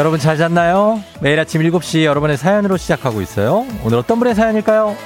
여러분 0.00 0.18
잘 0.18 0.38
잤나요? 0.38 0.98
매일 1.20 1.38
아침 1.38 1.60
7시 1.60 2.04
여러분의 2.04 2.38
사연으로 2.38 2.78
시작하고 2.78 3.20
있어요. 3.20 3.66
오늘 3.84 3.98
어떤 3.98 4.18
분의 4.18 4.34
사연일까요? 4.34 4.96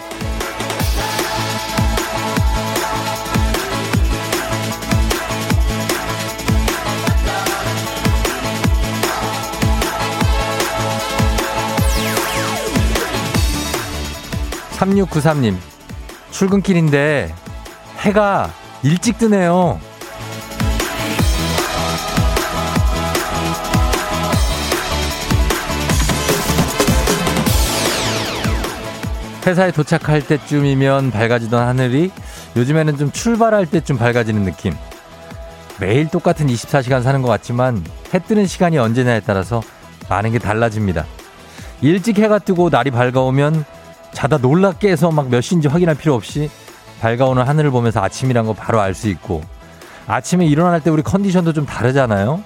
3693님, 14.76 15.56
출근길인데 16.30 17.34
해가 17.98 18.48
일찍 18.84 19.18
뜨네요. 19.18 19.80
회사에 29.46 29.72
도착할 29.72 30.26
때쯤이면 30.26 31.10
밝아지던 31.10 31.66
하늘이 31.66 32.10
요즘에는 32.56 32.96
좀 32.96 33.12
출발할 33.12 33.66
때쯤 33.66 33.98
밝아지는 33.98 34.44
느낌. 34.44 34.72
매일 35.80 36.08
똑같은 36.08 36.46
24시간 36.46 37.02
사는 37.02 37.20
것 37.20 37.28
같지만 37.28 37.84
해 38.14 38.18
뜨는 38.20 38.46
시간이 38.46 38.78
언제냐에 38.78 39.20
따라서 39.20 39.60
많은 40.08 40.32
게 40.32 40.38
달라집니다. 40.38 41.04
일찍 41.82 42.18
해가 42.18 42.38
뜨고 42.38 42.70
날이 42.70 42.90
밝아오면 42.90 43.64
자다 44.12 44.38
놀라 44.38 44.72
깨서 44.72 45.10
막 45.10 45.28
몇 45.28 45.40
시인지 45.40 45.68
확인할 45.68 45.96
필요 45.96 46.14
없이 46.14 46.48
밝아오는 47.00 47.42
하늘을 47.42 47.70
보면서 47.70 48.00
아침이란 48.00 48.46
거 48.46 48.54
바로 48.54 48.80
알 48.80 48.94
수 48.94 49.08
있고 49.08 49.42
아침에 50.06 50.46
일어날 50.46 50.80
때 50.80 50.88
우리 50.90 51.02
컨디션도 51.02 51.52
좀 51.52 51.66
다르잖아요. 51.66 52.42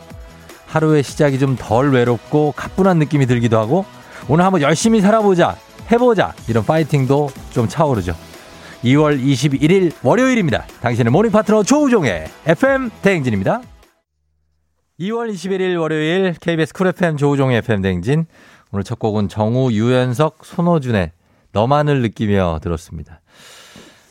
하루의 0.67 1.03
시작이 1.03 1.39
좀 1.39 1.57
덜 1.57 1.93
외롭고 1.93 2.53
가뿐한 2.57 2.99
느낌이 2.99 3.27
들기도 3.27 3.59
하고 3.59 3.85
오늘 4.27 4.45
한번 4.45 4.63
열심히 4.63 5.01
살아보자 5.01 5.57
해보자 5.91 6.35
이런 6.49 6.65
파이팅도 6.65 7.31
좀 7.51 7.69
차오르죠. 7.69 8.15
2월 8.85 9.21
21일 9.21 9.93
월요일입니다. 10.03 10.67
당신의 10.81 11.11
morning 11.11 11.33
파트너 11.33 11.63
조우종의 11.63 12.27
FM 12.47 12.91
대행진입니다. 13.03 13.63
2월 15.01 15.33
21일 15.33 15.81
월요일 15.81 16.35
KBS 16.41 16.73
쿨 16.73 16.89
FM 16.89 17.17
조우종의 17.17 17.59
FM 17.59 17.83
대행진 17.83 18.27
오늘 18.71 18.85
첫 18.85 18.99
곡은 18.99 19.29
정우, 19.29 19.73
유연석, 19.73 20.45
손호준의 20.45 21.13
너만을 21.53 22.03
느끼며 22.03 22.61
들었습니다. 22.63 23.21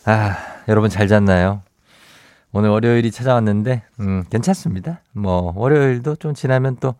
아, 0.05 0.37
여러분 0.67 0.89
잘 0.89 1.07
잤나요? 1.07 1.61
오늘 2.53 2.69
월요일이 2.69 3.11
찾아왔는데, 3.11 3.83
음, 3.99 4.23
괜찮습니다. 4.29 5.01
뭐, 5.11 5.51
월요일도 5.55 6.15
좀 6.15 6.33
지나면 6.33 6.77
또, 6.79 6.95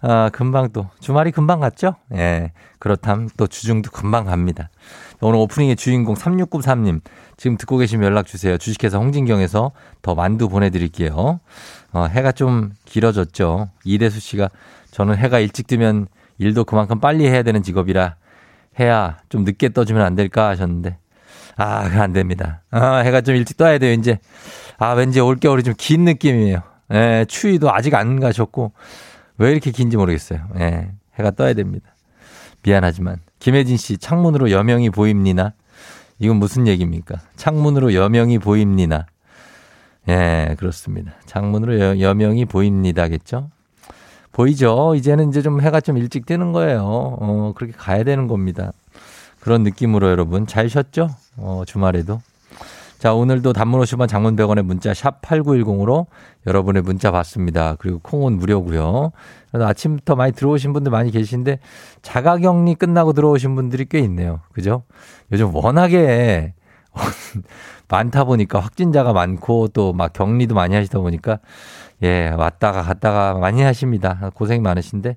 아, 0.00 0.28
금방 0.32 0.70
또, 0.72 0.88
주말이 1.00 1.30
금방 1.30 1.60
갔죠? 1.60 1.94
예. 2.14 2.52
그렇담 2.78 3.28
또 3.36 3.46
주중도 3.46 3.90
금방 3.90 4.24
갑니다. 4.24 4.70
오늘 5.20 5.38
오프닝의 5.38 5.76
주인공 5.76 6.14
3693님, 6.14 7.00
지금 7.36 7.56
듣고 7.56 7.76
계시면 7.76 8.06
연락 8.06 8.26
주세요. 8.26 8.58
주식회사 8.58 8.98
홍진경에서 8.98 9.70
더 10.02 10.14
만두 10.14 10.48
보내 10.48 10.70
드릴게요. 10.70 11.40
어, 11.92 12.04
해가 12.06 12.32
좀 12.32 12.72
길어졌죠. 12.84 13.70
이대수 13.84 14.20
씨가 14.20 14.50
저는 14.90 15.16
해가 15.16 15.38
일찍 15.38 15.66
뜨면 15.68 16.08
일도 16.38 16.64
그만큼 16.64 17.00
빨리 17.00 17.26
해야 17.26 17.42
되는 17.42 17.62
직업이라 17.62 18.16
해야 18.78 19.18
좀 19.28 19.44
늦게 19.44 19.70
떠주면 19.70 20.02
안 20.02 20.14
될까 20.14 20.48
하셨는데, 20.48 20.98
아, 21.56 21.88
안 22.00 22.12
됩니다. 22.12 22.62
아, 22.70 22.98
해가 22.98 23.20
좀 23.20 23.34
일찍 23.34 23.56
떠야 23.56 23.78
돼요, 23.78 23.92
이제. 23.92 24.20
아, 24.78 24.92
왠지 24.92 25.20
올겨울이 25.20 25.62
좀 25.62 25.74
긴 25.76 26.04
느낌이에요. 26.04 26.62
예, 26.92 27.24
추위도 27.28 27.72
아직 27.72 27.94
안 27.94 28.20
가셨고, 28.20 28.72
왜 29.38 29.50
이렇게 29.52 29.70
긴지 29.70 29.96
모르겠어요. 29.96 30.40
예, 30.60 30.90
해가 31.18 31.32
떠야 31.32 31.54
됩니다. 31.54 31.94
미안하지만. 32.62 33.18
김혜진 33.40 33.76
씨, 33.76 33.98
창문으로 33.98 34.50
여명이 34.50 34.90
보입니다. 34.90 35.52
이건 36.18 36.36
무슨 36.36 36.66
얘기입니까? 36.66 37.20
창문으로 37.36 37.94
여명이 37.94 38.38
보입니다. 38.38 39.06
예, 40.08 40.56
그렇습니다. 40.58 41.12
창문으로 41.26 41.78
여, 41.78 42.00
여명이 42.00 42.46
보입니다겠죠? 42.46 43.50
보이죠? 44.32 44.94
이제는 44.96 45.28
이제 45.28 45.42
좀 45.42 45.60
해가 45.60 45.80
좀 45.80 45.98
일찍 45.98 46.24
뜨는 46.26 46.52
거예요. 46.52 46.82
어, 46.84 47.52
그렇게 47.56 47.72
가야 47.76 48.04
되는 48.04 48.26
겁니다. 48.26 48.72
그런 49.40 49.62
느낌으로 49.62 50.08
여러분 50.10 50.46
잘 50.46 50.68
쉬었죠? 50.68 51.10
어, 51.36 51.62
주말에도. 51.66 52.20
자, 52.98 53.14
오늘도 53.14 53.52
단문 53.52 53.80
50원 53.80 54.08
장문 54.08 54.34
100원의 54.34 54.62
문자 54.62 54.92
샵 54.92 55.22
8910으로 55.22 56.06
여러분의 56.48 56.82
문자 56.82 57.12
받습니다. 57.12 57.76
그리고 57.78 58.00
콩은 58.00 58.38
무료고요. 58.38 59.12
아침부터 59.52 60.16
많이 60.16 60.32
들어오신 60.32 60.72
분들 60.72 60.90
많이 60.90 61.12
계신데 61.12 61.60
자가 62.02 62.38
격리 62.38 62.74
끝나고 62.74 63.12
들어오신 63.12 63.54
분들이 63.54 63.84
꽤 63.84 64.00
있네요. 64.00 64.40
그죠? 64.52 64.82
요즘 65.30 65.54
워낙에 65.54 66.54
많다 67.88 68.24
보니까 68.24 68.58
확진자가 68.58 69.12
많고 69.12 69.68
또 69.68 69.92
막 69.92 70.12
격리도 70.12 70.56
많이 70.56 70.74
하시다 70.74 70.98
보니까 70.98 71.38
예, 72.02 72.28
왔다가 72.36 72.82
갔다가 72.82 73.34
많이 73.34 73.62
하십니다. 73.62 74.30
고생 74.34 74.62
많으신데 74.62 75.16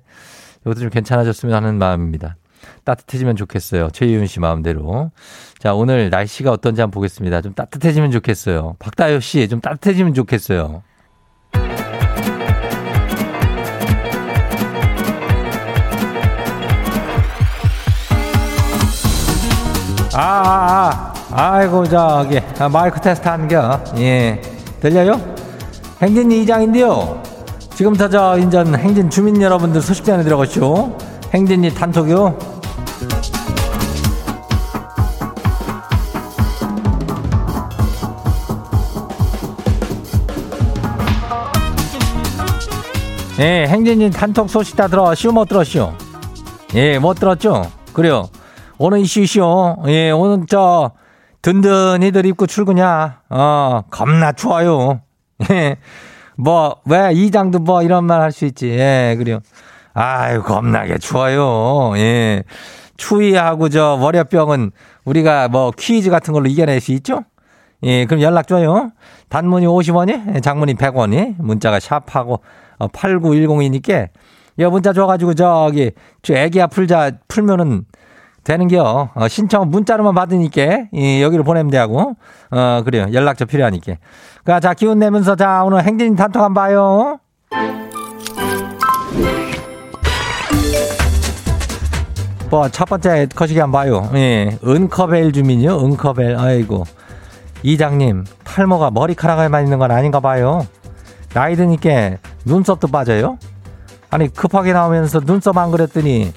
이것도 0.60 0.80
좀 0.80 0.90
괜찮아졌으면 0.90 1.54
하는 1.54 1.78
마음입니다. 1.78 2.36
따뜻해지면 2.84 3.34
좋겠어요. 3.34 3.90
최희윤 3.90 4.26
씨 4.28 4.38
마음대로. 4.38 5.10
자, 5.62 5.74
오늘 5.74 6.10
날씨가 6.10 6.50
어떤지 6.50 6.80
한번 6.80 6.96
보겠습니다. 6.96 7.40
좀 7.40 7.54
따뜻해지면 7.54 8.10
좋겠어요. 8.10 8.74
박다효 8.80 9.20
씨, 9.20 9.48
좀 9.48 9.60
따뜻해지면 9.60 10.12
좋겠어요. 10.12 10.82
아, 20.14 20.18
아, 20.18 21.14
아, 21.30 21.52
아이고, 21.52 21.84
저기, 21.84 22.40
아, 22.58 22.68
마이크 22.68 23.00
테스트 23.00 23.28
하는 23.28 23.46
겨. 23.46 23.80
예. 23.98 24.42
들려요? 24.80 25.12
행진이 26.02 26.42
이장인데요. 26.42 27.22
지금부터 27.76 28.08
저 28.08 28.36
인전 28.36 28.74
행진 28.74 29.08
주민 29.08 29.40
여러분들 29.40 29.80
소식 29.80 30.04
전해 30.04 30.24
들어가시오. 30.24 30.98
행진이 31.32 31.72
단톡요. 31.72 32.51
예, 43.42 43.66
행진이 43.66 44.10
단톡 44.10 44.48
소식 44.48 44.76
다 44.76 44.86
들어 44.86 45.12
시오, 45.16 45.32
못 45.32 45.46
들었시오? 45.48 45.92
예, 46.76 47.00
못 47.00 47.14
들었죠? 47.14 47.68
그래요. 47.92 48.28
오늘 48.78 49.00
이슈 49.00 49.18
이슈. 49.20 49.74
예, 49.88 50.12
오늘 50.12 50.46
저 50.48 50.92
든든히들 51.42 52.24
입고 52.24 52.46
출근이야. 52.46 53.20
어, 53.30 53.80
겁나 53.90 54.30
추워요. 54.30 55.00
예. 55.50 55.76
뭐, 56.36 56.76
왜, 56.86 57.10
이장도 57.12 57.58
뭐, 57.58 57.82
이런 57.82 58.04
말 58.04 58.20
할 58.20 58.30
수 58.30 58.44
있지. 58.44 58.68
예, 58.68 59.16
그래요. 59.18 59.40
아유, 59.92 60.42
겁나게 60.44 60.98
추워요. 60.98 61.94
예. 61.96 62.44
추위하고 62.96 63.68
저 63.70 63.98
월요병은 64.00 64.70
우리가 65.04 65.48
뭐 65.48 65.72
퀴즈 65.76 66.10
같은 66.10 66.32
걸로 66.32 66.46
이겨낼 66.46 66.80
수 66.80 66.92
있죠? 66.92 67.24
예, 67.82 68.06
그럼 68.06 68.22
연락 68.22 68.46
줘요. 68.46 68.92
단문이 69.30 69.66
50원이, 69.66 70.40
장문이 70.44 70.74
100원이, 70.74 71.34
문자가 71.38 71.80
샵하고 71.80 72.40
8910이니까, 72.88 74.08
여 74.58 74.70
문자 74.70 74.92
줘가지고 74.92 75.34
저기, 75.34 75.92
저 76.22 76.34
애기야 76.34 76.66
풀자, 76.66 77.12
풀면은 77.28 77.84
되는겨. 78.44 79.10
어, 79.14 79.28
신청 79.28 79.70
문자로만 79.70 80.14
받으니까, 80.14 80.86
예, 80.94 81.22
여기로 81.22 81.44
보내면 81.44 81.70
되고, 81.70 82.16
어, 82.50 82.82
그래요. 82.84 83.06
연락처 83.12 83.44
필요하니까. 83.44 83.94
그, 84.44 84.60
자, 84.60 84.74
기운 84.74 84.98
내면서, 84.98 85.36
자, 85.36 85.62
오늘 85.64 85.84
행진 85.84 86.16
단톡 86.16 86.42
한번 86.42 86.54
봐요. 86.54 87.18
뭐, 92.50 92.68
첫 92.68 92.84
번째 92.84 93.28
거시기 93.34 93.60
한번 93.60 93.80
봐요. 93.80 94.10
예. 94.14 94.58
은커벨 94.62 95.32
주민이요? 95.32 95.78
은커벨. 95.78 96.36
아이고. 96.36 96.84
이장님, 97.62 98.24
탈모가 98.44 98.90
머리카락에만 98.90 99.64
있는 99.64 99.78
건 99.78 99.90
아닌가 99.90 100.20
봐요. 100.20 100.66
나이 101.32 101.56
드니까 101.56 102.18
눈썹도 102.44 102.88
빠져요? 102.88 103.38
아니, 104.10 104.28
급하게 104.28 104.72
나오면서 104.72 105.20
눈썹 105.20 105.56
안 105.58 105.70
그랬더니, 105.70 106.32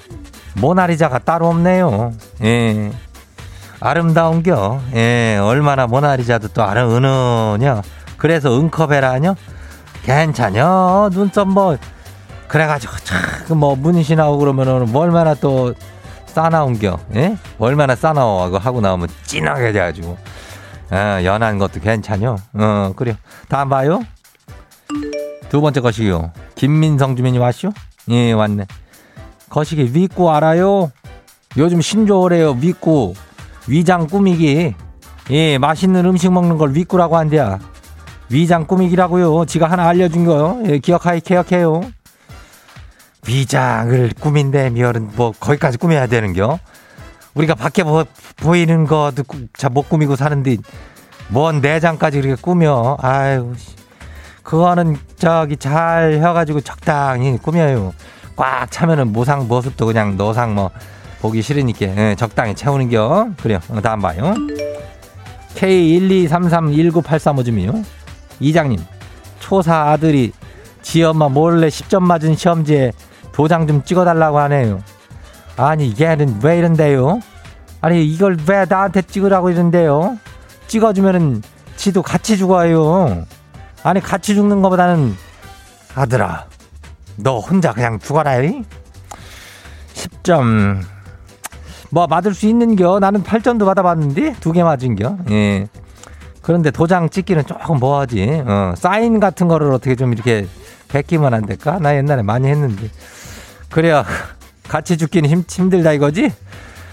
모나리자가 0.54 1.18
따로 1.18 1.48
없네요. 1.48 2.12
예. 2.42 2.90
아름다운겨. 3.80 4.80
예, 4.94 5.38
얼마나 5.42 5.86
모나리자도 5.86 6.48
또 6.48 6.62
아름, 6.62 6.90
은은혀. 6.96 7.82
그래서 8.16 8.58
은커벨아뇨? 8.58 9.36
괜찮여. 10.04 11.10
눈썹 11.12 11.48
뭐, 11.48 11.76
그래가지고, 12.48 12.92
참, 13.04 13.58
뭐, 13.58 13.76
문신하고 13.76 14.38
그러면은, 14.38 14.90
뭐 14.90 15.02
얼마나 15.02 15.34
또, 15.34 15.74
싸나운겨. 16.26 16.98
예? 17.14 17.36
얼마나 17.58 17.96
싸나워. 17.96 18.56
하고 18.58 18.80
나오면 18.80 19.08
진하게 19.24 19.72
돼가지고. 19.72 20.16
아, 20.90 21.22
연한 21.24 21.58
것도 21.58 21.80
괜찮요. 21.80 22.36
어, 22.54 22.92
그래요. 22.94 23.16
다음 23.48 23.68
봐요. 23.70 24.00
두 25.48 25.60
번째 25.60 25.80
것이요. 25.80 26.32
김민성 26.54 27.16
주민이 27.16 27.38
왔쇼? 27.38 27.72
예, 28.10 28.32
왔네. 28.32 28.66
거시기 29.48 29.90
위꾸 29.94 30.30
알아요? 30.30 30.90
요즘 31.56 31.80
신조어래요, 31.80 32.56
위꾸. 32.60 33.14
위장 33.68 34.06
꾸미기. 34.06 34.74
예, 35.30 35.58
맛있는 35.58 36.04
음식 36.04 36.30
먹는 36.32 36.58
걸 36.58 36.74
위꾸라고 36.74 37.16
한대야. 37.16 37.58
위장 38.28 38.66
꾸미기라고요. 38.66 39.44
지가 39.46 39.70
하나 39.70 39.88
알려준 39.88 40.24
거. 40.24 40.60
예, 40.66 40.78
기억하이, 40.78 41.20
기억해요. 41.20 41.82
위장을 43.26 44.10
꾸민대, 44.20 44.70
미열은 44.70 45.10
뭐, 45.16 45.32
거기까지 45.38 45.78
꾸며야 45.78 46.06
되는겨? 46.06 46.58
우리가 47.34 47.54
밖에 47.54 47.82
뭐, 47.82 48.04
보이는 48.36 48.84
거도 48.86 49.24
잘 49.56 49.70
못 49.70 49.88
꾸미고 49.88 50.16
사는데, 50.16 50.56
뭔 51.28 51.60
내장까지 51.60 52.20
그렇게 52.20 52.40
꾸며. 52.40 52.96
아유, 53.00 53.52
그거는 54.46 54.96
저기 55.16 55.56
잘 55.56 56.12
해가지고 56.12 56.60
적당히 56.60 57.36
꾸며요. 57.36 57.92
꽉 58.36 58.70
차면은 58.70 59.12
모상 59.12 59.48
모습도 59.48 59.86
그냥 59.86 60.16
노상 60.16 60.54
뭐 60.54 60.70
보기 61.20 61.42
싫으니까 61.42 61.86
예, 61.96 62.14
적당히 62.16 62.54
채우는겨. 62.54 63.30
그래요. 63.42 63.58
어, 63.68 63.80
다음 63.80 64.02
봐요. 64.02 64.34
K123319835쯤이요. 65.56 67.84
이장님, 68.38 68.78
초사 69.40 69.90
아들이 69.90 70.30
지 70.80 71.02
엄마 71.02 71.28
몰래 71.28 71.66
10점 71.66 72.04
맞은 72.04 72.36
시험지에 72.36 72.92
도장 73.32 73.66
좀 73.66 73.82
찍어달라고 73.82 74.38
하네요. 74.38 74.80
아니, 75.56 75.92
얘는 75.98 76.38
왜 76.44 76.58
이런데요? 76.58 77.18
아니, 77.80 78.06
이걸 78.06 78.36
왜 78.46 78.64
나한테 78.68 79.02
찍으라고 79.02 79.50
이런데요? 79.50 80.18
찍어주면은 80.68 81.42
지도 81.74 82.02
같이 82.02 82.36
죽어요. 82.36 83.26
아니, 83.86 84.00
같이 84.00 84.34
죽는 84.34 84.62
것보다는 84.62 85.14
아들아, 85.94 86.46
너 87.14 87.38
혼자 87.38 87.72
그냥 87.72 88.00
죽어라. 88.00 88.40
이? 88.42 88.64
10점. 89.94 90.80
뭐, 91.90 92.08
받을 92.08 92.34
수 92.34 92.46
있는겨. 92.46 92.98
나는 92.98 93.22
8점도 93.22 93.64
받아봤는데, 93.64 94.34
두 94.40 94.52
개 94.52 94.64
맞은겨. 94.64 95.18
예. 95.30 95.68
그런데 96.42 96.72
도장 96.72 97.10
찍기는 97.10 97.46
조금 97.46 97.78
뭐하지. 97.78 98.42
어, 98.44 98.74
사인 98.76 99.20
같은 99.20 99.46
거를 99.46 99.70
어떻게 99.72 99.94
좀 99.94 100.12
이렇게 100.12 100.48
베끼면 100.88 101.32
안 101.32 101.46
될까? 101.46 101.78
나 101.78 101.94
옛날에 101.94 102.22
많이 102.22 102.48
했는데. 102.48 102.90
그래야 103.70 104.04
같이 104.68 104.96
죽기는 104.98 105.30
힘, 105.30 105.44
힘들다 105.48 105.92
이거지? 105.92 106.32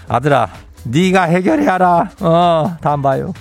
아들아, 0.06 0.48
네가 0.84 1.24
해결해야라. 1.24 2.10
어, 2.20 2.76
다음 2.80 3.02
봐요. 3.02 3.32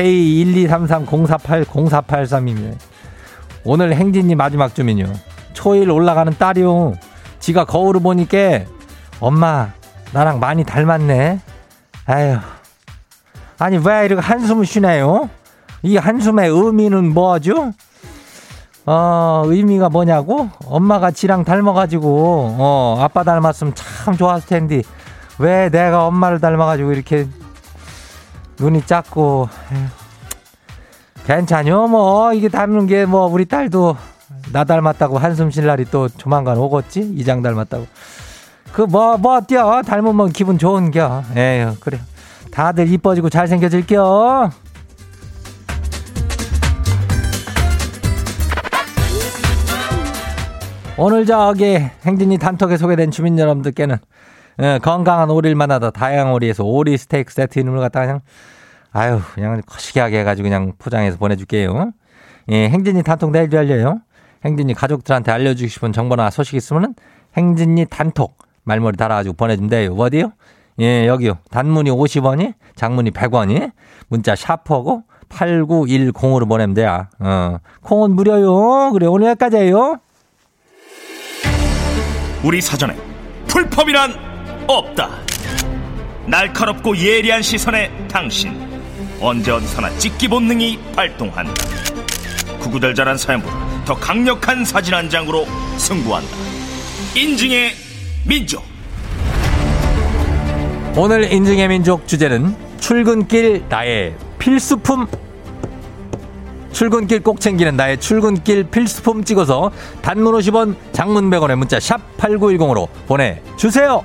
K12330480483이면 0.00 2.76
오늘 3.64 3.94
행진이 3.94 4.34
마지막 4.34 4.74
주민요. 4.74 5.12
초일 5.52 5.90
올라가는 5.90 6.34
딸이요. 6.36 6.94
지가 7.38 7.66
거울을 7.66 8.00
보니까 8.00 8.62
엄마 9.20 9.68
나랑 10.12 10.40
많이 10.40 10.64
닮았네. 10.64 11.40
아휴. 12.06 12.38
아니 13.58 13.76
왜 13.76 14.06
이렇게 14.06 14.22
한숨을 14.22 14.64
쉬나요? 14.64 15.28
이 15.82 15.98
한숨의 15.98 16.48
의미는 16.48 17.12
뭐죠? 17.12 17.72
어, 18.86 19.42
의미가 19.44 19.90
뭐냐고? 19.90 20.48
엄마가 20.64 21.10
지랑 21.10 21.44
닮아가지고, 21.44 22.56
어, 22.58 22.96
아빠 22.98 23.22
닮았으면 23.22 23.74
참 23.74 24.16
좋았을 24.16 24.48
텐데, 24.48 24.80
왜 25.38 25.68
내가 25.68 26.06
엄마를 26.06 26.40
닮아가지고 26.40 26.92
이렇게 26.92 27.28
눈이 28.60 28.84
작고, 28.84 29.48
에휴. 29.72 29.86
괜찮요, 31.24 31.88
뭐. 31.88 32.34
이게 32.34 32.48
닮는 32.48 32.86
게 32.86 33.06
뭐, 33.06 33.26
우리 33.26 33.46
딸도 33.46 33.96
나 34.52 34.64
닮았다고 34.64 35.18
한숨 35.18 35.50
쉴 35.50 35.66
날이 35.66 35.86
또 35.86 36.08
조만간 36.08 36.58
오겠지? 36.58 37.12
이장 37.16 37.40
닮았다고. 37.42 37.86
그, 38.72 38.82
뭐, 38.82 39.16
뭐, 39.16 39.40
뛰어. 39.40 39.82
닮으면 39.82 40.30
기분 40.30 40.58
좋은겨. 40.58 41.24
에휴, 41.36 41.74
그래. 41.80 41.98
다들 42.52 42.92
이뻐지고 42.92 43.30
잘생겨질겨. 43.30 44.50
오늘 50.98 51.24
저기 51.24 51.78
행진이 52.04 52.36
단톡에 52.36 52.76
소개된 52.76 53.10
주민 53.10 53.38
여러분들께는 53.38 53.96
예, 54.62 54.78
건강한 54.82 55.30
오리를 55.30 55.54
만나다 55.54 55.90
다양한 55.90 56.32
오리에서 56.34 56.64
오리 56.64 56.96
스테이크 56.96 57.32
세트 57.32 57.58
이름을 57.58 57.78
갖다가 57.80 58.06
그냥 58.06 58.20
아유 58.92 59.20
그냥 59.34 59.62
거시기하게 59.64 60.20
해가지고 60.20 60.48
그냥 60.48 60.72
포장해서 60.78 61.18
보내줄게요. 61.18 61.92
예, 62.50 62.68
행진이 62.68 63.02
단톡 63.02 63.30
내일도 63.30 63.58
알려요. 63.58 64.00
행진이 64.44 64.74
가족들한테 64.74 65.30
알려주고 65.32 65.68
싶은 65.68 65.92
정보나 65.92 66.30
소식 66.30 66.56
있으면은 66.56 66.94
행진이 67.36 67.86
단톡 67.86 68.36
말머리 68.64 68.96
달아가지고 68.96 69.34
보내주면 69.36 69.70
돼요. 69.70 69.94
어디요? 69.94 70.32
예, 70.80 71.06
여기요. 71.06 71.38
단문이 71.50 71.90
50원이, 71.90 72.54
장문이 72.74 73.10
100원이, 73.10 73.70
문자 74.08 74.34
샤퍼고 74.34 75.04
8910으로 75.28 76.48
보내면 76.48 76.74
돼요. 76.74 77.06
어, 77.18 77.58
콩은 77.82 78.12
무료요. 78.16 78.90
그래, 78.92 79.06
오늘 79.06 79.28
여기까지예요. 79.28 79.98
우리 82.42 82.60
사전에 82.60 82.96
풀펌이란 83.46 84.29
없다. 84.76 85.10
날카롭고 86.26 86.96
예리한 86.96 87.42
시선에 87.42 87.90
당신 88.08 88.54
언제 89.20 89.50
어디서나 89.50 89.90
찍기 89.98 90.28
본능이 90.28 90.78
발동한다. 90.94 91.52
구구절절한 92.60 93.16
사연보다 93.16 93.84
더 93.84 93.94
강력한 93.94 94.64
사진 94.64 94.94
한 94.94 95.10
장으로 95.10 95.46
승부한다. 95.76 96.36
인증의 97.16 97.72
민족. 98.26 98.62
오늘 100.96 101.32
인증의 101.32 101.68
민족 101.68 102.06
주제는 102.06 102.54
출근길 102.78 103.64
나의 103.68 104.14
필수품 104.38 105.06
출근길 106.72 107.22
꼭 107.22 107.40
챙기는 107.40 107.76
나의 107.76 107.98
출근길 108.00 108.64
필수품 108.64 109.24
찍어서 109.24 109.70
단문 110.02 110.34
50원 110.34 110.76
장문 110.92 111.30
100원의 111.30 111.56
문자 111.56 111.78
샵 111.78 112.00
8910으로 112.16 112.88
보내주세요 113.06 114.04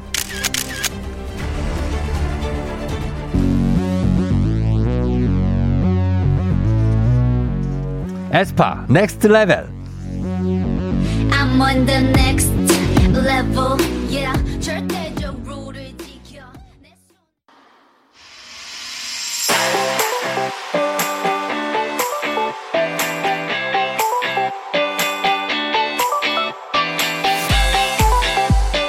에스파 8.37 8.85
넥스트 8.89 9.27
레벨 9.27 9.65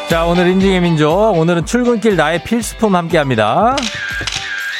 자, 0.08 0.24
오늘 0.24 0.48
인증의 0.48 0.80
민족. 0.80 1.38
오늘은 1.38 1.66
출근길 1.66 2.16
나의 2.16 2.42
필수품 2.42 2.96
함께 2.96 3.18
합니다. 3.18 3.76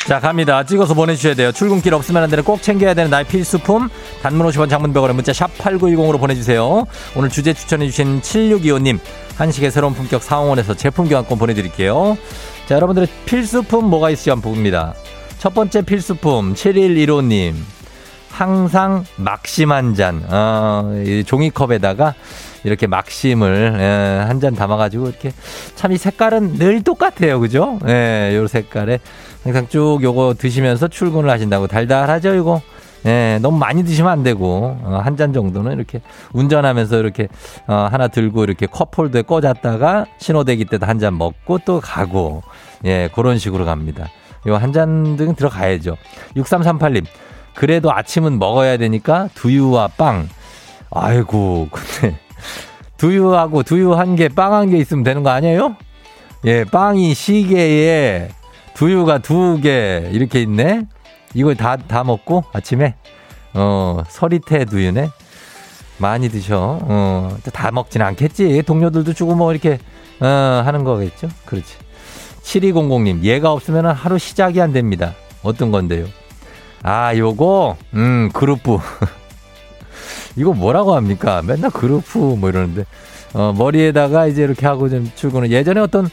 자, 0.07 0.21
갑니다. 0.21 0.63
찍어서 0.63 0.95
보내주셔야 0.95 1.35
돼요. 1.35 1.51
출근길 1.51 1.93
없으면 1.93 2.23
안 2.23 2.31
되는 2.31 2.45
꼭 2.45 2.63
챙겨야 2.63 2.95
되는 2.95 3.11
나의 3.11 3.25
필수품. 3.25 3.89
단문 4.23 4.47
50원 4.47 4.71
장문 4.71 4.93
100원에 4.95 5.13
문자 5.13 5.33
샵 5.33 5.53
8910으로 5.59 6.21
보내주세요. 6.21 6.87
오늘 7.17 7.29
주제 7.29 7.53
추천해주신 7.53 8.21
7625님. 8.21 9.01
한식의 9.37 9.73
새로운 9.73 9.95
품격 9.95 10.23
상황원에서 10.23 10.75
제품 10.75 11.09
교환권 11.09 11.37
보내드릴게요. 11.39 12.17
자, 12.67 12.77
여러분들의 12.77 13.09
필수품 13.25 13.91
뭐가 13.91 14.11
있을지 14.11 14.31
한번 14.31 14.53
봅니다. 14.53 14.95
첫 15.39 15.53
번째 15.53 15.83
필수품 15.83 16.55
7115님. 16.55 17.55
항상 18.31 19.05
막심 19.17 19.73
한 19.73 19.95
잔, 19.95 20.23
어, 20.29 21.03
이 21.05 21.25
종이컵에다가 21.25 22.15
이렇게 22.67 22.87
막심을 22.87 23.77
예, 23.79 24.25
한잔 24.27 24.55
담아가지고 24.55 25.09
이렇게 25.09 25.33
참 25.77 25.93
이 25.93 25.97
색깔은 25.97 26.55
늘 26.59 26.83
똑같아요, 26.83 27.39
그죠? 27.41 27.79
예, 27.87 28.35
요 28.37 28.47
색깔에 28.49 28.99
항상 29.45 29.69
쭉 29.69 30.01
요거 30.03 30.35
드시면서 30.39 30.89
출근을 30.89 31.31
하신다고 31.31 31.69
달달하죠, 31.69 32.35
이거. 32.35 32.61
예, 33.07 33.39
너무 33.41 33.57
많이 33.59 33.85
드시면 33.85 34.11
안 34.11 34.23
되고 34.25 34.77
어, 34.83 35.01
한잔 35.05 35.33
정도는 35.33 35.73
이렇게 35.75 36.01
운전하면서 36.33 36.99
이렇게 36.99 37.29
어, 37.69 37.87
하나 37.89 38.09
들고 38.09 38.43
이렇게 38.43 38.67
컵홀더에 38.67 39.23
꽂았다가 39.23 40.07
신호대기 40.19 40.65
때도 40.65 40.87
한 40.87 40.99
잔 40.99 41.17
먹고 41.17 41.61
또 41.65 41.81
가고 41.81 42.43
예, 42.85 43.09
그런 43.15 43.39
식으로 43.39 43.65
갑니다. 43.65 44.09
요 44.49 44.55
한 44.57 44.73
잔 44.73 45.17
등 45.17 45.35
들어가야죠. 45.37 45.97
6338님. 46.37 47.05
그래도 47.55 47.93
아침은 47.93 48.39
먹어야 48.41 48.77
되니까 48.77 49.29
두유와 49.35 49.89
빵. 49.97 50.29
아이고, 50.91 51.69
근데 51.71 52.19
두유하고 52.97 53.63
두유 53.63 53.95
한 53.95 54.17
개, 54.17 54.29
빵 54.29 54.53
한 54.55 54.71
개 54.71 54.77
있으면 54.79 55.05
되는 55.05 55.23
거 55.23 55.31
아니에요? 55.31 55.77
예, 56.45 56.65
빵이 56.65 57.15
시계에 57.15 58.29
두유가 58.75 59.19
두 59.19 59.59
개 59.63 60.09
이렇게 60.13 60.41
있네. 60.43 60.83
이걸 61.35 61.55
다, 61.57 61.77
다 61.77 62.05
먹고 62.05 62.45
아침에 62.53 62.95
어, 63.55 64.03
서리태 64.09 64.67
두유네. 64.67 65.09
많이 65.99 66.29
드셔. 66.29 66.79
어, 66.83 67.37
또다 67.45 67.71
먹진 67.73 68.03
않겠지. 68.03 68.63
동료들도 68.67 69.15
주고 69.15 69.35
뭐 69.35 69.51
이렇게, 69.53 69.79
어, 70.21 70.27
하는 70.65 70.85
거겠죠? 70.85 71.29
그렇지. 71.47 71.75
7200님, 72.43 73.23
얘가 73.25 73.51
없으면 73.51 73.87
하루 73.87 74.19
시작이 74.19 74.61
안 74.61 74.73
됩니다. 74.73 75.15
어떤 75.43 75.73
건데요? 75.73 76.07
아, 76.83 77.17
요거, 77.17 77.77
음, 77.95 78.31
그룹부. 78.35 78.79
이거 80.37 80.53
뭐라고 80.53 80.95
합니까? 80.95 81.43
맨날 81.45 81.71
그룹프 81.71 82.19
뭐 82.19 82.49
이러는데. 82.49 82.85
어, 83.35 83.53
머리에다가 83.55 84.27
이제 84.29 84.43
이렇게 84.43 84.67
하고 84.67 84.89
좀 84.89 85.11
출근을 85.15 85.51
예전에 85.51 85.81
어떤 85.81 86.07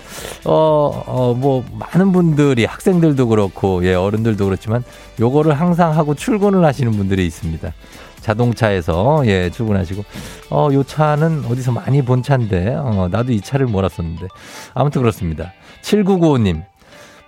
어, 0.43 1.03
어, 1.05 1.33
뭐 1.33 1.63
많은 1.71 2.11
분들이 2.11 2.65
학생들도 2.65 3.27
그렇고 3.29 3.85
예, 3.85 3.93
어른들도 3.93 4.43
그렇지만 4.43 4.83
요거를 5.21 5.53
항상 5.53 5.97
하고 5.97 6.15
출근을 6.15 6.65
하시는 6.65 6.91
분들이 6.91 7.25
있습니다. 7.25 7.71
자동차에서 8.19 9.23
예, 9.25 9.49
출근하시고 9.49 10.03
어, 10.49 10.69
요 10.73 10.83
차는 10.83 11.45
어디서 11.45 11.71
많이 11.71 12.01
본 12.01 12.23
차인데 12.23 12.75
어, 12.75 13.07
나도 13.09 13.31
이 13.31 13.39
차를 13.39 13.67
몰았었는데 13.67 14.27
아무튼 14.73 15.01
그렇습니다. 15.01 15.53
7995님. 15.81 16.63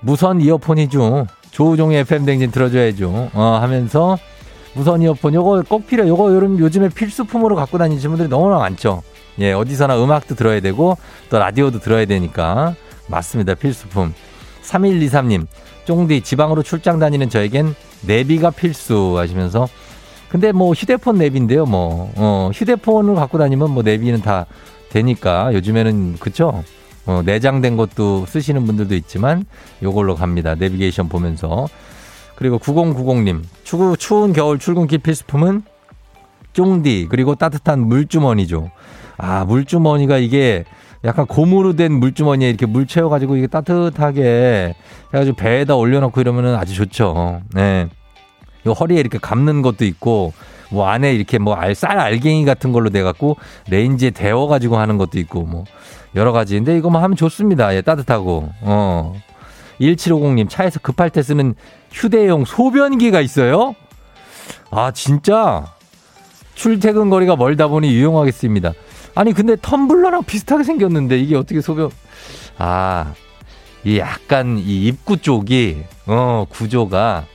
무선 0.01 0.41
이어폰이죠. 0.41 1.27
조우종의 1.51 1.99
FM 1.99 2.25
댕진 2.25 2.51
들어줘야죠. 2.51 3.29
어, 3.33 3.59
하면서 3.61 4.17
무선 4.75 5.01
이어폰 5.01 5.33
요거 5.33 5.63
꼭 5.67 5.87
필요. 5.87 6.07
요거 6.07 6.35
요즘 6.35 6.59
요즘에 6.59 6.89
필수품으로 6.89 7.55
갖고 7.55 7.77
다니시는 7.77 8.11
분들이 8.11 8.29
너무나 8.29 8.57
많죠. 8.59 9.01
예, 9.39 9.53
어디서나 9.53 10.01
음악도 10.01 10.35
들어야 10.35 10.59
되고 10.59 10.97
또 11.29 11.39
라디오도 11.39 11.79
들어야 11.79 12.05
되니까 12.05 12.75
맞습니다. 13.07 13.55
필수품. 13.55 14.13
3123님, 14.63 15.47
쫑디 15.85 16.21
지방으로 16.21 16.63
출장 16.63 16.99
다니는 16.99 17.29
저에겐 17.29 17.75
내비가 18.05 18.51
필수 18.51 19.17
하시면서 19.17 19.67
근데 20.29 20.51
뭐 20.51 20.73
휴대폰 20.73 21.17
내비인데요. 21.17 21.65
뭐 21.65 22.11
어, 22.15 22.49
휴대폰을 22.53 23.15
갖고 23.15 23.37
다니면 23.37 23.71
뭐 23.71 23.83
내비는 23.83 24.21
다 24.21 24.45
되니까 24.89 25.53
요즘에는 25.53 26.17
그쵸? 26.19 26.63
어, 27.05 27.21
내장된 27.23 27.77
것도 27.77 28.25
쓰시는 28.25 28.65
분들도 28.65 28.95
있지만 28.95 29.45
요걸로 29.81 30.15
갑니다. 30.15 30.55
내비게이션 30.55 31.07
보면서. 31.07 31.67
그리고 32.35 32.57
9090님, 32.59 33.43
추구, 33.63 33.97
추운 33.97 34.33
겨울 34.33 34.59
출근길 34.59 34.99
필수품은 34.99 35.63
쫑디, 36.53 37.07
그리고 37.09 37.35
따뜻한 37.35 37.79
물주머니죠. 37.87 38.71
아, 39.17 39.45
물주머니가 39.45 40.17
이게 40.17 40.65
약간 41.03 41.25
고무로 41.25 41.75
된 41.75 41.93
물주머니에 41.93 42.49
이렇게 42.49 42.65
물 42.65 42.87
채워가지고 42.87 43.37
이게 43.37 43.47
따뜻하게 43.47 44.73
해가지고 45.13 45.35
배에다 45.37 45.75
올려놓고 45.75 46.19
이러면은 46.19 46.55
아주 46.55 46.73
좋죠. 46.73 47.41
네. 47.53 47.87
요 48.65 48.71
허리에 48.71 48.99
이렇게 48.99 49.19
감는 49.19 49.61
것도 49.61 49.85
있고 49.85 50.33
뭐 50.71 50.87
안에 50.87 51.13
이렇게 51.13 51.37
뭐 51.37 51.53
알, 51.53 51.75
쌀 51.75 51.99
알갱이 51.99 52.45
같은 52.45 52.71
걸로 52.71 52.89
돼갖고 52.89 53.37
레인지에 53.69 54.09
데워가지고 54.11 54.77
하는 54.77 54.97
것도 54.97 55.19
있고 55.19 55.43
뭐 55.43 55.65
여러 56.15 56.31
가지인데 56.31 56.75
이거 56.77 56.89
뭐 56.89 57.01
하면 57.01 57.15
좋습니다. 57.15 57.75
예, 57.75 57.81
따뜻하고. 57.81 58.49
어. 58.61 59.13
1750님 59.79 60.49
차에서 60.49 60.79
급할 60.79 61.09
때 61.09 61.21
쓰는 61.21 61.55
휴대용 61.91 62.45
소변기가 62.45 63.21
있어요? 63.21 63.75
아, 64.71 64.91
진짜? 64.91 65.65
출퇴근 66.55 67.09
거리가 67.09 67.35
멀다 67.35 67.67
보니 67.67 67.89
유용하겠습니다. 67.93 68.73
아니, 69.13 69.33
근데 69.33 69.55
텀블러랑 69.55 70.25
비슷하게 70.25 70.63
생겼는데 70.63 71.17
이게 71.19 71.35
어떻게 71.35 71.61
소변, 71.61 71.89
아, 72.57 73.13
이 73.83 73.97
약간 73.99 74.57
이 74.57 74.87
입구 74.87 75.17
쪽이, 75.17 75.83
어, 76.07 76.45
구조가 76.49 77.25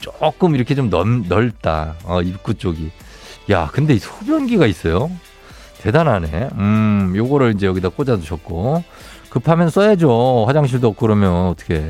조금 0.00 0.54
이렇게 0.54 0.74
좀 0.74 0.90
넓, 0.90 1.06
넓다. 1.28 1.94
어, 2.04 2.20
입구 2.20 2.54
쪽이. 2.54 2.90
야, 3.50 3.68
근데 3.72 3.94
이 3.94 3.98
소변기가 3.98 4.66
있어요? 4.66 5.10
대단하네. 5.80 6.50
음, 6.54 7.12
요거를 7.14 7.54
이제 7.54 7.66
여기다 7.66 7.90
꽂아두셨고. 7.90 8.82
급하면 9.34 9.68
써야죠. 9.68 10.44
화장실도 10.46 10.86
없고 10.88 11.00
그러면 11.00 11.48
어떻게. 11.48 11.82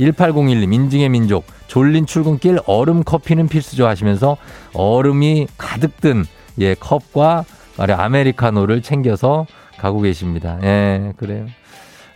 1801님, 0.00 0.74
인증의 0.74 1.08
민족. 1.10 1.44
졸린 1.68 2.06
출근길 2.06 2.58
얼음 2.66 3.04
커피는 3.04 3.46
필수죠 3.46 3.86
하시면서 3.86 4.36
얼음이 4.74 5.46
가득 5.56 6.00
든, 6.00 6.24
예, 6.58 6.74
컵과 6.74 7.44
아메리카노를 7.78 8.82
챙겨서 8.82 9.46
가고 9.78 10.00
계십니다. 10.00 10.58
예, 10.64 11.12
그래요. 11.16 11.46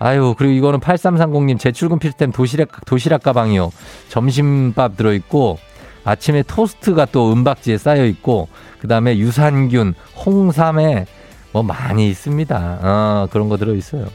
아유, 0.01 0.35
그리고 0.37 0.53
이거는 0.53 0.81
8330님, 0.81 1.61
제 1.61 1.71
출근 1.71 2.01
필수템 2.01 2.33
도시락, 2.33 2.85
도시락 2.87 3.23
가방이요. 3.23 3.71
점심밥 4.09 4.97
들어 4.97 5.13
있고, 5.13 5.59
아침에 6.05 6.43
토스트가 6.43 7.07
또 7.07 7.33
은박지에 7.33 7.79
싸여 7.79 8.05
있고, 8.05 8.49
그 8.81 8.89
다음에 8.89 9.17
유산균, 9.17 9.95
홍삼에 10.27 11.07
뭐 11.53 11.63
많이 11.63 12.09
있습니다. 12.09 12.79
어, 12.83 13.29
그런 13.31 13.49
거 13.49 13.57
들어 13.57 13.73
있어요. 13.73 14.07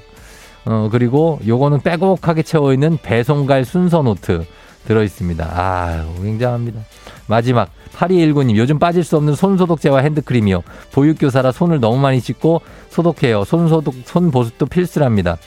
어, 0.65 0.89
그리고 0.91 1.39
요거는 1.45 1.81
빼곡하게 1.81 2.43
채워있는 2.43 2.99
배송갈 3.01 3.65
순서 3.65 4.01
노트 4.01 4.45
들어있습니다. 4.85 5.49
아유, 5.53 6.03
굉장합니다. 6.21 6.81
마지막, 7.27 7.69
8219님, 7.95 8.57
요즘 8.57 8.79
빠질 8.79 9.03
수 9.03 9.17
없는 9.17 9.35
손소독제와 9.35 9.99
핸드크림이요. 10.01 10.63
보육교사라 10.91 11.51
손을 11.51 11.79
너무 11.79 11.97
많이 11.97 12.19
씻고 12.19 12.61
소독해요. 12.89 13.43
손소독, 13.45 13.95
손 14.05 14.31
보습도 14.31 14.65
필수랍니다. 14.65 15.37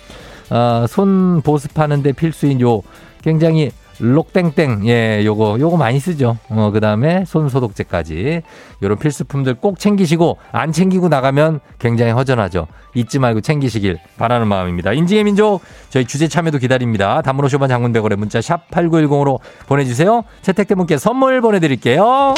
아, 0.50 0.86
손 0.88 1.40
보습하는데 1.42 2.12
필수인 2.12 2.60
요 2.60 2.82
굉장히 3.22 3.70
록땡땡, 3.98 4.86
예, 4.88 5.22
요거, 5.24 5.58
요거 5.60 5.76
많이 5.76 6.00
쓰죠. 6.00 6.36
어, 6.48 6.70
그 6.72 6.80
다음에 6.80 7.24
손 7.26 7.48
소독제까지. 7.48 8.42
요런 8.82 8.98
필수품들 8.98 9.54
꼭 9.54 9.78
챙기시고, 9.78 10.38
안 10.52 10.72
챙기고 10.72 11.08
나가면 11.08 11.60
굉장히 11.78 12.12
허전하죠. 12.12 12.66
잊지 12.94 13.18
말고 13.18 13.40
챙기시길 13.40 13.98
바라는 14.18 14.48
마음입니다. 14.48 14.92
인증의 14.92 15.24
민족, 15.24 15.60
저희 15.90 16.04
주제 16.04 16.28
참여도 16.28 16.58
기다립니다. 16.58 17.22
담으로 17.22 17.48
쇼반 17.48 17.68
장문백월의 17.68 18.18
문자 18.18 18.40
샵 18.40 18.68
8910으로 18.70 19.38
보내주세요. 19.66 20.24
채택된 20.42 20.76
분께 20.76 20.98
선물 20.98 21.40
보내드릴게요. 21.40 22.34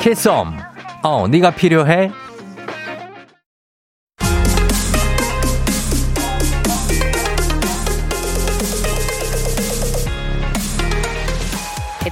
키썸, 0.00 0.52
어, 1.02 1.28
네가 1.28 1.52
필요해? 1.52 2.10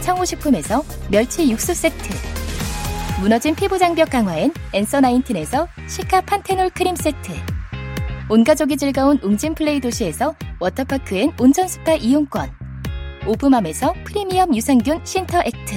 청호식품에서 0.00 0.82
멸치 1.10 1.50
육수 1.50 1.74
세트. 1.74 2.08
무너진 3.20 3.54
피부 3.54 3.78
장벽 3.78 4.10
강화엔 4.10 4.52
엔서 4.72 5.00
나인틴에서 5.00 5.68
시카 5.88 6.22
판테놀 6.22 6.70
크림 6.70 6.96
세트. 6.96 7.32
온가족이 8.28 8.76
즐거운 8.76 9.18
웅진 9.22 9.54
플레이 9.54 9.80
도시에서 9.80 10.34
워터파크 10.58 11.16
and 11.16 11.32
온천 11.38 11.68
스파 11.68 11.94
이용권. 11.94 12.50
오브맘에서 13.26 13.94
프리미엄 14.04 14.54
유산균 14.54 15.00
신터 15.04 15.40
액트. 15.44 15.76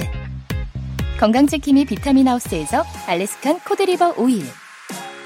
건강지킴이 1.20 1.84
비타민 1.84 2.28
하우스에서 2.28 2.84
Alaskan 3.06 3.60
cod 3.60 3.80
liver 3.80 4.14
oil. 4.16 4.44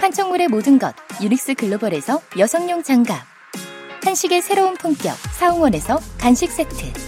판촉물의 0.00 0.48
모든 0.48 0.78
것 0.78 0.94
유닉스 1.20 1.54
글로벌에서 1.54 2.20
여성용 2.38 2.82
장갑. 2.82 3.38
한식의 4.04 4.42
새로운 4.42 4.74
품격 4.74 5.14
사홍원에서 5.38 6.00
간식 6.18 6.50
세트 6.50 7.07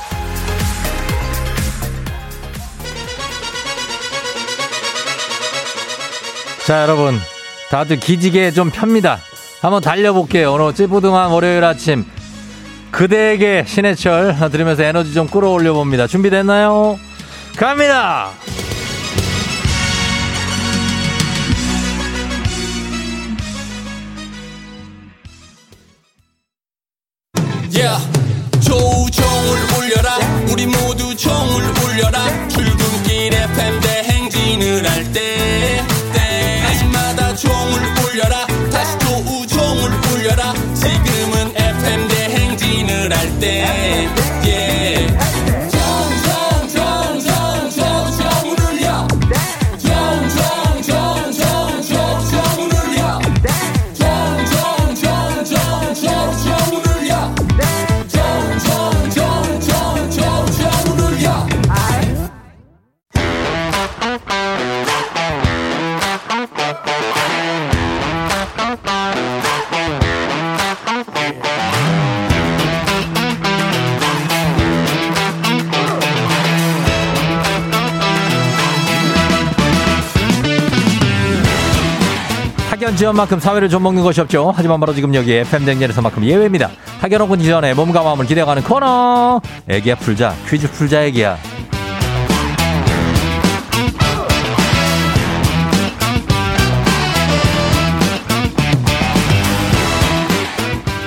자, 6.71 6.83
여러분. 6.83 7.19
다들 7.69 7.99
기지개 7.99 8.51
좀 8.51 8.69
펴니다. 8.69 9.19
한번 9.61 9.81
달려볼게요. 9.81 10.53
오늘 10.53 10.73
찌뿌둥한 10.73 11.29
월요일 11.29 11.65
아침. 11.65 12.05
그대에게 12.91 13.65
신해철 13.67 14.37
들으면서 14.49 14.81
에너지 14.83 15.13
좀 15.13 15.27
끌어올려 15.27 15.73
봅니다. 15.73 16.07
준비됐나요? 16.07 16.97
갑니다! 17.57 18.29
Yeah. 27.73 27.99
조우종을 28.61 29.59
울려라 29.77 30.17
우리 30.49 30.67
모두 30.67 31.13
종을 31.17 31.63
울려라 31.83 32.50
지연만큼 83.01 83.39
사회를 83.39 83.67
좀 83.67 83.81
먹는 83.81 84.03
것이 84.03 84.21
없죠. 84.21 84.53
하지만 84.55 84.79
바로 84.79 84.93
지금 84.93 85.15
여기 85.15 85.33
FM 85.33 85.65
대행진에서만큼 85.65 86.23
예외입니다. 86.23 86.69
학연 86.99 87.21
오픈 87.21 87.41
이전에 87.41 87.73
몸과 87.73 88.03
마음을 88.03 88.27
기대어가는 88.27 88.61
코너. 88.61 89.41
애기야 89.67 89.95
풀자. 89.95 90.35
퀴즈 90.47 90.69
풀자 90.69 91.05
애기야. 91.05 91.35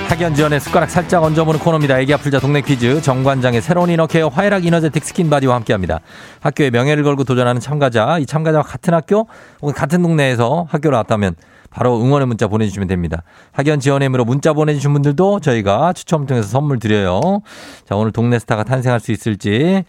학연 0.09 0.35
지연의 0.35 0.59
숟가락 0.59 0.89
살짝 0.89 1.23
얹어보는 1.23 1.61
코너입니다. 1.61 1.97
애기야 2.01 2.13
풀자 2.13 2.41
동네 2.41 2.59
퀴즈 2.59 3.01
정관장의 3.01 3.61
새로운 3.61 3.89
inner 3.89 4.10
care 4.10 4.27
화애락 4.27 4.65
이너제틱 4.65 5.01
스킨바디와 5.01 5.55
함께합니다. 5.55 6.01
학교의 6.41 6.71
명예를 6.71 7.05
걸고 7.05 7.23
도전하는 7.23 7.61
참가자, 7.61 8.17
이 8.19 8.25
참가자와 8.25 8.63
같은 8.63 8.93
학교 8.93 9.29
혹은 9.61 9.73
같은 9.73 10.01
동네에서 10.01 10.67
학교를 10.69 10.95
나왔다면 10.95 11.35
바로 11.75 12.01
응원의 12.01 12.25
문자 12.25 12.47
보내주시면 12.47 12.87
됩니다. 12.87 13.23
학연 13.51 13.81
지원의 13.81 14.07
힘으로 14.07 14.23
문자 14.23 14.53
보내주신 14.53 14.93
분들도 14.93 15.41
저희가 15.41 15.91
추첨 15.91 16.25
통해서 16.25 16.47
선물 16.47 16.79
드려요. 16.79 17.41
자 17.83 17.97
오늘 17.97 18.13
동네 18.13 18.39
스타가 18.39 18.63
탄생할 18.63 19.01
수 19.01 19.11
있을지 19.11 19.83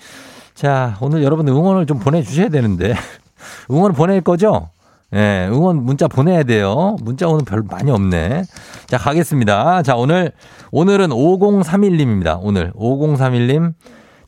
자 0.53 0.96
오늘 1.01 1.22
여러분 1.22 1.46
응원을 1.46 1.87
좀 1.87 2.01
보내주셔야 2.01 2.49
되는데 2.49 2.94
응원을 3.70 3.94
보낼 3.94 4.20
거죠? 4.20 4.70
예, 5.14 5.49
응원 5.49 5.85
문자 5.85 6.09
보내야 6.09 6.42
돼요. 6.42 6.96
문자 7.03 7.29
오늘 7.29 7.44
별 7.44 7.62
많이 7.62 7.92
없네. 7.92 8.42
자, 8.87 8.99
가겠습니다. 8.99 9.83
자, 9.85 9.94
오늘, 9.94 10.33
오늘은 10.72 11.11
5031님입니다. 11.11 12.40
오늘 12.42 12.72
5031님. 12.72 13.75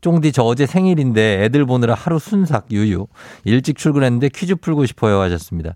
쫑디 0.00 0.30
저 0.30 0.44
어제 0.44 0.66
생일인데 0.66 1.42
애들 1.44 1.66
보느라 1.66 1.94
하루 1.94 2.20
순삭 2.20 2.66
유유. 2.70 3.08
일찍 3.44 3.76
출근했는데 3.76 4.28
퀴즈 4.28 4.54
풀고 4.54 4.86
싶어요 4.86 5.20
하셨습니다. 5.20 5.74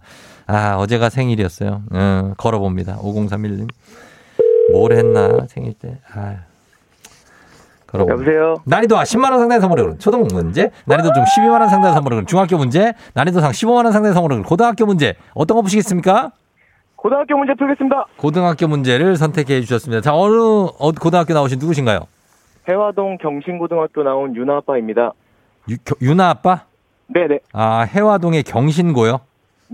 아, 0.52 0.76
어제가 0.76 1.08
생일이었어요. 1.08 1.82
음, 1.92 2.34
걸어봅니다. 2.36 2.98
5031님. 2.98 3.68
뭘 4.70 4.92
했나 4.92 5.46
생일 5.48 5.72
때. 5.72 5.98
아. 6.14 6.40
걸어봅니다. 7.86 8.12
여보세요. 8.12 8.56
난이도 8.66 8.94
10만 8.96 9.30
원 9.30 9.38
상당의 9.40 9.60
선물을 9.62 9.84
그런 9.84 9.98
초등 9.98 10.28
문제, 10.30 10.70
난이도 10.84 11.14
좀 11.14 11.24
12만 11.24 11.60
원 11.60 11.68
상당의 11.70 11.94
선물을 11.94 12.16
그런 12.16 12.26
중학교 12.26 12.58
문제, 12.58 12.92
난이도 13.14 13.40
상 13.40 13.50
15만 13.50 13.84
원 13.84 13.92
상당의 13.92 14.12
선물을 14.12 14.36
그런 14.36 14.44
고등학교 14.46 14.84
문제 14.84 15.14
어떤 15.32 15.56
거 15.56 15.62
보시겠습니까? 15.62 16.32
고등학교 16.96 17.36
문제 17.36 17.54
풀겠습니다. 17.54 18.06
고등학교 18.18 18.68
문제를 18.68 19.16
선택해 19.16 19.60
주셨습니다. 19.62 20.02
자 20.02 20.14
어느 20.14 20.34
어, 20.36 20.92
고등학교 20.92 21.32
나오신 21.32 21.58
누구신가요? 21.60 22.00
해화동 22.68 23.16
경신고등학교 23.18 24.02
나온 24.02 24.36
유나 24.36 24.58
아빠입니다. 24.58 25.12
유, 25.70 25.76
유나 26.00 26.28
아빠? 26.30 26.64
네네. 27.08 27.40
아 27.52 27.80
해화동의 27.80 28.42
경신고요. 28.44 29.20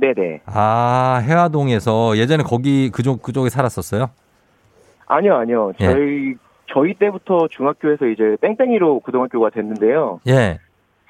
네네. 0.00 0.42
아 0.46 1.20
해화동에서 1.24 2.16
예전에 2.16 2.42
거기 2.44 2.90
그쪽 2.90 3.22
그쪽에 3.22 3.48
살았었어요. 3.50 4.10
아니요, 5.06 5.36
아니요. 5.36 5.72
예. 5.80 5.86
저희, 5.86 6.34
저희 6.72 6.94
때부터 6.94 7.48
중학교에서 7.50 8.06
이제 8.06 8.36
땡땡이로 8.42 9.00
고등학교가 9.00 9.50
됐는데요. 9.50 10.20
예. 10.28 10.58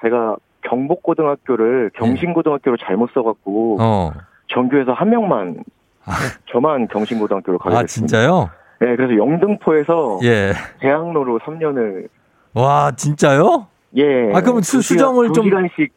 제가 0.01 0.37
경복고등학교를 0.61 1.91
경신고등학교로 1.95 2.77
잘못 2.77 3.09
써갖고, 3.13 3.77
어. 3.81 4.11
전교에서 4.53 4.93
한 4.93 5.09
명만, 5.09 5.63
아. 6.05 6.11
저만 6.51 6.87
경신고등학교로 6.87 7.57
가게 7.59 7.75
아 7.75 7.81
됐습니다. 7.81 8.07
진짜요? 8.17 8.49
네, 8.79 8.95
그래서 8.95 9.17
영등포에서 9.17 10.19
예. 10.23 10.53
대학로로 10.79 11.39
3년을, 11.39 12.07
와 12.53 12.91
진짜요? 12.95 13.67
예. 13.97 14.31
아, 14.33 14.41
그러면 14.41 14.61
수- 14.61 14.81
수정을 14.81 15.27
두 15.27 15.33
좀- 15.33 15.45
시간씩 15.45 15.91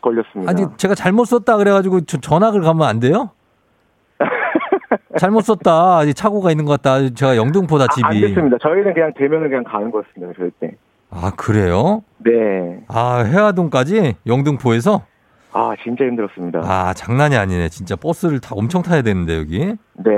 걸렸습니다. 0.00 0.50
아니 0.50 0.66
제가 0.76 0.94
잘못 0.94 1.24
썼다 1.26 1.56
그래가지고 1.56 2.02
저 2.02 2.18
전학을 2.18 2.60
가면 2.62 2.86
안 2.86 3.00
돼요? 3.00 3.30
잘못 5.18 5.42
썼다. 5.42 6.04
이 6.04 6.14
착오가 6.14 6.50
있는 6.50 6.64
것 6.64 6.80
같다. 6.80 7.08
제가 7.14 7.36
영등포다 7.36 7.86
집이. 7.88 8.04
아, 8.04 8.08
안 8.08 8.20
됐습니다. 8.20 8.56
저희는 8.62 8.94
그냥 8.94 9.12
되면은 9.16 9.48
그냥 9.48 9.64
가는 9.64 9.90
거였습니다. 9.90 10.32
저희 10.38 10.50
때. 10.60 10.76
아 11.10 11.32
그래요? 11.36 12.02
네. 12.18 12.80
아 12.88 13.18
해화동까지 13.26 14.16
영등포에서 14.26 15.02
아, 15.52 15.74
진짜 15.82 16.04
힘들었습니다. 16.04 16.60
아 16.64 16.92
장난이 16.92 17.34
아니네. 17.36 17.70
진짜 17.70 17.96
버스를 17.96 18.40
다 18.40 18.50
엄청 18.54 18.82
타야 18.82 19.00
되는데 19.00 19.38
여기. 19.38 19.58
네. 19.94 20.12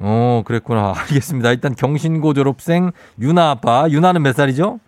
어 0.00 0.42
그랬구나. 0.44 0.94
알겠습니다. 0.98 1.50
일단 1.52 1.74
경신고 1.76 2.32
졸업생 2.34 2.90
유나 3.20 3.50
아빠. 3.50 3.86
유나는 3.88 4.22
몇 4.22 4.34
살이죠? 4.34 4.80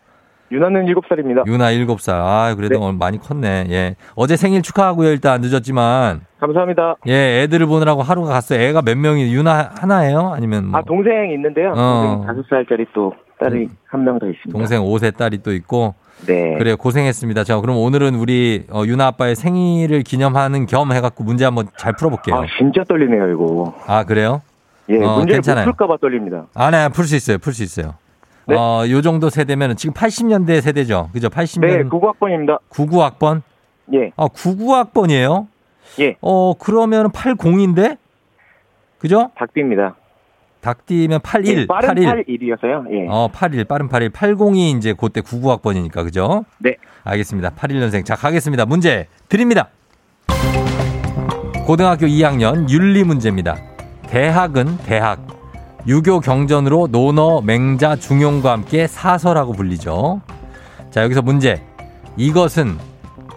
유나는 0.52 0.86
7살입니다. 0.86 1.46
유나 1.46 1.70
일곱 1.70 2.00
살. 2.00 2.20
아 2.20 2.54
그래도 2.54 2.78
네. 2.78 2.84
오늘 2.84 2.98
많이 2.98 3.18
컸네. 3.18 3.66
예. 3.70 3.96
어제 4.14 4.36
생일 4.36 4.62
축하하고요. 4.62 5.08
일단 5.08 5.40
늦었지만 5.40 6.20
감사합니다. 6.38 6.96
예 7.08 7.42
애들을 7.42 7.66
보느라고 7.66 8.02
하루가 8.02 8.32
갔어요. 8.32 8.60
애가 8.60 8.82
몇 8.82 8.96
명이 8.98 9.32
유나 9.34 9.70
하나예요? 9.78 10.32
아니면 10.34 10.66
뭐 10.66 10.78
아, 10.78 10.82
동생 10.82 11.30
있는데요. 11.32 11.72
어. 11.74 12.22
동생 12.26 12.42
5살짜리 12.42 12.86
또 12.94 13.14
딸이 13.40 13.68
한명 13.86 14.18
더 14.18 14.26
있습니다. 14.26 14.52
동생 14.56 14.82
5세 14.82 15.16
딸이 15.16 15.38
또 15.42 15.52
있고 15.52 15.94
네. 16.26 16.56
그래요 16.58 16.76
고생했습니다. 16.76 17.44
자 17.44 17.58
그럼 17.60 17.78
오늘은 17.78 18.14
우리 18.14 18.64
어, 18.70 18.82
유나 18.84 19.06
아빠의 19.08 19.34
생일을 19.34 20.02
기념하는 20.02 20.66
겸 20.66 20.92
해갖고 20.92 21.24
문제 21.24 21.44
한번 21.44 21.68
잘 21.76 21.94
풀어볼게요. 21.94 22.36
아, 22.36 22.46
진짜 22.58 22.84
떨리네요, 22.84 23.30
이거. 23.32 23.74
아 23.86 24.04
그래요? 24.04 24.42
예, 24.88 24.96
어. 25.02 25.18
못 25.18 25.26
풀까봐 25.26 25.96
떨립니다. 26.00 26.46
아, 26.54 26.70
네, 26.70 26.88
풀 26.88 27.04
수 27.04 27.16
있어요. 27.16 27.38
풀 27.38 27.52
수 27.54 27.62
있어요. 27.62 27.94
네. 28.46 28.56
어, 28.56 28.84
요 28.88 29.02
정도 29.02 29.30
세대면은 29.30 29.76
지금 29.76 29.94
80년대 29.94 30.60
세대죠. 30.60 31.10
그죠? 31.12 31.28
80년 31.28 31.60
네, 31.60 31.82
99학번입니다. 31.84 32.58
99학번. 32.70 33.42
예, 33.94 34.12
아, 34.16 34.26
99학번이에요? 34.28 35.46
예, 36.00 36.16
어, 36.20 36.54
그러면 36.58 37.10
80인데? 37.10 37.98
그죠? 38.98 39.30
닭띠입니다. 39.36 39.96
닭띠면 40.62 41.20
81, 41.22 41.58
예, 41.58 41.66
빠른 41.66 41.88
81. 41.88 42.24
81이어서요. 42.24 42.92
예. 42.92 43.06
어, 43.08 43.28
81, 43.32 43.64
빠른 43.64 43.88
81. 43.88 44.10
80이 44.10 44.78
이제 44.78 44.94
그때 44.96 45.20
99학번이니까, 45.20 46.04
그죠? 46.04 46.44
네. 46.58 46.76
알겠습니다. 47.02 47.50
81년생. 47.50 48.04
자, 48.04 48.14
가겠습니다. 48.14 48.64
문제 48.66 49.08
드립니다. 49.28 49.68
고등학교 51.66 52.06
2학년 52.06 52.68
윤리 52.70 53.02
문제입니다. 53.02 53.56
대학은 54.06 54.78
대학. 54.84 55.41
유교 55.86 56.20
경전으로 56.20 56.88
논어, 56.90 57.40
맹자, 57.40 57.96
중용과 57.96 58.52
함께 58.52 58.86
사서라고 58.86 59.52
불리죠. 59.52 60.20
자, 60.90 61.02
여기서 61.02 61.22
문제. 61.22 61.62
이것은 62.16 62.78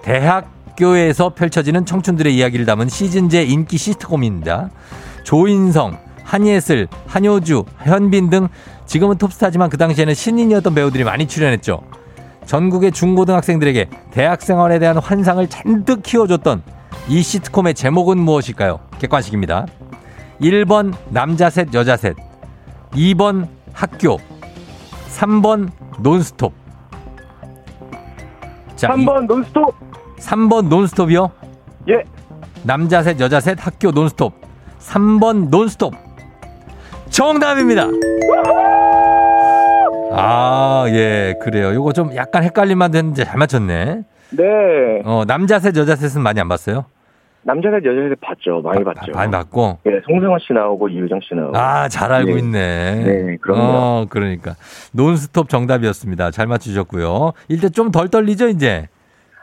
대학교에서 0.03 1.33
펼쳐지는 1.33 1.85
청춘들의 1.85 2.35
이야기를 2.35 2.65
담은 2.65 2.87
시즌제 2.87 3.43
인기 3.43 3.77
시트콤입니다. 3.77 4.69
조인성, 5.23 5.97
한예슬, 6.23 6.87
한효주, 7.07 7.65
현빈 7.79 8.29
등 8.29 8.47
지금은 8.85 9.17
톱스타지만 9.17 9.69
그 9.69 9.77
당시에는 9.77 10.13
신인이었던 10.13 10.75
배우들이 10.75 11.03
많이 11.03 11.27
출연했죠. 11.27 11.81
전국의 12.45 12.91
중고등학생들에게 12.91 13.89
대학 14.11 14.43
생활에 14.43 14.77
대한 14.77 14.97
환상을 14.97 15.47
잔뜩 15.49 16.03
키워줬던 16.03 16.61
이 17.07 17.23
시트콤의 17.23 17.73
제목은 17.73 18.19
무엇일까요? 18.19 18.79
객관식입니다. 18.99 19.65
1번 20.41 20.93
남자 21.09 21.49
셋 21.49 21.73
여자 21.73 21.97
셋 21.97 22.15
2번 22.95 23.47
학교 23.73 24.17
3번 25.09 25.69
논스톱 25.99 26.53
자, 28.75 28.89
3번 28.89 29.25
논스톱. 29.27 29.73
3번 30.19 30.67
논스톱이요? 30.67 31.31
예. 31.89 32.03
남자 32.63 33.03
셋 33.03 33.19
여자 33.19 33.39
셋 33.39 33.57
학교 33.65 33.91
논스톱 33.91 34.33
3번 34.79 35.49
논스톱 35.49 35.93
정답입니다. 37.09 37.87
아, 40.11 40.85
예, 40.89 41.33
그래요. 41.41 41.73
요거 41.73 41.93
좀 41.93 42.13
약간 42.15 42.43
헷갈릴 42.43 42.75
만도 42.75 42.97
했는데 42.97 43.23
잘 43.23 43.37
맞췄네. 43.37 44.01
네. 44.31 44.43
어, 45.05 45.23
남자 45.25 45.59
셋 45.59 45.75
여자 45.77 45.95
셋은 45.95 46.21
많이 46.21 46.39
안 46.41 46.49
봤어요? 46.49 46.85
남자들 47.45 47.85
여자들 47.85 48.15
봤죠. 48.19 48.61
많이 48.63 48.83
봤죠. 48.83 49.11
많이 49.13 49.31
봤고. 49.31 49.77
예, 49.85 50.01
송승헌 50.07 50.39
씨 50.39 50.51
나오고 50.51 50.89
이유정 50.89 51.19
씨 51.21 51.35
나오고. 51.35 51.55
아, 51.55 51.87
잘 51.89 52.11
알고 52.11 52.33
네. 52.33 52.39
있네. 52.39 52.95
네, 53.03 53.37
그럼요. 53.39 53.61
어, 53.61 54.05
그러니까. 54.09 54.55
논스톱 54.93 55.47
정답이었습니다. 55.49 56.31
잘 56.31 56.47
맞추셨고요. 56.47 57.33
일단 57.49 57.71
좀 57.71 57.91
덜 57.91 58.09
떨리죠, 58.09 58.47
이제? 58.49 58.87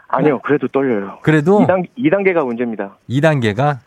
아니요, 0.09 0.41
그래도 0.45 0.67
떨려요. 0.69 1.19
그래도 1.23 1.61
2단, 1.61 1.87
2단계가 1.97 2.45
문제입니다. 2.45 2.99
2단계가? 3.09 3.79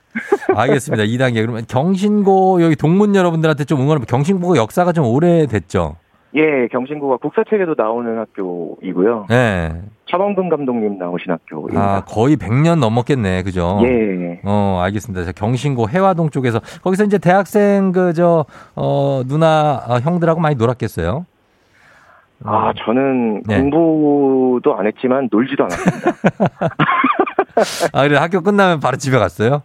알겠습니다. 0.56 1.04
2단계. 1.04 1.42
그러면 1.42 1.66
경신고, 1.68 2.64
여기 2.64 2.76
동문 2.78 3.16
여러분들한테 3.16 3.66
좀 3.66 3.82
응원을, 3.82 4.06
경신고가 4.06 4.56
역사가 4.58 4.94
좀 4.94 5.06
오래됐죠? 5.06 5.98
예, 6.36 6.68
경신고가 6.68 7.18
국사책에도 7.18 7.76
나오는 7.78 8.20
학교이고요. 8.20 9.28
예. 9.32 9.72
차범근 10.12 10.50
감독님 10.50 10.98
나오신 10.98 11.32
아, 11.32 11.36
학교입니다. 11.36 12.04
거의 12.06 12.36
100년 12.36 12.80
넘었겠네. 12.80 13.44
그죠? 13.44 13.80
예. 13.84 14.42
어, 14.44 14.82
알겠습니다. 14.84 15.24
저 15.24 15.32
경신고 15.32 15.90
해화동 15.90 16.30
쪽에서 16.30 16.60
거기서 16.84 17.06
이제 17.06 17.18
대학생 17.18 17.94
그저 17.94 18.46
어, 18.76 19.22
누나 19.26 19.82
어, 19.88 20.00
형들하고 20.00 20.42
많이 20.42 20.56
놀았겠어요. 20.56 21.26
아, 22.44 22.74
저는 22.86 23.44
네. 23.48 23.62
공부도 23.62 24.76
안 24.78 24.88
했지만 24.88 25.30
놀지도 25.32 25.64
않았습니다. 25.64 26.12
아, 27.94 28.04
그래 28.04 28.18
학교 28.18 28.42
끝나면 28.42 28.82
바로 28.82 28.98
집에 28.98 29.18
갔어요? 29.18 29.64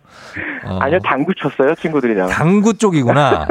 어, 0.64 0.78
아니요, 0.80 1.00
당구 1.04 1.34
쳤어요, 1.34 1.74
친구들이랑. 1.74 2.28
당구 2.28 2.74
쪽이구나. 2.74 3.48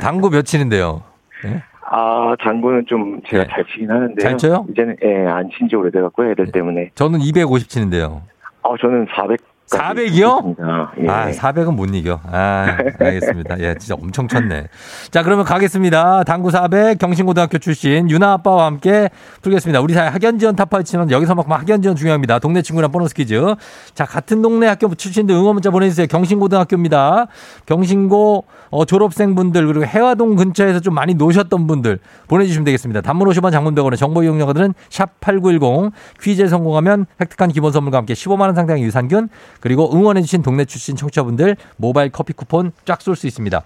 당구 0.00 0.30
몇 0.30 0.42
치는데요? 0.42 1.02
예? 1.44 1.62
아, 1.94 2.34
당구는 2.40 2.86
좀 2.88 3.20
제가 3.26 3.44
네. 3.44 3.50
잘 3.50 3.64
치긴 3.66 3.90
하는데요. 3.90 4.16
잘 4.18 4.38
쳐요? 4.38 4.66
이제는, 4.70 4.96
예, 5.04 5.26
안 5.26 5.50
친지 5.50 5.76
오래돼 5.76 6.00
갖고 6.00 6.24
애들 6.24 6.50
때문에. 6.50 6.90
저는 6.94 7.20
250 7.20 7.68
치는데요. 7.68 8.22
아, 8.62 8.74
저는 8.80 9.06
400. 9.14 9.38
400 9.66 10.14
이요? 10.16 10.54
예. 11.00 11.08
아, 11.08 11.30
400은 11.30 11.74
못 11.74 11.94
이겨. 11.94 12.20
아, 12.30 12.76
알겠습니다. 12.98 13.58
예, 13.60 13.74
진짜 13.78 13.94
엄청 13.94 14.28
쳤네. 14.28 14.68
자, 15.10 15.22
그러면 15.22 15.44
가겠습니다. 15.44 16.24
당구 16.24 16.50
400 16.50 16.98
경신고등학교 16.98 17.58
출신 17.58 18.10
유나 18.10 18.32
아빠와 18.34 18.66
함께 18.66 19.08
풀겠습니다. 19.40 19.80
우리 19.80 19.94
사회 19.94 20.08
학연 20.08 20.38
지원 20.38 20.56
타파에 20.56 20.82
치면 20.82 21.10
여기서 21.10 21.34
막 21.34 21.46
학연 21.48 21.80
지원 21.80 21.96
중요합니다. 21.96 22.38
동네 22.38 22.60
친구랑 22.60 22.90
보너스 22.92 23.14
퀴즈. 23.14 23.54
자, 23.94 24.04
같은 24.04 24.42
동네 24.42 24.66
학교 24.66 24.94
출신들 24.94 25.34
응원 25.34 25.54
문자 25.54 25.70
보내주세요. 25.70 26.06
경신고등학교입니다. 26.06 27.26
경신고 27.66 28.44
어, 28.70 28.84
졸업생분들 28.84 29.66
그리고 29.66 29.84
해화동 29.84 30.34
근처에서 30.36 30.80
좀 30.80 30.94
많이 30.94 31.14
노셨던 31.14 31.66
분들 31.66 31.98
보내주시면 32.28 32.64
되겠습니다. 32.64 33.02
단문 33.02 33.28
50원 33.28 33.52
장문 33.52 33.74
100원의 33.74 33.98
정보 33.98 34.22
이용료들은 34.22 34.74
샵8910 34.90 35.92
퀴즈에 36.20 36.48
성공하면 36.48 37.06
획득한 37.20 37.50
기본 37.52 37.70
선물과 37.72 37.98
함께 37.98 38.14
15만 38.14 38.40
원 38.42 38.54
상당의 38.54 38.82
유산균 38.82 39.28
그리고 39.62 39.88
응원해주신 39.94 40.42
동네 40.42 40.64
출신 40.64 40.96
청취자분들 40.96 41.56
모바일 41.76 42.10
커피 42.10 42.32
쿠폰 42.32 42.72
쫙 42.84 43.00
쏠 43.00 43.14
수 43.16 43.26
있습니다. 43.28 43.62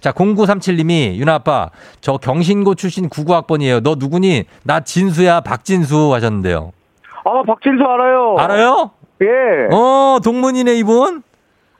자, 0.00 0.12
0937님이 0.12 1.16
유나 1.16 1.34
아빠 1.34 1.70
저 2.00 2.18
경신고 2.18 2.74
출신 2.74 3.08
99학번이에요. 3.08 3.82
너 3.82 3.96
누구니? 3.98 4.44
나 4.62 4.80
진수야 4.80 5.40
박진수 5.40 6.12
하셨는데요. 6.14 6.72
아, 7.24 7.42
박진수 7.46 7.82
알아요. 7.82 8.36
알아요? 8.38 8.90
예. 9.22 9.74
어, 9.74 10.18
동문이네 10.22 10.74
이분? 10.76 11.22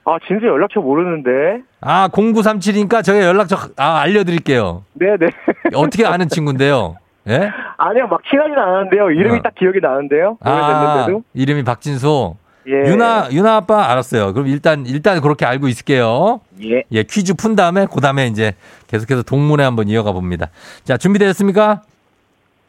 아, 0.04 0.16
진수 0.26 0.46
연락처 0.46 0.81
모르는데. 0.81 1.62
아, 1.83 2.09
0937이니까 2.09 3.04
저희 3.04 3.20
연락처 3.20 3.57
아, 3.76 3.98
알려드릴게요. 4.00 4.83
네네. 4.94 5.26
어떻게 5.74 6.07
아는 6.07 6.28
친구인데요? 6.28 6.96
예? 7.28 7.50
아니요, 7.76 8.07
막 8.09 8.22
친하진 8.31 8.54
않았는데요. 8.59 9.11
이름이 9.11 9.38
어. 9.40 9.42
딱 9.42 9.54
기억이 9.54 9.81
나는데요. 9.83 10.38
아, 10.42 10.50
오래됐는데도. 10.50 11.22
이름이 11.35 11.64
박진수. 11.64 12.35
예. 12.68 12.90
유나, 12.90 13.28
유나 13.33 13.57
아빠 13.57 13.90
알았어요. 13.90 14.35
그럼 14.35 14.46
일단, 14.46 14.85
일단 14.87 15.20
그렇게 15.20 15.46
알고 15.46 15.68
있을게요. 15.68 16.40
예. 16.62 16.83
예, 16.92 17.02
퀴즈 17.02 17.35
푼 17.35 17.57
다음에, 17.57 17.87
그 17.90 18.00
다음에 18.00 18.26
이제 18.26 18.54
계속해서 18.88 19.22
동문회 19.22 19.64
한번 19.64 19.88
이어가 19.88 20.12
봅니다. 20.12 20.50
자, 20.85 20.96
준비되셨습니까? 20.98 21.83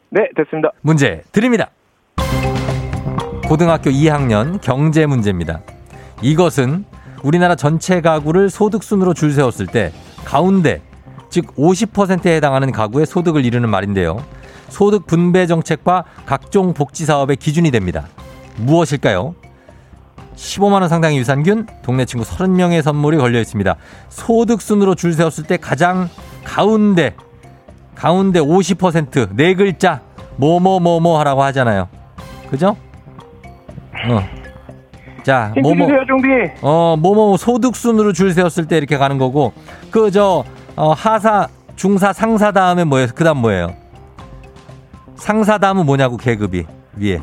네, 0.08 0.28
됐습니다. 0.36 0.72
문제 0.80 1.22
드립니다. 1.32 1.70
고등학교 3.46 3.90
2학년 3.90 4.60
경제 4.60 5.06
문제입니다. 5.06 5.60
이것은 6.22 6.84
우리나라 7.22 7.54
전체 7.54 8.00
가구를 8.00 8.48
소득 8.48 8.82
순으로 8.82 9.12
줄 9.12 9.32
세웠을 9.32 9.66
때 9.66 9.92
가운데 10.24 10.80
즉 11.28 11.54
50%에 11.56 12.36
해당하는 12.36 12.72
가구의 12.72 13.06
소득을 13.06 13.44
이루는 13.44 13.68
말인데요. 13.68 14.24
소득 14.68 15.06
분배 15.06 15.46
정책과 15.46 16.04
각종 16.26 16.74
복지 16.74 17.04
사업의 17.04 17.36
기준이 17.36 17.70
됩니다. 17.70 18.06
무엇일까요? 18.56 19.34
15만 20.36 20.80
원 20.80 20.88
상당의 20.88 21.18
유산균, 21.18 21.66
동네 21.82 22.04
친구 22.04 22.24
30명의 22.24 22.82
선물이 22.82 23.18
걸려 23.18 23.40
있습니다. 23.40 23.76
소득 24.08 24.62
순으로 24.62 24.94
줄 24.94 25.12
세웠을 25.12 25.44
때 25.44 25.56
가장 25.56 26.08
가운데 26.44 27.14
가운데 27.94 28.40
50%네 28.40 29.54
글자 29.54 30.00
뭐뭐뭐뭐 30.36 31.18
하라고 31.20 31.42
하잖아요. 31.44 31.88
그죠? 32.50 32.76
어. 34.08 34.22
자, 35.22 35.52
뭐뭐. 35.60 35.76
어, 36.62 36.96
뭐뭐 36.98 37.36
소득 37.36 37.76
순으로 37.76 38.12
줄 38.14 38.32
세웠을 38.32 38.66
때 38.66 38.78
이렇게 38.78 38.96
가는 38.96 39.18
거고 39.18 39.52
그 39.90 40.10
저 40.10 40.44
어, 40.76 40.92
하사, 40.92 41.46
중사, 41.76 42.12
상사 42.14 42.52
다음에 42.52 42.84
뭐예요? 42.84 43.08
그 43.14 43.22
다음 43.22 43.38
뭐예요? 43.38 43.74
상사 45.16 45.58
다음은 45.58 45.84
뭐냐고 45.84 46.16
계급이 46.16 46.64
위에. 46.96 47.16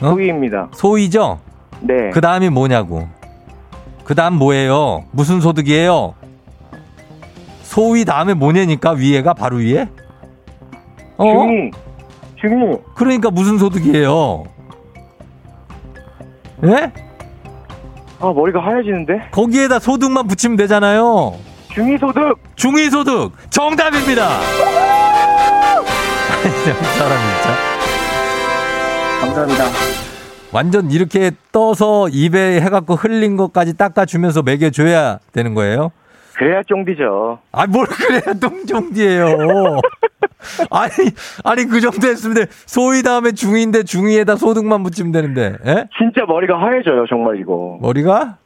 어? 0.00 0.10
소희입니다. 0.10 0.68
소위죠? 0.74 1.38
네. 1.80 2.10
그 2.10 2.20
다음이 2.20 2.50
뭐냐고. 2.50 3.08
그 4.04 4.14
다음 4.14 4.34
뭐예요? 4.34 5.04
무슨 5.12 5.40
소득이에요? 5.40 6.14
소위 7.62 8.04
다음에 8.04 8.34
뭐냐니까 8.34 8.92
위에가 8.92 9.34
바로 9.34 9.56
위에? 9.56 9.88
어? 11.16 11.24
중이. 11.24 11.70
중이. 12.40 12.76
그러니까 12.94 13.30
무슨 13.30 13.58
소득이에요? 13.58 14.44
예? 16.64 16.92
아, 18.20 18.32
머리가 18.32 18.60
하얘지는데? 18.64 19.30
거기에다 19.32 19.78
소득만 19.78 20.26
붙이면 20.28 20.56
되잖아요. 20.56 21.34
중위 21.72 21.98
소득. 21.98 22.38
중위 22.56 22.88
소득 22.90 23.32
정답입니다. 23.50 24.28
사람 26.98 27.18
진짜. 27.18 27.56
감사합니다. 29.20 30.03
완전 30.54 30.92
이렇게 30.92 31.32
떠서 31.50 32.08
입에 32.08 32.60
해갖고 32.60 32.94
흘린 32.94 33.36
것까지 33.36 33.76
닦아주면서 33.76 34.42
먹여줘야 34.42 35.18
되는 35.32 35.52
거예요? 35.54 35.90
그래야 36.36 36.62
쫑디죠. 36.62 37.40
아, 37.50 37.66
뭘 37.66 37.86
그래야 37.86 38.34
똥종디예요. 38.40 39.26
아니, 40.70 40.92
아니, 41.42 41.64
그 41.64 41.80
정도 41.80 42.06
했으면 42.06 42.34
돼. 42.36 42.46
소위 42.66 43.02
다음에 43.02 43.32
중위인데 43.32 43.82
중위에다 43.82 44.36
소득만 44.36 44.84
붙이면 44.84 45.10
되는데, 45.10 45.56
예? 45.66 45.88
진짜 45.98 46.24
머리가 46.26 46.56
하얘져요, 46.60 47.06
정말 47.08 47.40
이거. 47.40 47.78
머리가? 47.80 48.36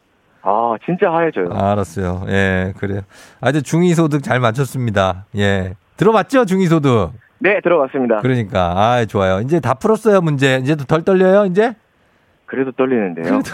아, 0.43 0.75
진짜 0.87 1.13
하얘져요. 1.13 1.51
아, 1.53 1.73
알았어요. 1.73 2.25
예, 2.29 2.73
그래요. 2.79 3.03
아주 3.43 3.63
중위소득 3.63 4.23
잘 4.23 4.41
맞췄습니다. 4.41 5.27
예. 5.37 5.75
들어봤죠? 5.99 6.47
중위소득. 6.47 7.11
네, 7.41 7.61
들어갔습니다. 7.63 8.17
그러니까, 8.19 8.73
아, 8.77 9.05
좋아요. 9.05 9.41
이제 9.41 9.61
다 9.61 9.75
풀었어요, 9.75 10.23
문제. 10.23 10.59
이제 10.63 10.75
덜 10.75 11.03
떨려요, 11.03 11.45
이제? 11.47 11.75
그래도 12.49 12.73
떨리는데요. 12.73 13.25
그래도, 13.25 13.51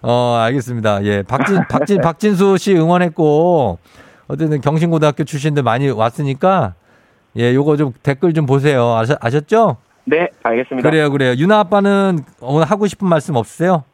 어, 0.00 0.36
알겠습니다. 0.40 1.04
예. 1.04 1.22
박진, 1.22 1.60
박진, 1.68 2.00
박진수 2.00 2.56
씨 2.56 2.74
응원했고, 2.74 3.78
어쨌든 4.28 4.60
경신고등학교 4.60 5.24
출신들 5.24 5.62
많이 5.62 5.90
왔으니까 5.90 6.74
예, 7.36 7.54
요거 7.54 7.76
좀 7.76 7.92
댓글 8.02 8.32
좀 8.32 8.46
보세요. 8.46 8.94
아셨, 8.94 9.18
아셨죠? 9.20 9.76
네, 10.04 10.28
알겠습니다. 10.42 10.88
그래요, 10.88 11.10
그래요. 11.10 11.34
유나 11.36 11.60
아빠는 11.60 12.20
오늘 12.40 12.66
하고 12.66 12.86
싶은 12.86 13.08
말씀 13.08 13.36
없으세요? 13.36 13.84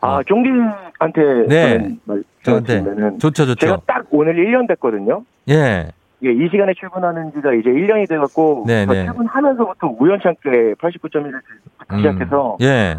아, 0.00 0.20
종디한테 0.26 1.46
네. 1.48 1.96
저한테. 2.42 2.82
좋죠, 3.18 3.46
좋죠. 3.46 3.54
제가 3.54 3.80
딱 3.86 4.04
오늘 4.10 4.34
1년 4.34 4.68
됐거든요. 4.68 5.24
예. 5.48 5.88
예, 6.24 6.30
이 6.30 6.48
시간에 6.50 6.72
출근하는 6.78 7.32
지가 7.34 7.52
이제 7.54 7.68
1년이 7.70 8.08
돼갖고 8.08 8.64
네, 8.66 8.86
저 8.86 8.92
네. 8.92 9.04
출근하면서부터 9.06 9.94
우연찮게 9.98 10.74
89.1을 10.80 11.40
듣기 11.80 11.96
시작해서 11.98 12.56
예. 12.62 12.96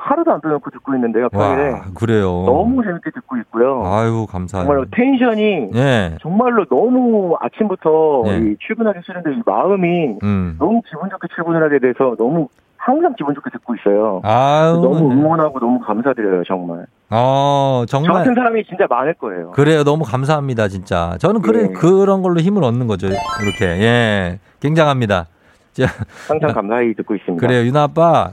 하루도 0.00 0.32
안 0.32 0.40
빼놓고 0.40 0.70
듣고 0.70 0.94
있는데요. 0.94 1.28
평일에 1.28 1.70
와, 1.70 1.82
그래요. 1.94 2.44
너무 2.46 2.82
재밌게 2.84 3.10
듣고 3.10 3.36
있고요. 3.38 3.82
아유, 3.84 4.26
감사해요. 4.30 4.64
정말로 4.66 4.86
텐션이 4.90 5.70
예. 5.74 6.16
정말로 6.22 6.64
너무 6.66 7.36
아침부터 7.40 8.22
네. 8.26 8.38
이 8.38 8.56
출근하기 8.60 9.00
싫은데 9.04 9.32
이 9.32 9.42
마음이 9.44 10.18
음. 10.22 10.56
너무 10.58 10.80
기분 10.88 11.10
좋게 11.10 11.26
출근을 11.34 11.62
하게 11.62 11.80
돼서 11.80 12.14
너무 12.16 12.48
항상 12.76 13.12
기분 13.18 13.34
좋게 13.34 13.50
듣고 13.50 13.74
있어요. 13.74 14.20
아유. 14.22 14.74
너무 14.80 15.12
네. 15.12 15.20
응원하고 15.20 15.58
너무 15.58 15.80
감사드려요, 15.80 16.44
정말. 16.44 16.86
어, 17.10 17.82
저 17.88 17.98
정말. 17.98 18.18
같은 18.22 18.34
사람이 18.36 18.64
진짜 18.66 18.86
많을 18.88 19.14
거예요. 19.14 19.50
그래요. 19.50 19.82
너무 19.82 20.04
감사합니다, 20.04 20.68
진짜. 20.68 21.16
저는 21.18 21.42
그래, 21.42 21.64
예. 21.64 21.72
그런 21.72 22.22
걸로 22.22 22.38
힘을 22.38 22.62
얻는 22.62 22.86
거죠. 22.86 23.08
이렇게. 23.08 23.82
예. 23.82 24.38
굉장합니다. 24.60 25.26
자, 25.72 25.86
항상 26.28 26.52
감사히 26.52 26.94
듣고 26.94 27.14
있습니다. 27.16 27.44
그래요. 27.44 27.66
유나 27.66 27.82
아빠. 27.84 28.30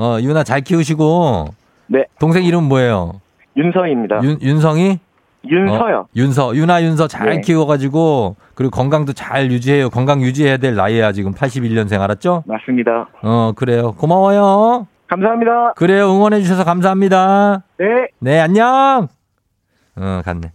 어, 0.00 0.18
유나 0.22 0.44
잘 0.44 0.62
키우시고. 0.62 1.48
네, 1.88 2.04
동생 2.18 2.44
이름 2.44 2.64
뭐예요? 2.64 3.20
윤서입니다. 3.56 4.20
윤, 4.22 4.40
윤성이? 4.40 4.98
윤서요. 5.46 5.98
어, 5.98 6.06
윤서. 6.16 6.56
유나 6.56 6.82
윤서 6.82 7.06
잘 7.06 7.28
네. 7.30 7.40
키워가지고. 7.42 8.36
그리고 8.54 8.70
건강도 8.70 9.12
잘 9.12 9.50
유지해요. 9.50 9.90
건강 9.90 10.22
유지해야 10.22 10.56
될 10.56 10.74
나이야. 10.74 11.12
지금 11.12 11.34
81년생 11.34 12.00
알았죠? 12.00 12.44
맞습니다. 12.46 13.08
어, 13.22 13.52
그래요. 13.54 13.92
고마워요. 13.92 14.86
감사합니다. 15.06 15.74
그래요. 15.74 16.10
응원해 16.14 16.40
주셔서 16.40 16.64
감사합니다. 16.64 17.62
네. 17.78 17.86
네, 18.20 18.40
안녕! 18.40 19.08
어, 19.96 20.22
갔네. 20.24 20.52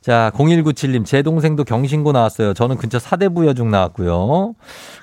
자, 0.00 0.30
0197님, 0.34 1.04
제 1.04 1.22
동생도 1.22 1.64
경신고 1.64 2.12
나왔어요. 2.12 2.54
저는 2.54 2.76
근처 2.76 2.98
사대부 2.98 3.46
여중 3.46 3.70
나왔고요. 3.70 4.54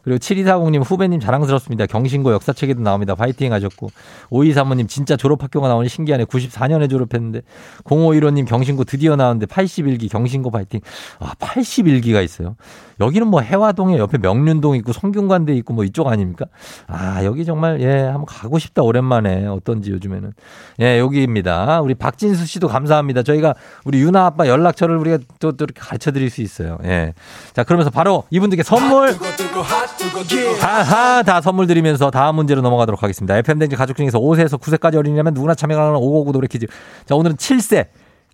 그리고 0.03 0.17
7240님, 0.17 0.83
후배님 0.83 1.19
자랑스럽습니다. 1.19 1.85
경신고 1.85 2.31
역사책에도 2.33 2.81
나옵니다. 2.81 3.15
파이팅 3.15 3.53
하셨고. 3.53 3.89
5235님, 4.29 4.87
진짜 4.87 5.17
졸업학교가 5.17 5.67
나오니 5.67 5.89
신기하네. 5.89 6.25
94년에 6.25 6.89
졸업했는데. 6.89 7.41
0515님, 7.83 8.47
경신고 8.47 8.85
드디어 8.85 9.15
나왔는데 9.15 9.47
81기 9.47 10.09
경신고 10.09 10.51
파이팅. 10.51 10.79
아, 11.19 11.33
81기가 11.39 12.23
있어요. 12.23 12.55
여기는 12.99 13.27
뭐 13.27 13.41
해화동에 13.41 13.97
옆에 13.97 14.17
명륜동 14.17 14.75
있고 14.77 14.93
성균관대 14.93 15.53
있고 15.57 15.73
뭐 15.73 15.83
이쪽 15.83 16.07
아닙니까? 16.07 16.45
아, 16.87 17.23
여기 17.23 17.45
정말, 17.45 17.81
예, 17.81 18.03
한번 18.03 18.25
가고 18.25 18.59
싶다. 18.59 18.81
오랜만에. 18.83 19.47
어떤지 19.47 19.91
요즘에는. 19.91 20.33
예, 20.81 20.99
여기입니다. 20.99 21.81
우리 21.81 21.95
박진수 21.95 22.45
씨도 22.45 22.67
감사합니다. 22.67 23.23
저희가 23.23 23.55
우리 23.83 24.01
유나 24.01 24.25
아빠 24.27 24.47
연락처를 24.47 24.97
우리가 24.97 25.19
또, 25.39 25.51
또 25.51 25.65
이렇게 25.65 25.79
가르쳐 25.79 26.11
드릴 26.11 26.29
수 26.29 26.41
있어요. 26.41 26.77
예. 26.83 27.13
자, 27.53 27.63
그러면서 27.63 27.89
바로 27.89 28.23
이분들께 28.29 28.63
선물 28.63 29.15
하하 30.59 31.23
다 31.23 31.41
선물 31.41 31.67
드리면서 31.67 32.11
다음 32.11 32.35
문제로 32.35 32.61
넘어가도록 32.61 33.03
하겠습니다. 33.03 33.37
FM댕지 33.37 33.75
가족 33.75 33.97
중에서 33.97 34.19
5세에서 34.19 34.59
9세까지 34.59 34.95
어린이라면 34.95 35.33
누구나 35.33 35.55
참여가 35.55 35.81
가능한 35.81 36.01
559 36.01 36.31
노래 36.31 36.47
퀴즈. 36.47 36.67
자, 37.05 37.15
오늘은 37.15 37.37
7세. 37.37 37.87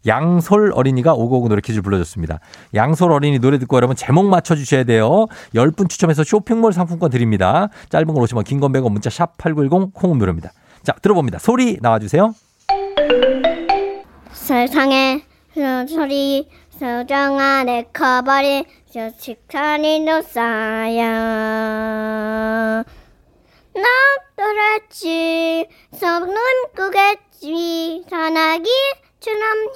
양솔 0.08 0.72
어린이가 0.74 1.14
559 1.14 1.50
노래 1.50 1.62
퀴즈를 1.62 1.84
불러줬습니다. 1.84 2.40
양솔 2.74 3.12
어린이 3.12 3.40
노래 3.40 3.60
듣고 3.60 3.76
여러분 3.78 3.96
제목 3.96 4.28
맞춰주셔야 4.28 4.84
돼요. 4.84 5.28
10분 5.54 5.90
추첨해서 5.90 6.24
쇼핑몰 6.24 6.74
상품권 6.74 7.12
드립니다. 7.12 7.70
짧은 7.90 8.08
걸 8.08 8.24
오시면 8.24 8.44
긴건 8.44 8.72
100원 8.74 8.92
문자 8.92 9.10
샵 9.10 9.38
8910 9.38 9.94
콩은 9.94 10.18
무료입니다. 10.18 10.52
자, 10.84 10.94
들어봅니다. 11.02 11.40
소리 11.40 11.78
나와주세요. 11.82 12.34
세상에 14.34 15.24
소리 15.88 16.48
소정아 16.72 17.64
내 17.66 17.86
커버린 17.94 18.66
저 18.92 19.10
식탄이도 19.18 20.24
쌓여 20.24 21.04
나 23.74 23.84
돌았지 24.36 25.68
서는 25.94 26.36
꾸겠지 26.76 28.04
전화기 28.10 28.70
주남히 29.22 29.72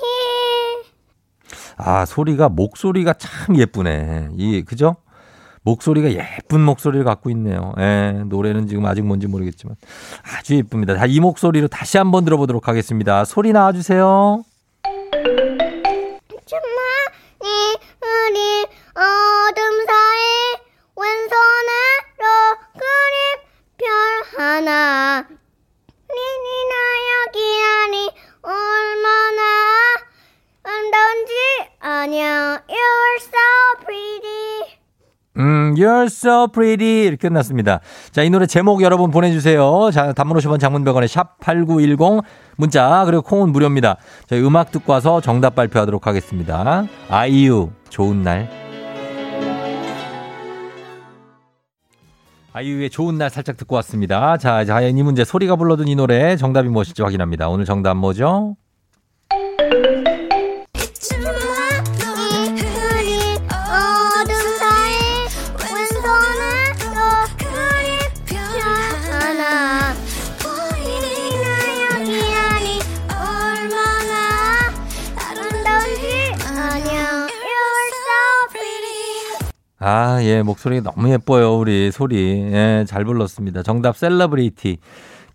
아, 1.78 2.06
소리가, 2.06 2.50
목소리가 2.50 3.14
참 3.14 3.56
예쁘네. 3.58 4.30
이, 4.36 4.64
그죠? 4.64 4.98
목소리가 5.62 6.12
예쁜 6.12 6.62
목소리를 6.62 7.04
갖고 7.06 7.30
있네요. 7.32 7.74
예, 7.80 8.24
노래는 8.26 8.68
지금 8.68 8.86
아직 8.86 9.04
뭔지 9.04 9.28
모르겠지만 9.28 9.76
아주 10.38 10.56
예쁩니다. 10.56 10.96
자, 10.96 11.06
이 11.06 11.20
목소리로 11.20 11.68
다시 11.68 11.98
한번 11.98 12.24
들어보도록 12.26 12.68
하겠습니다. 12.68 13.26
소리 13.26 13.52
나와주세요. 13.52 14.44
음, 35.38 35.74
You're 35.76 36.06
so 36.06 36.48
pretty. 36.48 37.06
이렇게 37.08 37.28
끝났습니다. 37.28 37.82
자, 38.12 38.24
이 38.24 38.30
노래 38.30 38.46
제목 38.48 38.82
여러분 38.82 39.12
보내주세요. 39.12 39.90
자, 39.92 40.14
단문 40.14 40.38
50원 40.38 40.60
장문병원에 40.60 41.08
샵8910 41.08 42.24
문자, 42.56 43.04
그리고 43.06 43.22
콩은 43.22 43.52
무료입니다. 43.52 43.98
저희 44.28 44.42
음악 44.42 44.72
듣고 44.72 44.94
와서 44.94 45.20
정답 45.20 45.56
발표하도록 45.56 46.08
하겠습니다. 46.08 46.86
아이유, 47.10 47.70
좋은 47.90 48.22
날. 48.22 48.50
아이유의 52.54 52.90
좋은 52.90 53.18
날 53.18 53.30
살짝 53.30 53.58
듣고 53.58 53.76
왔습니다. 53.76 54.38
자, 54.38 54.64
자, 54.64 54.80
이 54.80 54.94
문제 55.04 55.26
소리가 55.26 55.58
불러준 55.58 55.90
이 55.90 55.96
노래 55.96 56.38
정답이 56.38 56.70
무엇일지 56.70 57.02
확인합니다. 57.02 57.50
오늘 57.50 57.66
정답 57.66 57.96
뭐죠? 57.96 58.56
아, 79.88 80.18
예, 80.24 80.42
목소리 80.42 80.82
너무 80.82 81.12
예뻐요, 81.12 81.60
우리 81.60 81.92
소리. 81.92 82.18
예, 82.52 82.86
잘 82.88 83.06
불렀습니다. 83.06 83.62
정답 83.62 83.96
셀러브레이티. 83.96 84.80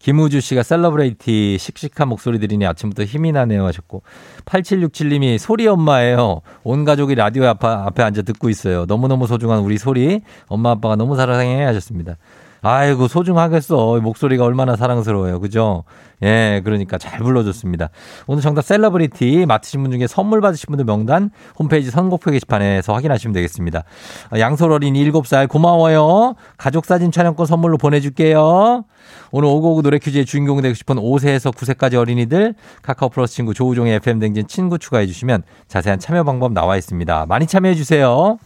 김우주 0.01 0.41
씨가 0.41 0.65
셀러브레이티 0.65 1.57
씩씩한 1.57 2.09
목소리 2.09 2.41
들으니 2.41 2.67
아침부터 2.67 3.05
힘이 3.05 3.31
나네요 3.31 3.65
하셨고 3.67 4.03
8767님이 4.47 5.39
소리 5.39 5.69
엄마예요. 5.69 6.41
온 6.65 6.85
가족이 6.85 7.15
라디오 7.15 7.45
앞, 7.45 7.65
앞에 7.65 8.03
앉아 8.03 8.23
듣고 8.23 8.49
있어요. 8.49 8.87
너무너무 8.87 9.29
소중한 9.29 9.61
우리 9.61 9.79
소리 9.79 10.23
엄마 10.49 10.73
아빠가 10.73 10.97
너무 10.97 11.15
사랑해 11.15 11.63
하셨습니다. 11.63 12.17
아이고 12.63 13.09
소중하겠어. 13.09 14.01
목소리가 14.01 14.45
얼마나 14.45 14.77
사랑스러워요. 14.77 15.41
그죠? 15.41 15.85
예, 16.23 16.61
그러니까 16.63 16.99
잘 16.99 17.19
불러줬습니다. 17.21 17.89
오늘 18.27 18.43
정답 18.43 18.63
셀러브리티 18.63 19.47
맡으신 19.47 19.83
분 19.83 19.91
중에 19.91 20.07
선물 20.07 20.43
받으신 20.43 20.67
분들 20.67 20.85
명단 20.85 21.31
홈페이지 21.59 21.91
선곡표 21.91 22.31
게시판에서 22.31 22.93
확인하시면 22.93 23.33
되겠습니다. 23.33 23.85
아, 24.31 24.39
양솔 24.39 24.71
어린 24.73 24.95
7살 24.95 25.49
고마워요. 25.49 26.35
가족사진 26.59 27.11
촬영권 27.11 27.47
선물로 27.47 27.79
보내줄게요. 27.79 28.85
오늘 29.33 29.49
오고오고 29.49 29.83
노래 29.83 29.99
퀴즈의 29.99 30.27
주인공 30.27 30.61
되고 30.61 30.75
싶은 30.75 30.97
5세에서 30.97 31.55
9세까지 31.55 31.95
어린이들 31.95 32.55
카카오 32.83 33.09
플러스 33.09 33.35
친구 33.35 33.55
조우종의 33.55 33.95
FM댕진 33.95 34.47
친구 34.47 34.79
추가해 34.79 35.07
주시면 35.07 35.43
자세한 35.69 35.99
참여 35.99 36.25
방법 36.25 36.53
나와 36.53 36.77
있습니다. 36.77 37.27
많이 37.27 37.47
참여해 37.47 37.75
주세요. 37.75 38.39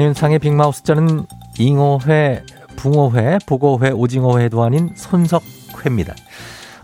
안윤상의 0.00 0.40
빅마우스 0.40 0.82
저는 0.82 1.24
잉어회, 1.58 2.44
붕어회, 2.76 3.38
보고회, 3.46 3.92
오징어회도 3.92 4.62
아닌 4.62 4.90
손석회입니다. 4.94 6.14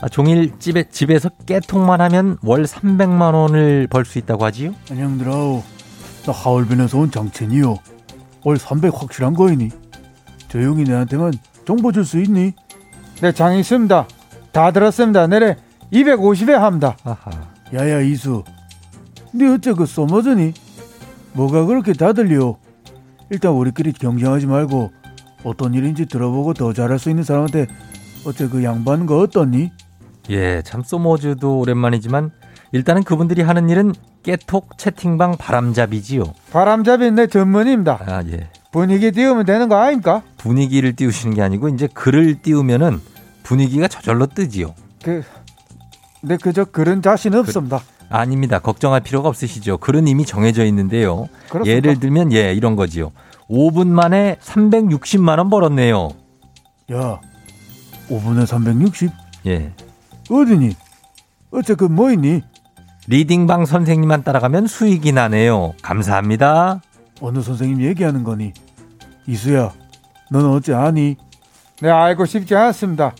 아, 0.00 0.08
종일 0.08 0.58
집에, 0.58 0.84
집에서 0.84 1.28
깨통만 1.44 2.00
하면 2.00 2.38
월 2.42 2.62
300만 2.64 3.34
원을 3.34 3.86
벌 3.90 4.06
수 4.06 4.18
있다고 4.18 4.46
하지요? 4.46 4.72
안녕들아오 4.90 5.62
나 6.24 6.32
하얼빈에서 6.32 6.98
온 7.00 7.10
장첸이요 7.10 7.76
월 8.44 8.56
300 8.56 8.94
확실한 8.98 9.34
거이니 9.34 9.68
조용히 10.48 10.84
내한테만 10.84 11.34
정보 11.66 11.92
줄 11.92 12.06
수 12.06 12.18
있니? 12.18 12.54
네, 13.20 13.32
장 13.32 13.54
있습니다. 13.58 14.08
다 14.52 14.70
들었습니다. 14.70 15.26
내래 15.26 15.58
250에 15.92 16.52
합니다. 16.52 16.96
아하. 17.04 17.30
야야 17.74 18.00
이수 18.00 18.42
네 19.32 19.48
어째 19.52 19.74
그 19.74 19.84
써머즈니? 19.84 20.54
뭐가 21.34 21.66
그렇게 21.66 21.92
다 21.92 22.14
들려 22.14 22.56
일단 23.32 23.52
우리끼리 23.52 23.94
경쟁하지 23.94 24.46
말고 24.46 24.92
어떤 25.42 25.72
일인지 25.72 26.04
들어보고 26.04 26.52
더 26.52 26.74
잘할 26.74 26.98
수 26.98 27.08
있는 27.08 27.24
사람한테 27.24 27.66
어째 28.26 28.48
그 28.48 28.62
양반 28.62 29.06
거 29.06 29.20
어떠니? 29.20 29.72
예, 30.28 30.60
참 30.62 30.82
소모즈도 30.82 31.58
오랜만이지만 31.58 32.30
일단은 32.72 33.02
그분들이 33.02 33.40
하는 33.40 33.70
일은 33.70 33.94
깨톡 34.22 34.76
채팅방 34.76 35.38
바람잡이지요. 35.38 36.24
바람잡이 36.52 37.10
내 37.12 37.26
전문입니다. 37.26 38.00
아, 38.06 38.22
예. 38.26 38.50
분위기 38.70 39.10
띄우면 39.10 39.46
되는 39.46 39.68
거 39.68 39.76
아닙니까? 39.76 40.22
분위기를 40.36 40.94
띄우시는 40.94 41.34
게 41.34 41.40
아니고 41.40 41.70
이제 41.70 41.88
글을 41.92 42.42
띄우면은 42.42 43.00
분위기가 43.42 43.88
저절로 43.88 44.26
뜨지요. 44.26 44.74
그, 45.02 45.22
네, 46.20 46.36
그저 46.36 46.66
그런 46.66 47.00
자신 47.00 47.34
없습니다. 47.34 47.80
아닙니다. 48.12 48.58
걱정할 48.58 49.00
필요가 49.00 49.28
없으시죠. 49.28 49.78
글은 49.78 50.06
이미 50.06 50.24
정해져 50.24 50.64
있는데요. 50.66 51.28
그렇습니까? 51.48 51.70
예를 51.70 51.98
들면 51.98 52.32
예, 52.32 52.52
이런 52.52 52.76
거지요. 52.76 53.12
5분 53.50 53.88
만에 53.88 54.36
360만 54.42 55.38
원 55.38 55.50
벌었네요. 55.50 56.10
야 56.92 57.20
5분에 58.08 58.46
360? 58.46 59.10
예. 59.46 59.72
어디니? 60.30 60.76
어째 61.50 61.74
그 61.74 61.84
뭐이니? 61.84 62.42
리딩방 63.08 63.66
선생님만 63.66 64.22
따라가면 64.22 64.66
수익이 64.68 65.12
나네요. 65.12 65.74
감사합니다. 65.82 66.80
어느 67.20 67.40
선생님 67.42 67.82
얘기하는 67.82 68.22
거니? 68.24 68.52
이수야 69.26 69.72
넌 70.30 70.46
어째 70.46 70.74
아니? 70.74 71.16
네, 71.80 71.90
알고 71.90 72.26
싶지 72.26 72.54
않습니다. 72.54 73.12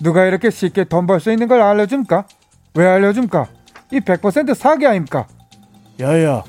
누가 0.00 0.24
이렇게 0.24 0.50
쉽게 0.50 0.84
돈 0.84 1.06
벌 1.06 1.20
수 1.20 1.30
있는 1.30 1.48
걸 1.48 1.60
알려줍니까? 1.60 2.24
왜 2.74 2.86
알려줍니까? 2.86 3.46
이 3.92 4.00
100% 4.00 4.54
사기 4.54 4.86
아닙니까? 4.86 5.26
야야 6.00 6.42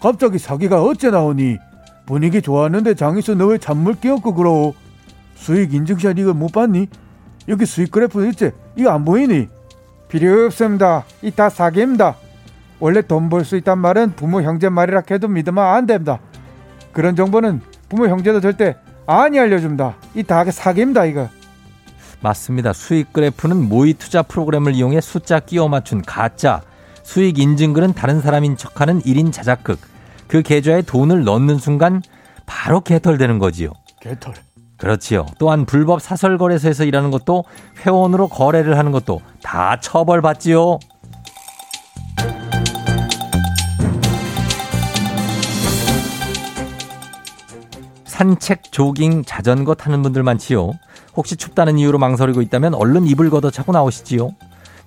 갑자기 0.00 0.38
사기가 0.38 0.82
어째 0.82 1.10
나오니? 1.10 1.58
분위기 2.06 2.40
좋았는데 2.40 2.94
장이수 2.94 3.34
너 3.34 3.48
왜 3.48 3.58
잔물 3.58 3.94
끼얹고 3.94 4.34
그러? 4.34 4.72
수익 5.34 5.74
인증샷 5.74 6.18
이거 6.18 6.32
못 6.32 6.52
봤니? 6.52 6.88
여기 7.48 7.66
수익 7.66 7.90
그래프 7.90 8.26
있지? 8.28 8.50
이거 8.76 8.90
안 8.90 9.04
보이니? 9.04 9.48
필요 10.08 10.46
없습니다. 10.46 11.04
이 11.22 11.30
다 11.30 11.48
사기입니다. 11.50 12.16
원래 12.78 13.02
돈 13.02 13.28
벌 13.28 13.44
수 13.44 13.56
있단 13.56 13.78
말은 13.78 14.12
부모 14.16 14.40
형제 14.42 14.68
말이라 14.68 15.02
해도 15.10 15.28
믿으면 15.28 15.64
안 15.64 15.86
됩니다. 15.86 16.20
그런 16.92 17.16
정보는 17.16 17.60
부모 17.88 18.06
형제도 18.08 18.40
절대 18.40 18.76
아니 19.06 19.38
알려줍니다. 19.38 19.96
이 20.14 20.22
다 20.22 20.44
사기입니다 20.50 21.04
이거. 21.06 21.28
맞습니다. 22.20 22.72
수익 22.72 23.12
그래프는 23.12 23.68
모의 23.68 23.94
투자 23.94 24.22
프로그램을 24.22 24.74
이용해 24.74 25.00
숫자 25.00 25.40
끼워 25.40 25.68
맞춘 25.68 26.02
가짜. 26.02 26.62
수익 27.06 27.38
인증글은 27.38 27.94
다른 27.94 28.20
사람인 28.20 28.56
척하는 28.56 29.00
1인 29.00 29.32
자작극. 29.32 29.78
그 30.26 30.42
계좌에 30.42 30.82
돈을 30.82 31.22
넣는 31.22 31.56
순간 31.56 32.02
바로 32.46 32.80
개털되는 32.80 33.38
거지요. 33.38 33.70
개털. 34.00 34.34
그렇지요. 34.76 35.24
또한 35.38 35.66
불법 35.66 36.02
사설 36.02 36.36
거래소에서 36.36 36.84
일하는 36.84 37.12
것도 37.12 37.44
회원으로 37.78 38.26
거래를 38.26 38.76
하는 38.76 38.90
것도 38.90 39.20
다 39.40 39.78
처벌받지요. 39.80 40.80
산책, 48.04 48.72
조깅, 48.72 49.24
자전거 49.24 49.74
타는 49.74 50.02
분들 50.02 50.24
많지요. 50.24 50.72
혹시 51.14 51.36
춥다는 51.36 51.78
이유로 51.78 51.98
망설이고 51.98 52.42
있다면 52.42 52.74
얼른 52.74 53.06
이불 53.06 53.30
걷어 53.30 53.52
차고 53.52 53.70
나오시지요. 53.70 54.32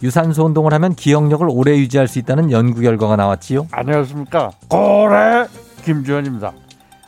유산소 0.01 0.45
운동을 0.45 0.73
하면 0.73 0.95
기억력을 0.95 1.45
오래 1.49 1.77
유지할 1.77 2.07
수 2.07 2.19
있다는 2.19 2.51
연구 2.51 2.81
결과가 2.81 3.15
나왔지요. 3.15 3.67
안녕하십니까. 3.71 4.51
고래 4.69 5.45
김주현입니다. 5.83 6.53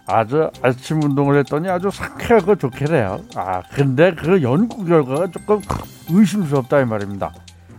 아주 0.05 0.49
아침 0.61 1.01
운동을 1.01 1.37
했더니 1.39 1.69
아주 1.69 1.89
상쾌하고 1.89 2.55
좋게 2.55 2.85
돼요. 2.85 3.19
아 3.35 3.61
근데 3.73 4.13
그 4.13 4.41
연구 4.41 4.83
결과가 4.83 5.27
조금 5.31 5.61
의심스럽다 6.09 6.81
이 6.81 6.85
말입니다. 6.85 7.33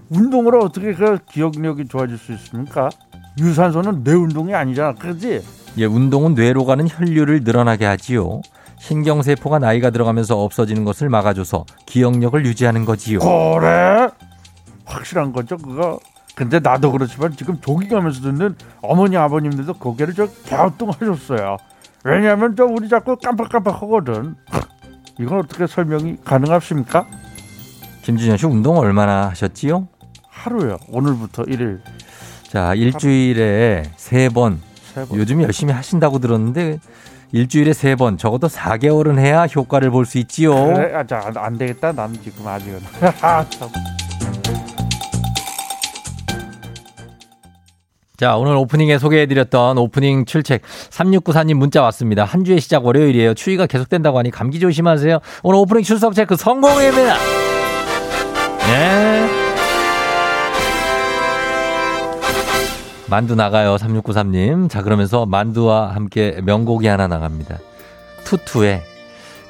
운동으로 0.09 0.61
어떻게 0.61 0.94
그 0.94 1.18
기억력이 1.31 1.88
좋아질 1.88 2.16
수 2.16 2.33
있습니까? 2.33 2.88
유산소는 3.38 4.05
뇌 4.05 4.14
운동이 4.14 4.55
아니잖아. 4.55 4.94
그지? 4.94 5.42
예, 5.79 5.85
운동은 5.87 6.35
뇌로 6.35 6.64
가는 6.66 6.87
혈류를 6.88 7.40
늘어나게 7.44 7.87
하지요. 7.87 8.42
신경세포가 8.79 9.59
나이가 9.59 9.90
들어가면서 9.90 10.42
없어지는 10.42 10.85
것을 10.85 11.09
막아줘서 11.09 11.64
기억력을 11.87 12.44
유지하는 12.44 12.85
거지요. 12.85 13.20
고래 13.20 14.09
확실한 14.85 15.33
거죠. 15.33 15.57
그거 15.57 15.99
근데 16.35 16.59
나도 16.61 16.92
그렇지만 16.92 17.33
지금 17.37 17.61
조깅하면서 17.61 18.23
듣는 18.23 18.57
어머니 18.81 19.16
아버님들도 19.16 19.75
고개를 19.75 20.14
저 20.14 20.27
갸우뚱하셨어요. 20.49 21.57
왜냐하면 22.05 22.57
저 22.57 22.64
우리 22.64 22.88
자꾸 22.88 23.16
깜빡깜빡하거든. 23.16 24.35
이건 25.21 25.38
어떻게 25.40 25.66
설명이 25.66 26.16
가능하십니까? 26.25 27.07
김준현 28.03 28.38
씨 28.38 28.47
운동 28.47 28.79
얼마나 28.79 29.29
하셨지요? 29.29 29.87
하루요. 30.29 30.79
오늘부터 30.88 31.45
일일. 31.45 31.81
자, 32.49 32.75
일주일에 32.75 33.85
세 33.97 34.29
번. 34.31 34.61
요즘 35.14 35.42
열심히 35.42 35.73
하신다고 35.73 36.18
들었는데 36.18 36.79
일주일에 37.31 37.73
세 37.73 37.95
번, 37.95 38.18
적어도 38.18 38.49
4개월은 38.49 39.18
해야 39.18 39.45
효과를 39.47 39.90
볼 39.90 40.05
수 40.05 40.18
있지요. 40.18 40.55
그래 40.66 40.95
아, 40.95 41.05
자, 41.07 41.23
안, 41.25 41.37
안 41.37 41.57
되겠다. 41.59 41.92
나는 41.92 42.21
지금 42.23 42.47
아직은 42.47 42.81
자, 48.22 48.37
오늘 48.37 48.54
오프닝에 48.54 48.98
소개해드렸던 48.98 49.78
오프닝 49.78 50.26
출첵 50.26 50.62
3694님 50.90 51.54
문자 51.54 51.82
왔습니다. 51.82 52.22
한 52.24 52.44
주의 52.44 52.61
시작 52.61 52.87
월요일이에요. 52.87 53.35
추위가 53.35 53.66
계속된다고 53.66 54.16
하니 54.16 54.30
감기 54.30 54.61
조심하세요. 54.61 55.18
오늘 55.42 55.58
오프닝 55.58 55.82
출석 55.82 56.14
체크 56.14 56.37
성공입니다. 56.37 57.16
네. 58.68 59.28
만두 63.11 63.35
나가요, 63.35 63.74
3693님. 63.74 64.70
자, 64.70 64.82
그러면서 64.82 65.26
만두와 65.26 65.92
함께 65.92 66.38
명곡이 66.44 66.87
하나 66.87 67.08
나갑니다. 67.08 67.58
투투의 68.22 68.82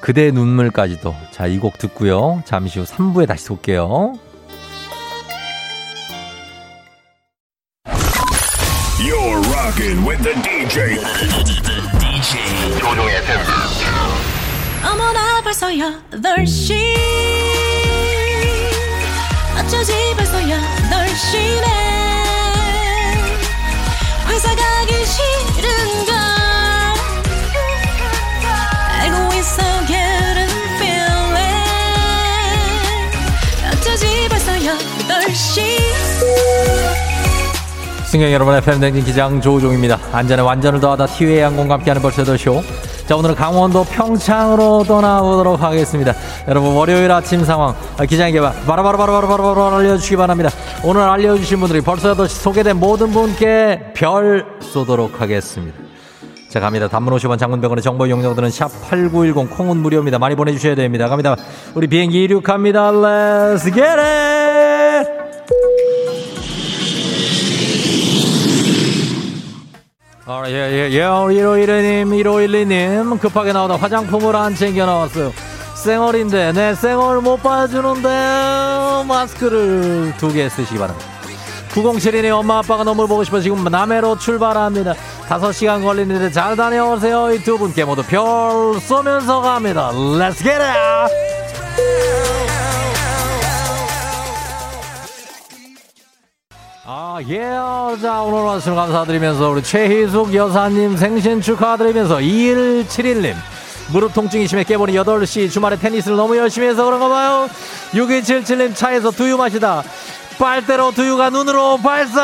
그대 0.00 0.30
눈물까지도. 0.30 1.14
자, 1.30 1.46
이 1.46 1.58
곡 1.58 1.76
듣고요. 1.76 2.40
잠시 2.46 2.78
후 2.78 2.86
3부에 2.86 3.28
다시 3.28 3.52
올게요. 3.52 4.14
Rocking 9.64 10.04
with 10.04 10.20
the 10.24 10.34
DJ. 10.42 10.98
DJ 12.00 12.32
조종의 12.78 13.22
팬. 13.24 13.38
어머나 14.84 15.40
벌써 15.42 15.68
8시 15.68 16.96
어쩌지 19.56 19.92
벌써 20.16 20.38
8시네 20.40 21.66
회사 24.28 24.54
가기 24.56 25.06
싫은걸. 25.06 26.12
알고 28.98 29.16
있어 29.34 29.62
getting 29.86 30.52
feeling 30.78 31.36
어쩌지 33.70 34.26
벌써 34.28 34.50
8시 34.52 35.62
승경 38.12 38.30
여러분의 38.30 38.60
팬댕진 38.60 39.06
기장 39.06 39.40
조우종입니다. 39.40 39.98
안전에 40.12 40.42
완전을 40.42 40.80
더하다 40.80 41.06
티웨이 41.06 41.40
항공과 41.40 41.76
함께하는 41.76 42.02
벌써 42.02 42.22
더 42.24 42.36
쇼. 42.36 42.62
자 43.06 43.16
오늘은 43.16 43.34
강원도 43.34 43.84
평창으로 43.84 44.84
떠나보도록 44.86 45.62
하겠습니다. 45.62 46.12
여러분 46.46 46.74
월요일 46.74 47.10
아침 47.10 47.42
상황 47.42 47.74
아, 47.96 48.04
기장에게 48.04 48.38
바로바로바로바로바로 48.66 49.76
알려주시기 49.76 50.16
바랍니다. 50.16 50.50
오늘 50.84 51.00
알려주신 51.00 51.58
분들이 51.60 51.80
벌써도 51.80 52.26
소개된 52.26 52.76
모든 52.76 53.12
분께 53.12 53.92
별 53.94 54.44
쏘도록 54.60 55.22
하겠습니다. 55.22 55.78
자 56.50 56.60
갑니다. 56.60 56.88
단문 56.88 57.16
50원 57.16 57.38
장문병원의 57.38 57.82
정보 57.82 58.06
이용료들은 58.06 58.50
샵8910 58.50 59.56
콩은 59.56 59.78
무료입니다. 59.78 60.18
많이 60.18 60.34
보내주셔야 60.34 60.74
됩니다. 60.74 61.08
갑니다. 61.08 61.34
우리 61.74 61.86
비행기 61.86 62.24
이륙합니다. 62.24 62.92
Let's 62.92 63.72
get 63.72 63.80
it! 63.80 64.21
아, 70.24 70.42
예, 70.46 70.52
예, 70.52 70.90
예, 70.90 71.00
1512님, 71.00 72.06
1512님, 72.22 73.18
급하게 73.20 73.52
나오다 73.52 73.76
화장품을 73.76 74.36
안 74.36 74.54
챙겨 74.54 74.86
나왔어요. 74.86 75.32
쌩얼인데 75.74 76.52
내 76.52 76.74
쌩얼 76.74 77.20
못 77.22 77.42
봐주는데 77.42 78.08
마스크를 79.08 80.14
두 80.18 80.32
개 80.32 80.48
쓰시기 80.48 80.78
바랍니다. 80.78 81.10
9072님 81.72 82.30
엄마 82.32 82.58
아빠가 82.58 82.84
너무 82.84 83.08
보고 83.08 83.24
싶어 83.24 83.40
지금 83.40 83.64
남해로 83.64 84.18
출발합니다. 84.18 84.94
5시간 85.28 85.82
걸리는데 85.82 86.30
잘 86.30 86.54
다녀오세요. 86.54 87.32
이 87.32 87.42
두 87.42 87.58
분께 87.58 87.84
모두 87.84 88.02
별 88.04 88.78
쏘면서 88.80 89.40
갑니다. 89.40 89.90
Let's 89.92 90.36
get 90.38 90.50
it! 90.62 92.41
아, 96.94 97.18
예. 97.26 97.38
자, 98.02 98.20
오늘 98.20 98.44
말씀 98.44 98.74
감사드리면서 98.74 99.48
우리 99.48 99.62
최희숙 99.62 100.34
여사님 100.34 100.98
생신 100.98 101.40
축하드리면서 101.40 102.18
2171님. 102.18 103.34
무릎 103.90 104.12
통증이 104.12 104.46
심해 104.46 104.62
깨버린 104.62 104.96
8시 104.96 105.50
주말에 105.50 105.78
테니스를 105.78 106.18
너무 106.18 106.36
열심히 106.36 106.66
해서 106.68 106.84
그런가 106.84 107.08
봐요. 107.08 107.48
6277님 107.92 108.76
차에서 108.76 109.10
두유 109.10 109.38
마시다. 109.38 109.82
빨대로 110.38 110.90
두유가 110.90 111.30
눈으로 111.30 111.78
발사! 111.78 112.20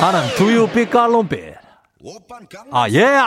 나는 0.00 0.26
두유 0.36 0.66
빛깔론빛. 0.68 1.56
아, 2.72 2.88
예! 2.88 3.20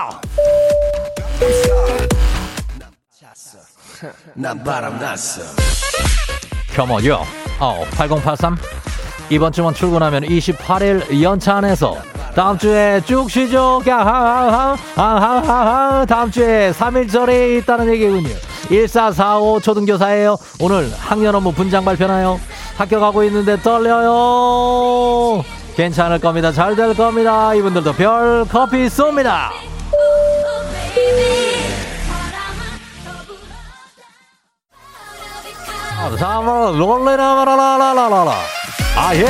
난 4.34 4.63
바람났어. 4.63 5.43
겸어요. 6.74 7.46
어, 7.59 7.83
8083. 7.95 8.57
이번 9.29 9.51
주만 9.51 9.73
출근하면 9.73 10.23
28일 10.23 11.21
연차 11.21 11.57
안에서 11.57 11.97
다음 12.35 12.57
주에 12.57 13.01
쭉 13.05 13.29
쉬죠. 13.29 13.81
다음 16.07 16.31
주에 16.31 16.71
3일절에 16.71 17.57
있다는 17.57 17.87
얘기군요. 17.93 18.29
1445 18.69 19.59
초등교사예요. 19.61 20.37
오늘 20.59 20.89
학년 20.97 21.33
업무 21.35 21.51
분장 21.51 21.83
발표나요? 21.83 22.39
학교 22.77 22.99
가고 22.99 23.23
있는데 23.23 23.57
떨려요. 23.61 25.43
괜찮을 25.75 26.19
겁니다. 26.19 26.51
잘 26.51 26.75
될 26.75 26.93
겁니다. 26.95 27.53
이분들도 27.55 27.93
별 27.93 28.45
커피 28.49 28.87
쏩니다. 28.87 29.49
롤레라라라라라라 36.77 38.31
아, 38.95 39.15
예. 39.15 39.25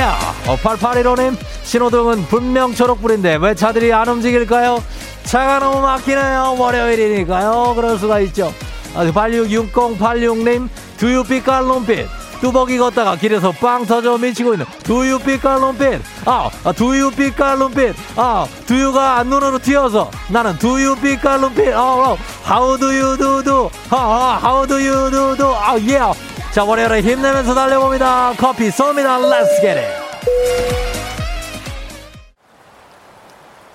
어, 0.48 0.56
8815님, 0.56 1.36
신호등은 1.64 2.28
분명 2.28 2.74
초록불인데 2.74 3.38
왜 3.42 3.54
차들이 3.54 3.92
안 3.92 4.08
움직일까요? 4.08 4.82
차가 5.24 5.60
너무 5.60 5.82
막히네요. 5.82 6.56
월요일이니까요. 6.58 7.74
그럴 7.76 7.98
수가 7.98 8.22
있죠. 8.22 8.54
아, 8.96 9.04
866086님, 9.06 10.70
두유빛깔 10.98 11.66
눈빛. 11.66 12.08
뚜벅이 12.40 12.78
걷다가 12.78 13.16
길에서 13.16 13.52
빵 13.52 13.86
터져 13.86 14.18
미치고 14.18 14.54
있는 14.54 14.66
두유빛깔 14.84 15.60
눈빛. 15.60 16.02
아, 16.26 16.50
아 16.64 16.72
두유빛깔 16.72 17.60
눈빛. 17.60 17.96
아, 18.16 18.48
두유가 18.66 19.24
눈으로 19.24 19.60
튀어서 19.60 20.10
나는 20.30 20.58
두유빛깔 20.60 21.42
눈빛. 21.42 21.74
어, 21.74 22.14
어, 22.14 22.18
how 22.48 22.78
do 22.78 22.88
you 22.88 23.18
do 23.18 23.44
do? 23.44 23.70
아, 23.90 23.96
아, 23.96 24.40
how 24.42 24.68
do 24.68 24.76
you 24.76 25.12
do 25.12 25.36
do? 25.36 25.48
아, 25.54 25.78
예. 25.80 26.37
자, 26.52 26.64
월요일에 26.64 27.02
힘내면서 27.02 27.54
달려봅니다. 27.54 28.34
커피 28.38 28.70
쏩니다. 28.70 29.20
Let's 29.22 29.62
get 29.62 29.80
it. 29.80 30.08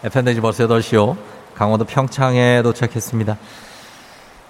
FM대지 0.05 0.41
벌써 0.41 0.66
8시요. 0.66 1.16
강원도 1.55 1.85
평창에 1.85 2.61
도착했습니다. 2.62 3.37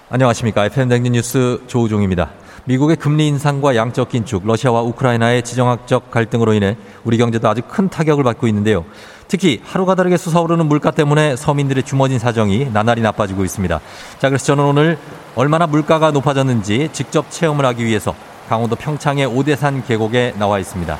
안녕하십니까. 0.09 0.65
FM댕진 0.65 1.13
뉴스 1.13 1.61
조우종입니다. 1.67 2.31
미국의 2.65 2.95
금리 2.95 3.27
인상과 3.27 3.75
양적 3.75 4.09
긴축, 4.09 4.45
러시아와 4.45 4.81
우크라이나의 4.83 5.43
지정학적 5.43 6.11
갈등으로 6.11 6.53
인해 6.53 6.77
우리 7.03 7.17
경제도 7.17 7.49
아주 7.49 7.61
큰 7.67 7.89
타격을 7.89 8.23
받고 8.23 8.47
있는데요. 8.47 8.85
특히 9.27 9.61
하루가 9.65 9.95
다르게 9.95 10.15
솟아오르는 10.15 10.67
물가 10.67 10.91
때문에 10.91 11.35
서민들의 11.35 11.83
주머니 11.83 12.19
사정이 12.19 12.69
나날이 12.71 13.01
나빠지고 13.01 13.43
있습니다. 13.43 13.81
자, 14.19 14.29
그래서 14.29 14.45
저는 14.45 14.63
오늘 14.63 14.97
얼마나 15.35 15.67
물가가 15.67 16.11
높아졌는지 16.11 16.89
직접 16.93 17.29
체험을 17.29 17.65
하기 17.65 17.83
위해서 17.83 18.15
강원도 18.47 18.75
평창의 18.75 19.25
오대산 19.25 19.83
계곡에 19.85 20.35
나와 20.37 20.59
있습니다. 20.59 20.97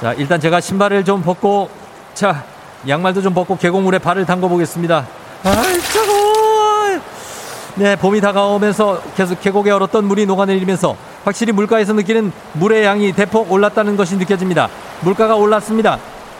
자, 0.00 0.12
일단 0.14 0.40
제가 0.40 0.60
신발을 0.60 1.04
좀 1.04 1.22
벗고, 1.22 1.68
자, 2.14 2.44
양말도 2.86 3.22
좀 3.22 3.34
벗고 3.34 3.56
계곡물에 3.56 3.98
발을 3.98 4.24
담궈 4.24 4.48
보겠습니다. 4.48 5.06
아이, 5.42 5.80
차고 5.80 6.15
네, 7.78 7.94
봄이 7.94 8.22
다가오면서 8.22 9.02
계속 9.16 9.38
계곡에 9.42 9.70
얼었던 9.70 10.06
물이 10.06 10.24
녹아내리면서 10.24 10.96
확실히 11.24 11.52
물가에서 11.52 11.92
느끼는 11.92 12.32
물의 12.54 12.84
양이 12.84 13.12
대폭 13.12 13.52
올랐다는 13.52 13.98
것이 13.98 14.16
느껴집니다. 14.16 14.70
물가가 15.02 15.36
올랐습니다. 15.36 15.98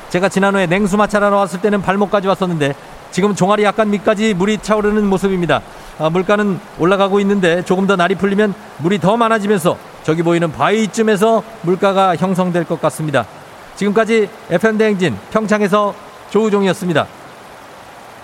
제가 0.08 0.30
지난 0.30 0.54
후에 0.54 0.66
냉수 0.66 0.96
마찰하러 0.96 1.36
왔을 1.36 1.60
때는 1.60 1.82
발목까지 1.82 2.26
왔었는데 2.26 2.74
지금 3.10 3.34
종아리 3.34 3.64
약간 3.64 3.90
밑까지 3.90 4.32
물이 4.32 4.58
차오르는 4.62 5.06
모습입니다. 5.06 5.60
아, 5.98 6.08
물가는 6.08 6.58
올라가고 6.78 7.20
있는데 7.20 7.62
조금 7.66 7.86
더 7.86 7.96
날이 7.96 8.14
풀리면 8.14 8.54
물이 8.78 8.98
더 8.98 9.18
많아지면서 9.18 9.76
저기 10.04 10.22
보이는 10.22 10.50
바위쯤에서 10.50 11.42
물가가 11.60 12.16
형성될 12.16 12.64
것 12.64 12.80
같습니다. 12.80 13.26
지금까지 13.74 14.30
FM대행진 14.48 15.14
평창에서 15.30 15.94
조우종이었습니다. 16.30 17.06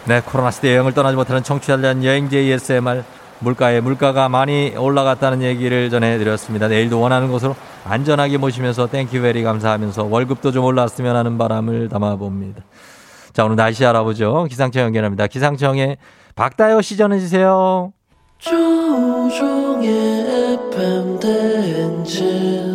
네, 0.05 0.21
코로나 0.21 0.51
시대 0.51 0.73
여행을 0.73 0.95
떠나지 0.95 1.15
못하는 1.15 1.45
청취자를 1.45 1.85
위한 1.85 2.03
여행지 2.05 2.37
ASMR 2.37 3.05
물가에 3.39 3.81
물가가 3.81 4.29
많이 4.29 4.75
올라갔다는 4.77 5.43
얘기를 5.43 5.91
전해드렸습니다. 5.91 6.67
내일도 6.67 7.01
원하는 7.01 7.31
곳으로 7.31 7.55
안전하게 7.85 8.39
모시면서 8.39 8.89
thank 8.89 9.12
you 9.12 9.26
very 9.26 9.45
감사하면서 9.45 10.05
월급도 10.05 10.51
좀 10.51 10.65
올랐으면 10.65 11.15
하는 11.15 11.39
바람을 11.39 11.89
담아봅니다. 11.89 12.63
자, 13.33 13.45
오늘 13.45 13.57
날씨 13.57 13.85
알아보죠. 13.85 14.47
기상청 14.49 14.83
연결합니다. 14.83 15.29
기상청에 15.29 15.99
박다요 16.35 16.83
씨 16.83 16.97
전해주세요. 16.97 17.93
조종의 18.39 19.87
FM 20.73 21.21
대행진 21.21 22.72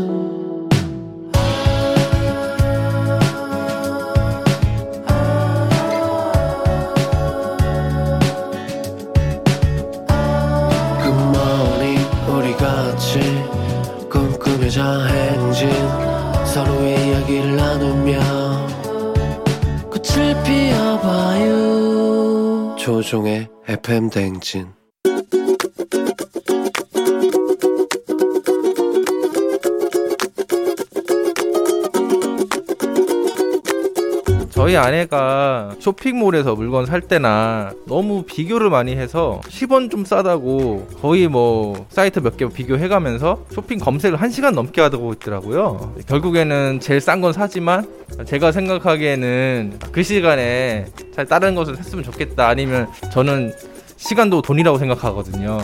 나누며 18.07 18.67
꽃을 19.89 20.43
피워봐요. 20.43 21.57
조종의 22.77 23.49
FM 23.67 24.09
대행진 24.09 24.76
저희 34.57 34.75
아내가 34.75 35.69
쇼핑몰에서 35.79 36.55
물건 36.55 36.87
살 36.87 36.99
때나 36.99 37.73
너무 37.85 38.23
비교를 38.23 38.71
많이 38.71 38.95
해서 38.95 39.39
10원 39.49 39.91
좀 39.91 40.03
싸다고 40.03 40.87
거의 40.99 41.27
뭐 41.27 41.85
사이트 41.89 42.19
몇 42.21 42.37
개 42.37 42.49
비교해가면서 42.49 43.45
쇼핑 43.51 43.77
검색을 43.77 44.17
1시간 44.17 44.55
넘게 44.55 44.81
하고 44.81 45.13
있더라고요. 45.13 45.93
결국에는 46.07 46.79
제일 46.79 46.99
싼 47.01 47.21
건 47.21 47.33
사지만 47.33 47.87
제가 48.25 48.51
생각하기에는 48.51 49.79
그 49.91 50.01
시간에 50.01 50.85
잘 51.15 51.27
다른 51.27 51.53
것을 51.53 51.75
샀으면 51.75 52.03
좋겠다 52.03 52.47
아니면 52.47 52.87
저는 53.11 53.53
시간도 53.97 54.41
돈이라고 54.41 54.79
생각하거든요. 54.79 55.59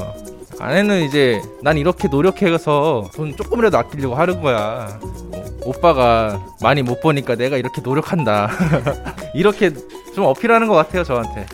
아내는 0.60 1.04
이제 1.04 1.41
난 1.62 1.78
이렇게 1.78 2.08
노력해서 2.08 3.10
돈 3.14 3.36
조금이라도 3.36 3.78
아끼려고 3.78 4.16
하는 4.16 4.41
거야. 4.41 4.99
어, 5.01 5.43
오빠가 5.66 6.43
많이 6.62 6.82
못 6.82 7.01
버니까 7.01 7.36
내가 7.36 7.58
이렇게 7.58 7.82
노력한다. 7.82 8.49
이렇게 9.34 9.72
좀 10.16 10.26
어필하는 10.26 10.68
것 10.68 10.76
같아요, 10.76 11.04
저한테. 11.04 11.45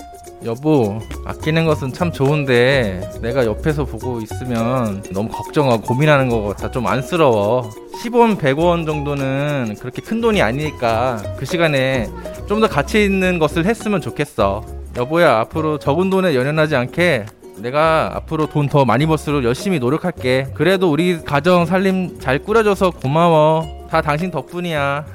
여보, 0.45 0.99
아끼는 1.25 1.65
것은 1.65 1.91
참 1.91 2.13
좋은데 2.13 3.09
내가 3.21 3.45
옆에서 3.45 3.83
보고 3.83 4.21
있으면 4.21 5.03
너무 5.11 5.27
걱정하고 5.29 5.81
고민하는 5.81 6.29
것 6.29 6.43
같아. 6.43 6.71
좀 6.71 6.87
안쓰러워. 6.87 7.69
10원, 8.03 8.37
100원 8.39 8.85
정도는 8.85 9.75
그렇게 9.79 10.01
큰 10.01 10.21
돈이 10.21 10.41
아니니까 10.41 11.21
그 11.37 11.45
시간에 11.45 12.09
좀 12.47 12.61
더 12.61 12.67
가치 12.67 13.03
있는 13.03 13.37
것을 13.37 13.65
했으면 13.65 13.99
좋겠어. 14.01 14.63
여보야, 14.97 15.39
앞으로 15.39 15.77
적은 15.77 16.09
돈에 16.09 16.35
연연하지 16.35 16.75
않게 16.75 17.25
내가 17.61 18.11
앞으로 18.15 18.47
돈 18.47 18.69
더 18.69 18.85
많이 18.85 19.05
벌수록 19.07 19.43
열심히 19.43 19.79
노력할게. 19.79 20.47
그래도 20.53 20.91
우리 20.91 21.23
가정 21.23 21.65
살림 21.65 22.19
잘 22.19 22.39
꾸려줘서 22.39 22.91
고마워. 22.91 23.87
다 23.89 24.01
당신 24.01 24.29
덕분이야. 24.29 25.05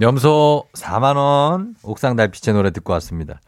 염소 0.00 0.64
4만원, 0.72 1.74
옥상 1.84 2.16
달빛의 2.16 2.52
노래 2.54 2.72
듣고 2.72 2.92
왔습니다. 2.94 3.38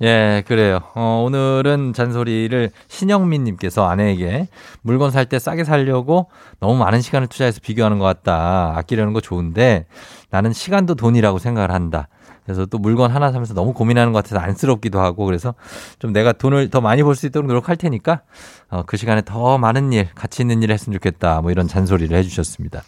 예, 0.00 0.42
그래요. 0.46 0.80
어, 0.94 1.22
오늘은 1.26 1.92
잔소리를 1.92 2.70
신영민님께서 2.88 3.86
아내에게 3.86 4.48
물건 4.80 5.10
살 5.10 5.26
때 5.26 5.38
싸게 5.38 5.64
살려고 5.64 6.30
너무 6.60 6.76
많은 6.76 7.02
시간을 7.02 7.26
투자해서 7.26 7.60
비교하는 7.62 7.98
것 7.98 8.06
같다. 8.06 8.72
아끼려는 8.78 9.12
거 9.12 9.20
좋은데 9.20 9.84
나는 10.30 10.54
시간도 10.54 10.94
돈이라고 10.94 11.38
생각을 11.38 11.70
한다. 11.70 12.08
그래서 12.54 12.66
또 12.66 12.78
물건 12.78 13.10
하나 13.10 13.32
사면서 13.32 13.54
너무 13.54 13.72
고민하는 13.72 14.12
것 14.12 14.22
같아서 14.22 14.44
안쓰럽기도 14.44 15.00
하고 15.00 15.24
그래서 15.24 15.54
좀 15.98 16.12
내가 16.12 16.32
돈을 16.32 16.70
더 16.70 16.80
많이 16.80 17.02
벌 17.02 17.14
수 17.14 17.26
있도록 17.26 17.46
노력할 17.46 17.76
테니까 17.76 18.22
어, 18.70 18.82
그 18.86 18.96
시간에 18.96 19.22
더 19.22 19.58
많은 19.58 19.92
일, 19.92 20.08
가치 20.14 20.42
있는 20.42 20.62
일을 20.62 20.72
했으면 20.72 20.94
좋겠다. 20.94 21.40
뭐 21.42 21.50
이런 21.50 21.68
잔소리를 21.68 22.16
해주셨습니다. 22.16 22.82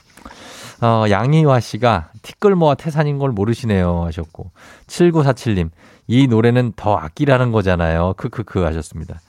어, 0.82 1.04
양희화 1.08 1.60
씨가 1.60 2.10
티끌 2.22 2.54
모아 2.56 2.74
태산인 2.74 3.18
걸 3.18 3.30
모르시네요 3.30 4.04
하셨고 4.06 4.50
7947님 4.86 5.70
이 6.08 6.26
노래는 6.26 6.72
더 6.76 6.96
아끼라는 6.96 7.52
거잖아요. 7.52 8.14
크크크 8.16 8.60
하셨습니다. 8.60 9.20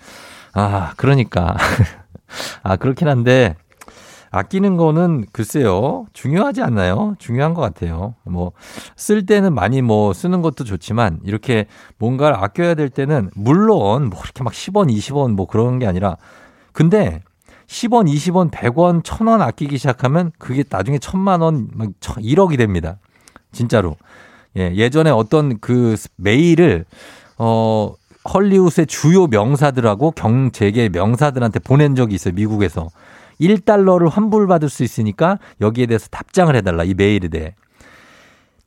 아, 0.54 0.94
그러니까 0.98 1.56
아, 2.64 2.76
그렇긴 2.78 3.08
한데 3.08 3.56
아끼는 4.36 4.76
거는 4.76 5.26
글쎄요. 5.32 6.06
중요하지 6.14 6.62
않나요? 6.62 7.16
중요한 7.20 7.54
것 7.54 7.62
같아요. 7.62 8.16
뭐, 8.24 8.52
쓸 8.96 9.26
때는 9.26 9.54
많이 9.54 9.82
뭐 9.82 10.14
쓰는 10.14 10.42
것도 10.42 10.64
좋지만 10.66 11.20
이렇게 11.24 11.68
뭔가를 11.98 12.36
아껴야 12.36 12.76
될 12.76 12.90
때는 12.90 13.30
물론 13.36 14.10
뭐 14.10 14.20
이렇게 14.24 14.44
막 14.44 14.52
10원, 14.52 14.90
20원 14.90 15.32
뭐 15.32 15.48
그런 15.48 15.80
게 15.80 15.88
아니라 15.88 16.18
근데 16.74 17.22
10원, 17.68 18.08
20원, 18.08 18.52
100원, 18.52 19.02
1000원 19.04 19.42
아끼기 19.42 19.78
시작하면 19.78 20.32
그게 20.38 20.64
나중에 20.70 20.98
1000만 20.98 21.42
원, 21.42 21.70
막 21.74 21.90
1억이 22.02 22.58
됩니다. 22.58 22.98
진짜로. 23.52 23.96
예, 24.58 24.74
예전에 24.76 25.10
어떤 25.10 25.60
그 25.60 25.96
메일을 26.18 26.86
어 27.38 27.94
헐리우드의 28.34 28.88
주요 28.88 29.28
명사들하고 29.28 30.12
경제계 30.12 30.90
명사들한테 30.90 31.60
보낸 31.60 31.96
적이 31.96 32.16
있어요. 32.16 32.34
미국에서. 32.34 32.90
1달러를 33.40 34.10
환불받을 34.10 34.70
수 34.70 34.84
있으니까 34.84 35.40
여기에 35.62 35.88
대해서 35.88 36.08
답장을 36.10 36.54
해달라. 36.56 36.84
이 36.84 36.94
메일에 36.94 37.28
대해. 37.28 37.56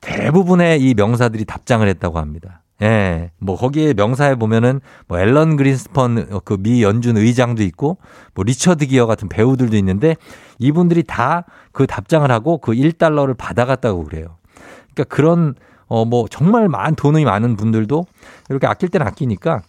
대부분의 0.01 0.81
이 0.81 0.95
명사들이 0.95 1.45
답장을 1.45 1.87
했다고 1.87 2.19
합니다. 2.19 2.63
예, 2.81 3.33
뭐 3.39 3.57
거기에 3.57 3.93
명사에 3.95 4.37
보면은 4.37 4.81
뭐 5.09 5.19
앨런 5.19 5.57
그린스펀 5.57 6.41
그 6.45 6.57
미 6.59 6.83
연준 6.85 7.17
의장도 7.17 7.65
있고 7.65 7.99
뭐 8.35 8.45
리처드 8.45 8.87
기어 8.87 9.07
같은 9.07 9.29
배우들도 9.29 9.77
있는데 9.77 10.17
이분들이 10.59 11.03
다 11.03 11.45
그 11.73 11.87
답장을 11.87 12.29
하고 12.31 12.59
그 12.59 12.73
1달러를 12.73 13.37
받아갔다고 13.37 14.05
그래요. 14.05 14.37
그러니까 14.95 15.05
그런 15.15 15.55
어 15.89 16.05
뭐 16.05 16.27
정말 16.29 16.69
많은 16.69 16.95
돈이 16.97 17.25
많은 17.25 17.57
분들도 17.57 18.05
이렇게 18.51 18.67
아낄 18.67 18.89
때는 18.89 19.07
아끼니까 19.07 19.63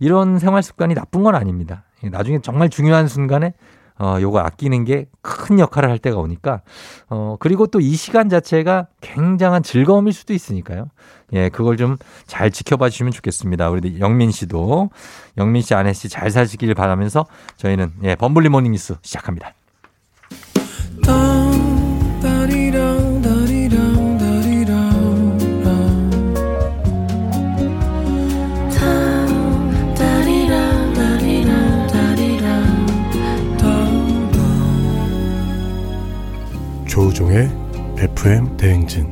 이런 0.00 0.38
생활 0.38 0.62
습관이 0.62 0.94
나쁜 0.94 1.22
건 1.24 1.34
아닙니다. 1.34 1.84
나중에 2.02 2.38
정말 2.40 2.68
중요한 2.68 3.06
순간에 3.08 3.54
어, 3.98 4.18
요거 4.20 4.38
아끼는 4.40 4.84
게 4.84 5.06
큰 5.22 5.58
역할을 5.58 5.90
할 5.90 5.98
때가 5.98 6.16
오니까, 6.18 6.62
어, 7.10 7.36
그리고 7.40 7.66
또 7.66 7.80
이 7.80 7.94
시간 7.96 8.28
자체가 8.28 8.86
굉장한 9.00 9.62
즐거움일 9.62 10.12
수도 10.12 10.32
있으니까요. 10.32 10.88
예, 11.34 11.48
그걸 11.50 11.76
좀 11.76 11.96
잘 12.26 12.50
지켜봐 12.50 12.88
주시면 12.90 13.12
좋겠습니다. 13.12 13.68
우리 13.70 13.98
영민 14.00 14.30
씨도, 14.30 14.90
영민 15.36 15.62
씨, 15.62 15.74
아내 15.74 15.92
씨 15.92 16.08
잘 16.08 16.30
사시길 16.30 16.74
바라면서 16.74 17.26
저희는, 17.56 17.92
예, 18.04 18.14
범블리 18.16 18.48
모닝 18.48 18.72
뉴스 18.72 18.96
시작합니다. 19.02 19.52
조우종의 36.98 37.48
FM 37.96 38.56
대행진 38.56 39.06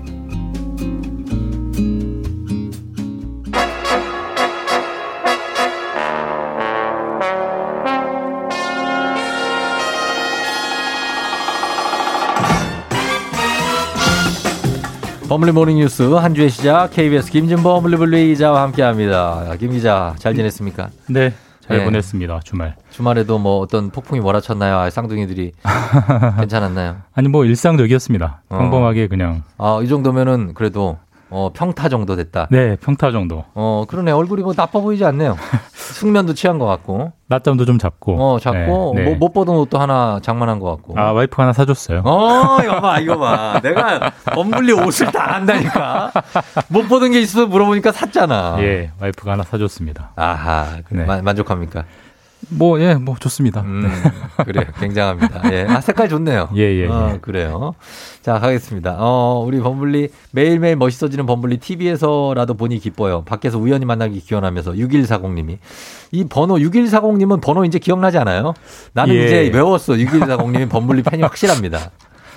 범블리 15.28 15.52
모닝 15.52 15.76
뉴스 15.76 16.02
한 16.02 16.34
주의 16.34 16.50
시작 16.50 16.90
KBS 16.90 17.30
김진범 17.30 17.84
블리블리 17.84 18.26
기자와 18.28 18.62
함께합니다. 18.62 19.54
김 19.60 19.70
기자 19.70 20.16
잘 20.18 20.34
지냈습니까? 20.34 20.90
네, 21.08 21.32
잘 21.68 21.78
네. 21.78 21.84
보냈습니다 21.84 22.40
주말. 22.44 22.76
주말에도 22.90 23.38
뭐 23.38 23.58
어떤 23.58 23.90
폭풍이 23.90 24.20
몰아쳤나요? 24.20 24.76
아, 24.78 24.88
쌍둥이들이 24.90 25.52
괜찮았나요? 26.38 26.96
아니 27.14 27.28
뭐 27.28 27.44
일상적이었습니다. 27.44 28.42
어. 28.48 28.58
평범하게 28.58 29.08
그냥. 29.08 29.42
아, 29.58 29.80
이 29.82 29.88
정도면은 29.88 30.54
그래도 30.54 30.98
어, 31.28 31.50
평타 31.52 31.88
정도 31.88 32.14
됐다. 32.14 32.46
네, 32.50 32.76
평타 32.76 33.10
정도. 33.10 33.44
어, 33.54 33.84
그러네. 33.88 34.12
얼굴이 34.12 34.42
뭐 34.42 34.52
나빠 34.54 34.80
보이지 34.80 35.04
않네요. 35.04 35.36
숙면도 35.96 36.34
취한 36.34 36.58
것 36.58 36.66
같고. 36.66 37.12
낮잠도 37.28 37.64
좀 37.64 37.78
잡고. 37.78 38.16
어, 38.22 38.38
잡고 38.38 38.92
네, 38.94 39.02
네. 39.02 39.08
뭐, 39.10 39.16
못 39.18 39.32
보던 39.32 39.56
옷도 39.56 39.78
하나 39.78 40.20
장만한 40.22 40.58
것 40.60 40.70
같고. 40.70 40.98
아 40.98 41.12
와이프가 41.12 41.42
하나 41.42 41.52
사줬어요. 41.52 42.02
어, 42.04 42.58
이거 42.62 42.80
봐, 42.80 43.00
이거 43.00 43.18
봐. 43.18 43.60
내가 43.62 44.12
범블리 44.26 44.72
옷을 44.72 45.10
다 45.10 45.34
안다니까. 45.36 46.12
못 46.68 46.86
보던 46.88 47.10
게 47.12 47.20
있어서 47.20 47.46
물어보니까 47.46 47.92
샀잖아. 47.92 48.56
예, 48.60 48.90
와이프가 49.00 49.32
하나 49.32 49.42
사줬습니다. 49.42 50.10
아하. 50.16 50.76
네. 50.90 51.04
만- 51.04 51.24
만족합니까? 51.24 51.84
뭐 52.48 52.80
예, 52.80 52.94
뭐 52.94 53.16
좋습니다. 53.18 53.62
음, 53.62 53.90
그래요. 54.44 54.66
굉장합니다. 54.78 55.52
예. 55.52 55.66
아, 55.68 55.80
색깔 55.80 56.08
좋네요. 56.08 56.48
예, 56.56 56.62
예, 56.62 56.86
어, 56.86 57.12
예. 57.14 57.18
그래요. 57.18 57.74
자, 58.22 58.38
가겠습니다. 58.38 58.96
어, 58.98 59.42
우리 59.46 59.60
범블리 59.60 60.08
매일매일 60.32 60.76
멋있어지는 60.76 61.26
범블리 61.26 61.58
TV에서라도 61.58 62.54
보니 62.54 62.78
기뻐요. 62.78 63.22
밖에서 63.24 63.58
우연히 63.58 63.84
만나기 63.84 64.20
기원하면서 64.20 64.72
6140님이. 64.72 65.58
이 66.12 66.24
번호 66.24 66.56
6140님은 66.56 67.40
번호 67.40 67.64
이제 67.64 67.78
기억나지 67.78 68.18
않아요? 68.18 68.54
나는 68.92 69.14
예. 69.14 69.24
이제 69.24 69.50
외웠어. 69.52 69.94
6140님이 69.94 70.68
범블리 70.68 71.02
팬이 71.02 71.22
확실합니다. 71.22 71.90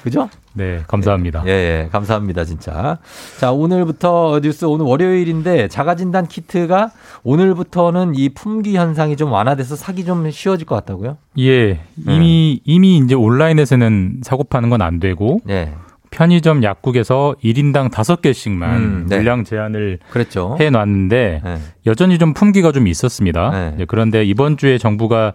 그죠? 0.03 0.29
네, 0.53 0.81
감사합니다. 0.87 1.43
예, 1.45 1.49
예, 1.51 1.89
감사합니다, 1.91 2.45
진짜. 2.45 2.97
자, 3.37 3.51
오늘부터 3.51 4.39
뉴스, 4.41 4.65
오늘 4.65 4.85
월요일인데 4.85 5.67
자가진단 5.67 6.27
키트가 6.27 6.91
오늘부터는 7.23 8.15
이 8.15 8.29
품귀 8.29 8.75
현상이 8.75 9.15
좀 9.17 9.31
완화돼서 9.31 9.75
사기 9.75 10.05
좀 10.05 10.29
쉬워질 10.31 10.65
것 10.65 10.75
같다고요? 10.75 11.17
예, 11.39 11.81
이미 12.07 12.59
이미 12.65 12.97
이제 12.97 13.15
온라인에서는 13.15 14.21
사고 14.23 14.43
파는 14.43 14.69
건 14.69 14.81
안 14.81 14.99
되고 14.99 15.39
예. 15.49 15.73
편의점 16.11 16.63
약국에서 16.63 17.35
1인당 17.43 17.91
5개씩만 17.91 18.63
음, 18.63 19.05
네. 19.09 19.17
물량 19.17 19.43
제한을 19.43 19.99
그랬죠. 20.09 20.57
해 20.59 20.69
놨는데 20.71 21.41
네. 21.43 21.57
여전히 21.85 22.17
좀 22.17 22.33
품귀가 22.33 22.71
좀 22.71 22.87
있었습니다. 22.87 23.75
예, 23.79 23.85
그런데 23.87 24.23
이번 24.23 24.57
주에 24.57 24.77
정부가 24.77 25.33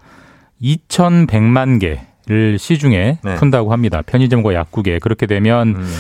2,100만 0.63 1.81
개 1.81 2.01
를 2.27 2.59
시중에 2.59 3.19
네. 3.23 3.35
푼다고 3.35 3.71
합니다. 3.73 4.01
편의점과 4.07 4.55
약국에 4.55 4.99
그렇게 4.99 5.27
되면 5.27 5.77
음. 5.77 5.95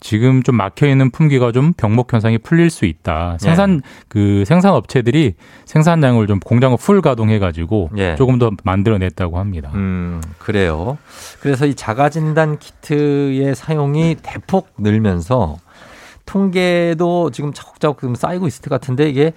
지금 0.00 0.42
좀 0.42 0.56
막혀 0.56 0.86
있는 0.86 1.10
품귀가 1.10 1.52
좀 1.52 1.72
병목 1.74 2.12
현상이 2.12 2.38
풀릴 2.38 2.70
수 2.70 2.86
있다. 2.86 3.36
생산 3.40 3.82
그 4.08 4.44
생산 4.46 4.72
업체들이 4.72 5.34
생산량을 5.66 6.26
좀 6.28 6.38
공장을 6.40 6.76
풀 6.78 7.00
가동해 7.02 7.38
가지고 7.38 7.90
예. 7.98 8.14
조금 8.16 8.38
더 8.38 8.50
만들어냈다고 8.62 9.38
합니다. 9.38 9.70
음, 9.74 10.22
그래요. 10.38 10.96
그래서 11.40 11.66
이 11.66 11.74
자가 11.74 12.08
진단 12.08 12.58
키트의 12.58 13.54
사용이 13.54 14.16
대폭 14.22 14.68
늘면서 14.78 15.58
통계도 16.24 17.30
지금 17.30 17.52
차곡차곡 17.52 18.00
좀 18.00 18.14
쌓이고 18.14 18.46
있을 18.46 18.62
것 18.62 18.70
같은데 18.80 19.08
이게 19.08 19.32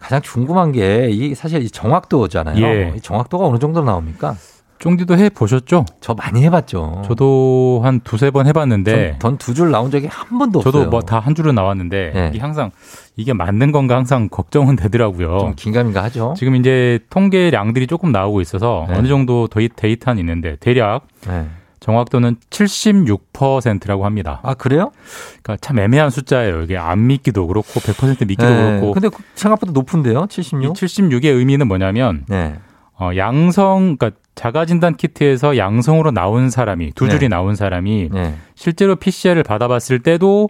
가장 0.00 0.20
궁금한 0.24 0.72
게 0.72 1.08
이 1.10 1.34
사실 1.34 1.62
이 1.62 1.70
정확도잖아요. 1.70 2.64
예. 2.64 2.92
이 2.96 3.00
정확도가 3.00 3.46
어느 3.46 3.58
정도 3.58 3.82
나옵니까? 3.82 4.36
쫑디도 4.78 5.16
해 5.16 5.28
보셨죠? 5.30 5.84
저 6.00 6.14
많이 6.14 6.42
해봤죠. 6.44 7.02
저도 7.06 7.80
한 7.84 8.00
두세 8.00 8.30
번 8.30 8.46
해봤는데 8.46 9.16
전 9.20 9.38
두 9.38 9.54
줄 9.54 9.70
나온 9.70 9.90
적이 9.90 10.08
한 10.08 10.38
번도 10.38 10.58
없어요. 10.58 10.72
저도 10.72 10.90
뭐 10.90 11.00
다 11.00 11.20
한 11.20 11.34
줄은 11.34 11.54
나왔는데 11.54 12.10
네. 12.14 12.30
이게 12.34 12.40
항상 12.40 12.70
이게 13.16 13.32
맞는 13.32 13.72
건가 13.72 13.96
항상 13.96 14.28
걱정은 14.28 14.76
되더라고요. 14.76 15.38
좀 15.38 15.54
긴가민가 15.54 16.02
하죠. 16.04 16.34
지금 16.36 16.56
이제 16.56 16.98
통계량들이 17.10 17.86
조금 17.86 18.12
나오고 18.12 18.40
있어서 18.42 18.86
네. 18.88 18.96
어느 18.98 19.08
정도 19.08 19.46
데이- 19.48 19.70
데이터는 19.74 20.20
있는데 20.20 20.56
대략 20.60 21.06
네. 21.26 21.46
정확도는 21.80 22.36
76%라고 22.50 24.04
합니다. 24.04 24.40
아 24.42 24.54
그래요? 24.54 24.90
그러니까 25.42 25.56
참 25.60 25.78
애매한 25.78 26.10
숫자예요. 26.10 26.62
이게 26.62 26.76
안 26.76 27.06
믿기도 27.06 27.46
그렇고 27.46 27.80
100% 27.80 28.26
믿기도 28.26 28.48
네. 28.48 28.56
그렇고. 28.78 28.92
근데 28.92 29.08
그 29.08 29.22
생각보다 29.34 29.72
높은데요, 29.72 30.26
76? 30.28 30.64
이 30.64 30.68
76의 30.86 31.26
의미는 31.36 31.68
뭐냐면 31.68 32.24
네. 32.28 32.54
어, 32.98 33.10
양성, 33.16 33.96
그러니까 33.96 34.10
자가진단 34.34 34.96
키트에서 34.96 35.56
양성으로 35.56 36.10
나온 36.10 36.50
사람이 36.50 36.92
두 36.94 37.08
줄이 37.08 37.20
네. 37.20 37.28
나온 37.28 37.54
사람이 37.54 38.10
네. 38.12 38.34
실제로 38.54 38.96
PCR을 38.96 39.42
받아봤을 39.42 40.00
때도 40.00 40.48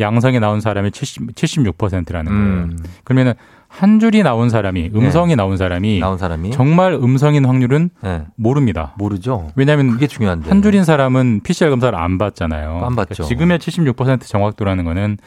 양성이 0.00 0.38
나온 0.38 0.60
사람이 0.60 0.92
70, 0.92 1.34
76%라는 1.34 2.30
거예요. 2.30 2.64
음. 2.64 2.78
그러면은 3.02 3.34
한 3.66 4.00
줄이 4.00 4.22
나온 4.22 4.48
사람이 4.48 4.92
음성이 4.94 5.36
나온 5.36 5.56
사람이 5.56 5.94
네. 5.94 6.00
나온 6.00 6.16
사람이 6.16 6.52
정말 6.52 6.92
음성인 6.94 7.44
확률은 7.44 7.90
네. 8.02 8.24
모릅니다. 8.36 8.94
모르죠. 8.96 9.50
왜냐하면 9.56 9.90
그게 9.90 10.06
중요한데. 10.06 10.48
한 10.48 10.62
줄인 10.62 10.84
사람은 10.84 11.40
PCR 11.42 11.70
검사를 11.70 11.96
안 11.98 12.16
받잖아요. 12.18 12.84
안 12.84 12.96
받죠. 12.96 13.24
그러니까 13.24 13.24
지금의 13.24 13.58
76% 13.58 14.22
정확도라는 14.22 14.84
거는 14.84 15.18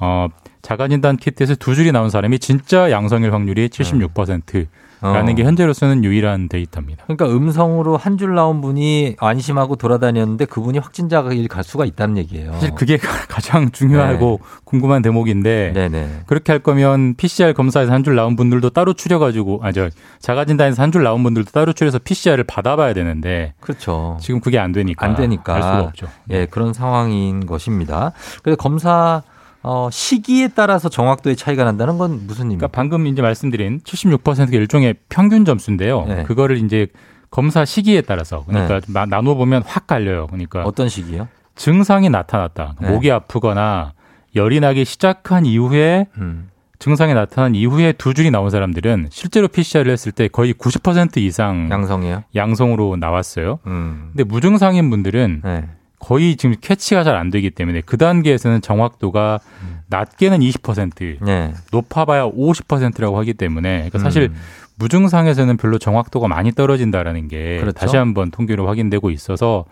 어 0.00 0.28
자가진단 0.62 1.16
키트에서 1.16 1.54
두 1.56 1.74
줄이 1.74 1.92
나온 1.92 2.08
사람이 2.08 2.38
진짜 2.38 2.90
양성일 2.90 3.32
확률이 3.32 3.68
76% 3.68 4.66
라는 5.14 5.32
어. 5.32 5.36
게 5.36 5.44
현재로서는 5.44 6.04
유일한 6.04 6.48
데이터입니다. 6.48 7.04
그러니까 7.06 7.26
음성으로 7.26 7.96
한 7.96 8.16
줄 8.16 8.34
나온 8.34 8.60
분이 8.62 9.16
안심하고 9.18 9.76
돌아다녔는데 9.76 10.46
그분이 10.46 10.78
확진자가 10.78 11.30
갈 11.50 11.64
수가 11.64 11.84
있다는 11.84 12.16
얘기예요. 12.16 12.52
사실 12.54 12.74
그게 12.74 12.96
가장 13.28 13.70
중요하고 13.70 14.40
궁금한 14.64 15.02
대목인데 15.02 15.72
네네. 15.74 16.22
그렇게 16.26 16.52
할 16.52 16.60
거면 16.60 17.14
PCR 17.16 17.52
검사에서 17.52 17.92
한 17.92 18.02
줄 18.02 18.14
나온 18.14 18.36
분들도 18.36 18.70
따로 18.70 18.92
추려가지고 18.94 19.60
아저 19.62 19.90
자가진단에서 20.20 20.82
한 20.82 20.92
줄 20.92 21.02
나온 21.02 21.22
분들도 21.22 21.50
따로 21.50 21.72
추려서 21.72 21.98
PCR을 21.98 22.44
받아봐야 22.44 22.94
되는데 22.94 23.52
그렇죠. 23.60 24.16
지금 24.20 24.40
그게 24.40 24.58
안 24.58 24.72
되니까 24.72 25.04
안 25.04 25.14
되니까 25.16 25.54
할 25.54 25.62
수가 25.62 25.80
없죠. 25.80 26.06
예, 26.30 26.46
그런 26.46 26.72
상황인 26.72 27.44
것입니다. 27.46 28.12
그래서 28.42 28.56
검사 28.56 29.22
어, 29.68 29.88
시기에 29.90 30.48
따라서 30.48 30.88
정확도의 30.88 31.34
차이가 31.34 31.64
난다는 31.64 31.98
건 31.98 32.26
무슨 32.26 32.44
의미입니까? 32.44 32.68
그러니까 32.68 32.68
방금 32.68 33.06
이제 33.08 33.20
말씀드린 33.20 33.80
76%가 33.80 34.56
일종의 34.56 34.94
평균 35.08 35.44
점수인데요. 35.44 36.04
네. 36.06 36.22
그거를 36.22 36.58
이제 36.58 36.86
검사 37.30 37.64
시기에 37.64 38.02
따라서 38.02 38.44
그러니까 38.46 38.80
나- 38.92 39.06
나눠 39.06 39.34
보면 39.34 39.62
확 39.66 39.88
갈려요. 39.88 40.28
그러니까 40.28 40.62
어떤 40.62 40.88
시기요? 40.88 41.26
증상이 41.56 42.08
나타났다. 42.10 42.76
네. 42.80 42.90
목이 42.90 43.10
아프거나 43.10 43.92
열이 44.36 44.60
나기 44.60 44.84
시작한 44.84 45.44
이후에 45.44 46.06
음. 46.18 46.48
증상이 46.78 47.14
나타난 47.14 47.54
이후에 47.54 47.92
두 47.92 48.14
줄이 48.14 48.30
나온 48.30 48.50
사람들은 48.50 49.08
실제로 49.10 49.48
PCR을 49.48 49.90
했을 49.90 50.12
때 50.12 50.28
거의 50.28 50.52
90% 50.52 51.16
이상 51.16 51.68
양성이에요? 51.70 52.22
양성으로 52.36 52.96
나왔어요. 52.96 53.58
음. 53.66 54.10
근데 54.12 54.22
무증상인 54.24 54.90
분들은 54.90 55.40
네. 55.42 55.64
거의 56.06 56.36
지금 56.36 56.54
캐치가 56.60 57.02
잘 57.02 57.16
안 57.16 57.30
되기 57.30 57.50
때문에 57.50 57.80
그 57.80 57.96
단계에서는 57.96 58.60
정확도가 58.60 59.40
낮게는 59.88 60.38
20%, 60.38 61.24
네. 61.24 61.52
높아봐야 61.72 62.26
50%라고 62.26 63.18
하기 63.18 63.34
때문에 63.34 63.76
그러니까 63.78 63.98
사실 63.98 64.24
음. 64.24 64.36
무증상에서는 64.78 65.56
별로 65.56 65.78
정확도가 65.78 66.28
많이 66.28 66.52
떨어진다라는 66.52 67.26
게 67.28 67.58
그렇죠. 67.58 67.72
다시 67.78 67.96
한번 67.96 68.30
통계로 68.30 68.68
확인되고 68.68 69.10
있어서 69.10 69.64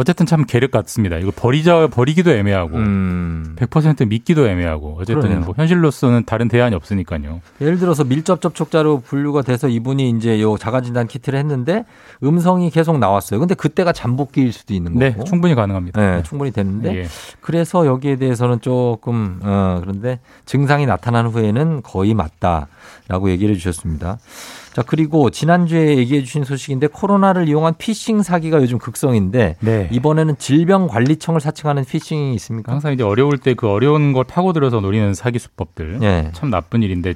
어쨌든 0.00 0.24
참 0.24 0.46
계륵 0.46 0.70
같습니다. 0.70 1.18
이거 1.18 1.30
버리자 1.30 1.88
버리기도 1.88 2.32
애매하고 2.32 2.78
음. 2.78 3.54
100% 3.56 4.08
믿기도 4.08 4.48
애매하고 4.48 4.96
어쨌든 4.98 5.20
그러네요. 5.20 5.40
뭐 5.40 5.52
현실로서는 5.54 6.24
다른 6.24 6.48
대안이 6.48 6.74
없으니까요. 6.74 7.42
예를 7.60 7.78
들어서 7.78 8.02
밀접 8.04 8.40
접촉자로 8.40 9.00
분류가 9.00 9.42
돼서 9.42 9.68
이분이 9.68 10.08
이제 10.16 10.40
요 10.40 10.56
자가 10.56 10.80
진단 10.80 11.06
키트를 11.06 11.38
했는데 11.38 11.84
음성이 12.24 12.70
계속 12.70 12.98
나왔어요. 12.98 13.40
근데 13.40 13.54
그때가 13.54 13.92
잠복기일 13.92 14.54
수도 14.54 14.72
있는 14.72 14.94
거고. 14.94 15.04
네, 15.04 15.14
충분히 15.26 15.54
가능합니다. 15.54 16.00
네, 16.00 16.22
충분히 16.22 16.50
되는데 16.50 16.96
예. 16.96 17.06
그래서 17.42 17.84
여기에 17.84 18.16
대해서는 18.16 18.62
조금 18.62 19.38
어, 19.42 19.80
그런데 19.82 20.18
증상이 20.46 20.86
나타난 20.86 21.26
후에는 21.26 21.82
거의 21.82 22.14
맞다라고 22.14 23.28
얘기를 23.28 23.54
해 23.54 23.58
주셨습니다. 23.58 24.18
자 24.72 24.82
그리고 24.86 25.30
지난주에 25.30 25.96
얘기해 25.96 26.22
주신 26.22 26.44
소식인데 26.44 26.86
코로나를 26.88 27.48
이용한 27.48 27.74
피싱 27.78 28.22
사기가 28.22 28.60
요즘 28.62 28.78
극성인데 28.78 29.56
네. 29.60 29.88
이번에는 29.90 30.36
질병관리청을 30.38 31.40
사칭하는 31.40 31.84
피싱이 31.84 32.34
있습니까? 32.34 32.72
항상 32.72 32.92
이제 32.92 33.02
어려울 33.02 33.38
때 33.38 33.54
그 33.54 33.68
어려운 33.68 34.12
걸 34.12 34.24
파고들어서 34.24 34.80
노리는 34.80 35.12
사기 35.12 35.38
수법들 35.40 35.98
예. 36.02 36.30
참 36.34 36.50
나쁜 36.50 36.82
일인데 36.84 37.14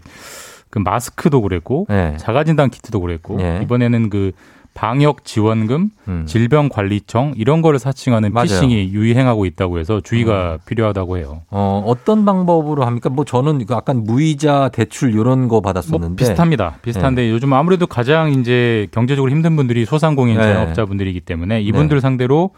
그 0.69 0.81
마스크도 0.81 1.41
그랬고 1.43 1.87
예. 1.91 2.17
자가진단 2.19 2.71
키트도 2.71 3.01
그랬고 3.01 3.41
예. 3.41 3.61
이번에는 3.63 4.11
그 4.11 4.33
방역 4.75 5.25
지원금, 5.25 5.91
음. 6.09 6.25
질병관리청 6.27 7.35
이런 7.37 7.63
거를 7.63 7.79
사칭하는 7.79 8.33
맞아요. 8.33 8.47
피싱이 8.47 8.93
유행하고 8.93 9.47
있다고 9.47 9.79
해서 9.79 10.01
주의가 10.01 10.59
필요하다고 10.67 11.17
해요. 11.19 11.43
어, 11.51 11.83
어떤 11.87 12.25
방법으로 12.25 12.85
합니까? 12.85 13.09
뭐 13.09 13.25
저는 13.25 13.65
그 13.67 13.73
약간 13.73 14.03
무이자 14.03 14.71
대출 14.71 15.15
이런 15.15 15.47
거 15.47 15.61
받았었는데 15.61 16.07
뭐 16.09 16.17
비슷합니다. 16.17 16.79
비슷한데 16.83 17.31
요즘 17.31 17.53
아무래도 17.53 17.87
가장 17.87 18.33
이제 18.33 18.89
경제적으로 18.91 19.31
힘든 19.31 19.55
분들이 19.55 19.85
소상공인 19.85 20.37
네. 20.37 20.43
자영업자분들이기 20.43 21.21
때문에 21.21 21.63
이분들 21.63 22.01
상대로 22.01 22.51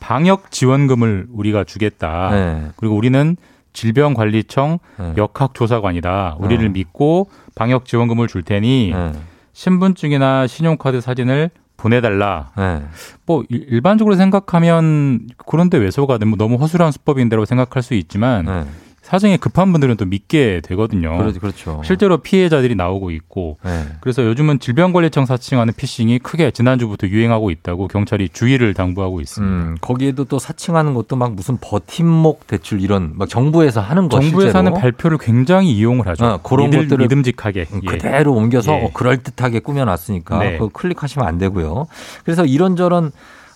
방역 0.00 0.50
지원금을 0.50 1.26
우리가 1.30 1.64
주겠다. 1.64 2.30
네. 2.30 2.68
그리고 2.76 2.96
우리는 2.96 3.36
질병관리청 3.74 4.78
네. 4.98 5.12
역학조사관이다. 5.16 6.36
우리를 6.40 6.64
네. 6.64 6.70
믿고 6.70 7.28
방역 7.54 7.84
지원금을 7.84 8.26
줄 8.26 8.42
테니 8.42 8.92
네. 8.94 9.12
신분증이나 9.52 10.46
신용카드 10.46 11.00
사진을 11.00 11.50
보내달라. 11.76 12.50
네. 12.56 12.82
뭐 13.26 13.44
일- 13.48 13.66
일반적으로 13.68 14.14
생각하면 14.16 15.26
그런데 15.46 15.78
왜 15.78 15.90
속아? 15.90 16.18
뭐 16.26 16.36
너무 16.36 16.56
허술한 16.56 16.92
수법인데라고 16.92 17.44
생각할 17.44 17.82
수 17.82 17.94
있지만 17.94 18.44
네. 18.44 18.64
사정이 19.02 19.36
급한 19.38 19.72
분들은 19.72 19.96
또 19.96 20.04
믿게 20.06 20.60
되거든요. 20.64 21.16
그렇죠. 21.40 21.82
실제로 21.84 22.18
피해자들이 22.18 22.76
나오고 22.76 23.10
있고 23.10 23.58
네. 23.64 23.84
그래서 24.00 24.24
요즘은 24.24 24.60
질병관리청 24.60 25.26
사칭하는 25.26 25.74
피싱이 25.76 26.20
크게 26.20 26.52
지난주부터 26.52 27.08
유행하고 27.08 27.50
있다고 27.50 27.88
경찰이 27.88 28.28
주의를 28.28 28.74
당부하고 28.74 29.20
있습니다. 29.20 29.54
음, 29.54 29.76
거기에도 29.80 30.24
또 30.24 30.38
사칭하는 30.38 30.94
것도 30.94 31.16
막 31.16 31.34
무슨 31.34 31.58
버팀목 31.60 32.46
대출 32.46 32.80
이런 32.80 33.12
막 33.16 33.28
정부에서 33.28 33.80
하는 33.80 34.08
거 34.08 34.20
정부에서 34.20 34.58
하는 34.58 34.70
실제로. 34.70 34.80
발표를 34.80 35.18
굉장히 35.18 35.72
이용을 35.72 36.06
하죠. 36.06 36.24
어, 36.24 36.40
그런 36.42 36.70
믿을- 36.70 36.82
것들을 36.84 36.98
믿음직하게 37.04 37.60
예. 37.60 37.86
그대로 37.86 38.32
옮겨서 38.34 38.72
예. 38.72 38.84
어, 38.84 38.90
그럴듯하게 38.92 39.60
꾸며놨으니까 39.60 40.38
네. 40.38 40.58
클릭하시면 40.72 41.26
안 41.26 41.38
되고요. 41.38 41.86
그래서 42.24 42.44
이런저런 42.46 43.10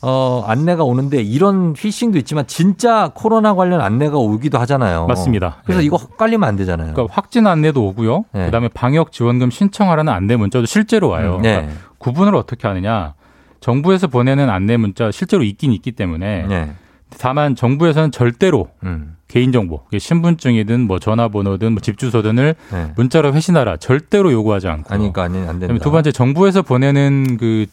어, 0.09 0.45
안내가 0.47 0.85
오는데 0.85 1.21
이런 1.21 1.73
피싱도 1.73 2.17
있지만 2.19 2.47
진짜 2.47 3.11
코로나 3.13 3.55
관련 3.57 3.81
안내가 3.81 4.17
오기도 4.19 4.57
하잖아요. 4.61 5.07
맞습니다. 5.09 5.57
그래서 5.65 5.83
예. 5.83 5.85
이거 5.87 5.97
헷갈리면 5.99 6.49
안 6.49 6.55
되잖아요. 6.55 6.93
그러니까 6.95 7.13
확진 7.13 7.47
안내도 7.49 7.85
오고요. 7.89 8.25
네. 8.33 8.45
그다음에 8.45 8.69
방역 8.69 9.11
지원금 9.11 9.51
신청하라는 9.51 10.13
안내 10.13 10.37
문자도 10.37 10.67
실제로 10.67 11.09
와요. 11.09 11.37
음, 11.39 11.43
네. 11.43 11.55
그러니까 11.57 11.81
구분을 11.99 12.37
어떻게 12.37 12.69
하느냐? 12.69 13.15
정부에서 13.61 14.07
보내는 14.07 14.49
안내 14.49 14.77
문자 14.77 15.11
실제로 15.11 15.43
있긴 15.43 15.73
있기 15.73 15.91
때문에 15.93 16.47
네. 16.47 16.71
다만 17.19 17.57
정부에서는 17.57 18.13
절대로 18.13 18.69
음. 18.85 19.17
개인정보, 19.27 19.81
신분증이든 19.99 20.87
뭐 20.87 21.01
전화번호든 21.01 21.73
뭐 21.73 21.81
집 21.83 21.99
주소든을 21.99 22.55
네. 22.73 22.93
문자로 22.97 23.33
회신하라 23.35 23.79
절대로 23.79 24.31
요구하지 24.31 24.69
않고. 24.69 24.95
아니까 24.95 25.25
아니 25.25 25.39
안 25.39 25.59
된다. 25.59 25.75
두 25.83 25.91
번째 25.91 26.13
정부에서 26.13 26.63
보내는 26.63 27.39
그 27.39 27.67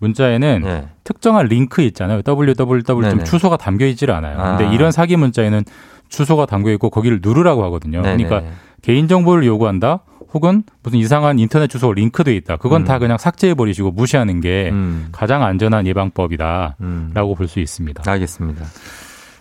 문자에는 0.00 0.62
네. 0.62 0.88
특정한 1.04 1.46
링크 1.46 1.82
있잖아요. 1.82 2.22
www 2.26 2.84
좀. 2.84 3.24
주소가 3.24 3.56
담겨 3.56 3.86
있질 3.86 4.10
않아요. 4.10 4.38
아. 4.38 4.56
근데 4.56 4.74
이런 4.74 4.92
사기 4.92 5.16
문자에는 5.16 5.64
주소가 6.08 6.46
담겨 6.46 6.70
있고 6.72 6.90
거기를 6.90 7.20
누르라고 7.22 7.64
하거든요. 7.64 8.02
네네. 8.02 8.24
그러니까 8.24 8.52
개인 8.82 9.08
정보를 9.08 9.44
요구한다. 9.46 10.00
혹은 10.32 10.64
무슨 10.82 10.98
이상한 10.98 11.38
인터넷 11.38 11.68
주소가 11.68 11.94
링크돼 11.94 12.34
있다. 12.36 12.56
그건 12.56 12.82
음. 12.82 12.84
다 12.84 12.98
그냥 12.98 13.16
삭제해 13.16 13.54
버리시고 13.54 13.92
무시하는 13.92 14.40
게 14.40 14.68
음. 14.70 15.08
가장 15.12 15.42
안전한 15.42 15.86
예방법이다라고 15.86 16.76
음. 16.80 17.12
볼수 17.36 17.60
있습니다. 17.60 18.02
알겠습니다. 18.10 18.64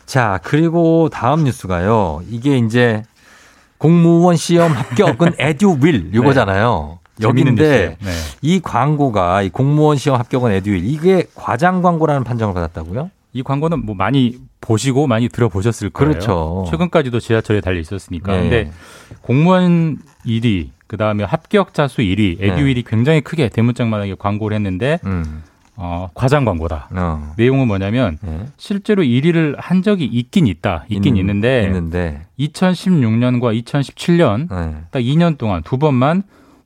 자, 0.05 0.39
그리고 0.43 1.09
다음 1.09 1.43
뉴스가요. 1.43 2.21
이게 2.29 2.57
이제 2.57 3.03
공무원 3.77 4.35
시험 4.35 4.71
합격은 4.71 5.33
에듀윌 5.39 6.11
이거잖아요. 6.13 6.99
재밌는 7.03 7.04
여기인데. 7.21 7.97
네. 7.99 8.11
이 8.41 8.59
광고가 8.61 9.41
이 9.43 9.49
공무원 9.49 9.97
시험 9.97 10.19
합격은 10.19 10.51
에듀윌 10.51 10.83
이게 10.85 11.25
과장 11.35 11.81
광고라는 11.81 12.23
판정을 12.23 12.53
받았다고요? 12.53 13.09
이 13.33 13.43
광고는 13.43 13.85
뭐 13.85 13.95
많이 13.95 14.37
보시고 14.61 15.07
많이 15.07 15.29
들어보셨을 15.29 15.89
거예요. 15.91 16.11
그렇죠. 16.13 16.65
최근까지도 16.69 17.19
지하철에 17.19 17.61
달려 17.61 17.79
있었으니까. 17.79 18.31
네. 18.33 18.41
근데 18.41 18.71
공무원 19.21 19.97
1위, 20.25 20.69
그 20.87 20.97
다음에 20.97 21.23
합격자 21.23 21.87
수 21.87 22.01
1위, 22.01 22.39
네. 22.39 22.47
에듀윌이 22.47 22.83
굉장히 22.83 23.21
크게 23.21 23.49
대문짝만하게 23.49 24.15
광고를 24.17 24.55
했는데 24.55 24.99
음. 25.05 25.43
어, 25.77 26.09
과장 26.13 26.45
광고다. 26.45 26.87
어. 26.95 27.33
내용은 27.35 27.67
뭐냐면 27.67 28.17
네. 28.21 28.45
실제로 28.57 29.03
1위를 29.03 29.55
한 29.57 29.83
적이 29.83 30.05
있긴 30.05 30.47
있다. 30.47 30.85
있긴 30.87 31.15
있는- 31.15 31.19
있는데 31.19 31.63
있는데 31.65 32.21
2016년과 32.39 33.61
2017년 33.63 34.47
네. 34.49 34.75
딱 34.91 34.99
2년 35.01 35.37
동안 35.37 35.61
두 35.63 35.77
번만 35.77 36.23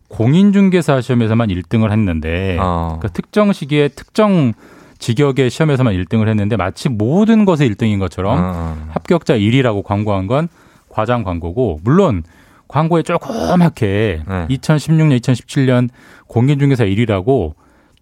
공인중개사 0.10 1.02
시험에서만 1.02 1.50
1등을 1.50 1.92
했는데 1.92 2.58
어. 2.60 2.98
그러니까 3.00 3.08
특정 3.10 3.54
시기에 3.54 3.88
특정 3.90 4.54
직역의 4.98 5.50
시험에서만 5.50 5.94
1등을 5.94 6.28
했는데 6.28 6.58
마치 6.58 6.90
모든 6.90 7.46
것에 7.46 7.68
1등인 7.68 8.00
것처럼 8.00 8.40
어. 8.42 8.78
합격자 8.90 9.38
1위라고 9.38 9.84
광고한 9.84 10.28
건 10.28 10.50
과장 10.90 11.24
광고고 11.24 11.80
물론 11.84 12.24
광고에 12.68 13.04
조그맣게 13.04 14.24
네. 14.28 14.48
2016년, 14.50 15.20
2017년 15.22 15.90
공인중개사 16.28 16.86
1위라고 16.86 17.54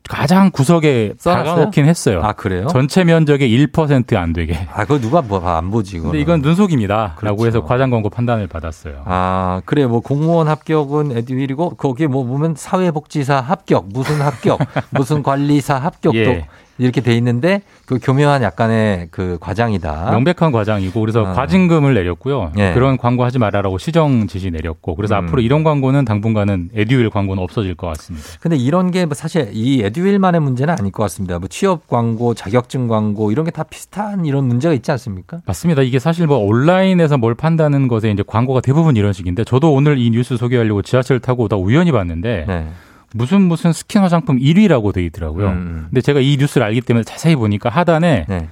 가장 0.09 0.51
구석에? 0.51 1.13
박아놓긴 1.23 1.85
했어요. 1.85 2.21
아, 2.23 2.33
그래요? 2.33 2.67
전체 2.67 3.03
면적의 3.03 3.49
1%안 3.67 4.33
되게. 4.33 4.67
아, 4.73 4.83
그거 4.83 4.99
누가 4.99 5.21
뭐 5.21 5.37
안 5.47 5.69
보지, 5.71 5.97
이거. 5.97 6.05
근데 6.05 6.19
이건 6.19 6.41
눈속임이다라고 6.41 7.15
그렇죠. 7.37 7.45
해서 7.45 7.63
과장 7.63 7.89
광고 7.89 8.09
판단을 8.09 8.47
받았어요. 8.47 9.03
아, 9.05 9.61
그래. 9.65 9.85
뭐 9.85 9.99
공무원 10.01 10.47
합격은 10.47 11.15
에듀윌이고 11.17 11.71
거기에 11.71 12.07
뭐 12.07 12.25
보면 12.25 12.55
사회복지사 12.55 13.39
합격, 13.39 13.87
무슨 13.89 14.21
합격, 14.21 14.59
무슨 14.91 15.23
관리사 15.23 15.75
합격도 15.77 16.17
예. 16.17 16.47
이렇게 16.77 17.01
돼 17.01 17.15
있는데 17.17 17.61
그 17.85 17.99
교묘한 18.01 18.41
약간의 18.43 19.07
그 19.11 19.37
과장이다. 19.41 20.11
명백한 20.11 20.51
과장이고 20.51 20.99
그래서 20.99 21.25
아. 21.25 21.33
과징금을 21.33 21.93
내렸고요. 21.93 22.51
예. 22.57 22.73
그런 22.73 22.97
광고 22.97 23.23
하지 23.25 23.39
말아라고 23.39 23.77
시정 23.77 24.27
지시 24.27 24.51
내렸고 24.51 24.95
그래서 24.95 25.19
음. 25.19 25.25
앞으로 25.25 25.41
이런 25.41 25.63
광고는 25.63 26.05
당분간은 26.05 26.69
에듀윌 26.73 27.09
광고는 27.09 27.41
없어질 27.43 27.75
것 27.75 27.87
같습니다. 27.87 28.25
근데 28.39 28.55
이런 28.55 28.91
게뭐 28.91 29.09
사실 29.13 29.49
이 29.53 29.81
에듀윌만의 29.83 30.39
문제는 30.41 30.75
아닐 30.77 30.91
것 30.91 31.03
같습니다. 31.03 31.39
뭐 31.39 31.47
취업 31.49 31.87
광고, 31.87 32.33
자격증 32.33 32.87
광고 32.87 33.31
이런 33.31 33.43
게 33.45 33.51
다 33.51 33.63
비슷한 33.63 34.25
이런 34.25 34.45
문제가 34.45 34.73
있지 34.75 34.91
않습니까? 34.91 35.39
맞습니다. 35.47 35.81
이게 35.81 35.97
사실 35.97 36.27
뭐 36.27 36.37
온라인에서 36.37 37.17
뭘 37.17 37.33
판다는 37.33 37.87
것에 37.87 38.11
이제 38.11 38.23
광고가 38.27 38.61
대부분 38.61 38.95
이런 38.95 39.13
식인데 39.13 39.43
저도 39.45 39.73
오늘 39.73 39.97
이 39.97 40.11
뉴스 40.11 40.37
소개하려고 40.37 40.83
지하철 40.83 41.19
타고 41.19 41.45
오다 41.45 41.55
우연히 41.55 41.91
봤는데 41.91 42.45
네. 42.47 42.67
무슨 43.13 43.41
무슨 43.41 43.73
스킨 43.73 44.01
화장품 44.01 44.37
1위라고 44.39 44.93
돼 44.93 45.03
있더라고요. 45.05 45.47
음. 45.47 45.85
근데 45.89 46.01
제가 46.01 46.19
이 46.19 46.37
뉴스를 46.37 46.65
알기 46.65 46.81
때문에 46.81 47.03
자세히 47.03 47.35
보니까 47.35 47.69
하단에 47.69 48.25
네. 48.27 48.47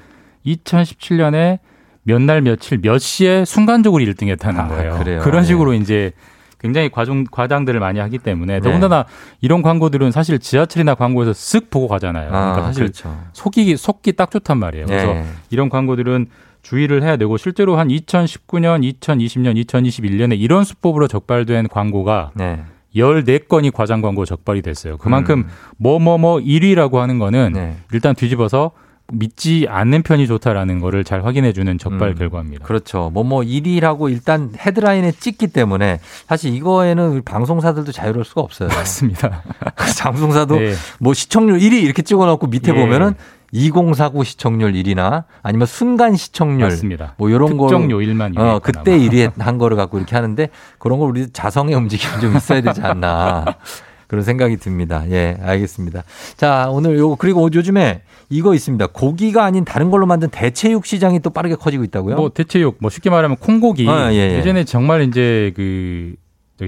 2017년에 0.46 1.60
몇 2.04 2.22
날 2.22 2.42
며칠 2.42 2.80
몇 2.82 3.00
시에 3.00 3.46
순간적으로 3.46 4.04
1등했다는 4.04 4.60
아, 4.60 4.68
거예요. 4.68 4.98
그래요? 5.00 5.22
런 5.24 5.42
네. 5.42 5.48
식으로 5.48 5.74
이제 5.74 6.12
굉장히 6.60 6.90
과정 6.90 7.24
과장들을 7.26 7.80
많이 7.80 8.00
하기 8.00 8.20
때문에 8.20 8.56
네. 8.56 8.60
더군다나 8.62 9.06
이런 9.42 9.62
광고들은 9.62 10.12
사실 10.12 10.40
지하철이나 10.40 10.96
광고에서 10.96 11.32
쓱 11.32 11.70
보고 11.70 11.88
가잖아요. 11.88 12.30
그러니까 12.30 12.58
아, 12.62 12.66
사실 12.68 12.84
그렇죠. 12.84 13.16
속이기 13.34 13.76
속기 13.78 14.14
딱 14.14 14.32
좋단 14.32 14.58
말이에요. 14.58 14.86
그래서 14.86 15.14
네. 15.14 15.26
이런 15.50 15.70
광고들은 15.70 16.28
주의를 16.62 17.04
해야 17.04 17.18
되고 17.18 17.38
실제로 17.38 17.78
한 17.78 17.90
2019년, 17.90 18.82
2020년, 19.00 19.64
2021년에 19.66 20.40
이런 20.40 20.64
수법으로 20.64 21.08
적발된 21.08 21.68
광고가 21.68 22.32
네. 22.36 22.64
14건이 22.96 23.74
과장 23.74 24.02
광고 24.02 24.26
적발이 24.26 24.62
됐어요. 24.62 24.98
그만큼 24.98 25.40
음. 25.40 25.50
뭐뭐뭐 25.78 26.38
1위라고 26.40 26.96
하는 26.96 27.20
거는 27.20 27.54
네. 27.54 27.76
일단 27.92 28.16
뒤집어서 28.16 28.72
믿지 29.14 29.68
않는 29.70 30.02
편이 30.02 30.26
좋다라는 30.26 30.80
거를 30.80 31.04
잘 31.04 31.26
확인해 31.26 31.54
주는 31.54 31.78
적발 31.78 32.10
음. 32.10 32.16
결과입니다. 32.16 32.66
그렇죠. 32.66 33.12
뭐뭐 33.14 33.42
1위라고 33.42 34.10
일단 34.10 34.52
헤드라인에 34.58 35.12
찍기 35.12 35.48
때문에 35.48 36.00
사실 36.28 36.54
이거에는 36.56 37.22
방송사들도 37.24 37.92
자유로울 37.92 38.26
수가 38.26 38.42
없어요. 38.42 38.70
맞습니다. 38.70 39.44
방송사도 40.02 40.56
네. 40.58 40.74
뭐 41.00 41.14
시청률 41.14 41.60
1위 41.60 41.84
이렇게 41.84 42.02
찍어 42.02 42.26
놓고 42.26 42.48
밑에 42.48 42.72
예. 42.72 42.76
보면은 42.76 43.14
2049 43.56 44.24
시청률 44.26 44.74
1위나 44.74 45.24
아니면 45.42 45.66
순간 45.66 46.16
시청률 46.16 46.68
맞습니다. 46.68 47.16
뭐 47.18 47.30
이런 47.30 47.58
거 47.58 47.68
특정 47.68 47.90
요일만 47.90 48.34
1위 48.34 48.40
어, 48.40 48.60
그때 48.62 48.98
뭐. 48.98 49.06
1위 49.06 49.32
한 49.40 49.58
거를 49.58 49.78
갖고 49.78 49.98
이렇게 49.98 50.16
하는데 50.16 50.50
그런 50.78 51.00
걸 51.00 51.10
우리 51.10 51.30
자성의 51.32 51.74
움직임이 51.76 52.20
좀 52.20 52.36
있어야 52.36 52.62
되지 52.62 52.82
않나. 52.82 53.46
그런 54.08 54.24
생각이 54.24 54.58
듭니다. 54.58 55.04
예, 55.10 55.36
알겠습니다. 55.42 56.04
자, 56.38 56.68
오늘 56.70 56.96
요거 56.98 57.16
그리고 57.16 57.50
요즘에 57.52 58.02
이거 58.30 58.54
있습니다. 58.54 58.88
고기가 58.88 59.44
아닌 59.44 59.66
다른 59.66 59.90
걸로 59.90 60.06
만든 60.06 60.30
대체육 60.30 60.86
시장이 60.86 61.22
또 61.22 61.32
빠르게 61.32 61.56
커지고 61.56 61.84
있다고요? 61.86 62.16
뭐 62.16 62.30
대체육, 62.30 62.78
뭐 62.80 62.92
쉽게 62.92 63.10
말하면 63.10 63.38
콩고기. 63.38 63.90
아, 63.90 64.14
예, 64.14 64.18
예. 64.18 64.38
예전에 64.38 64.64
정말 64.64 65.02
이제 65.02 65.54
그 65.56 66.14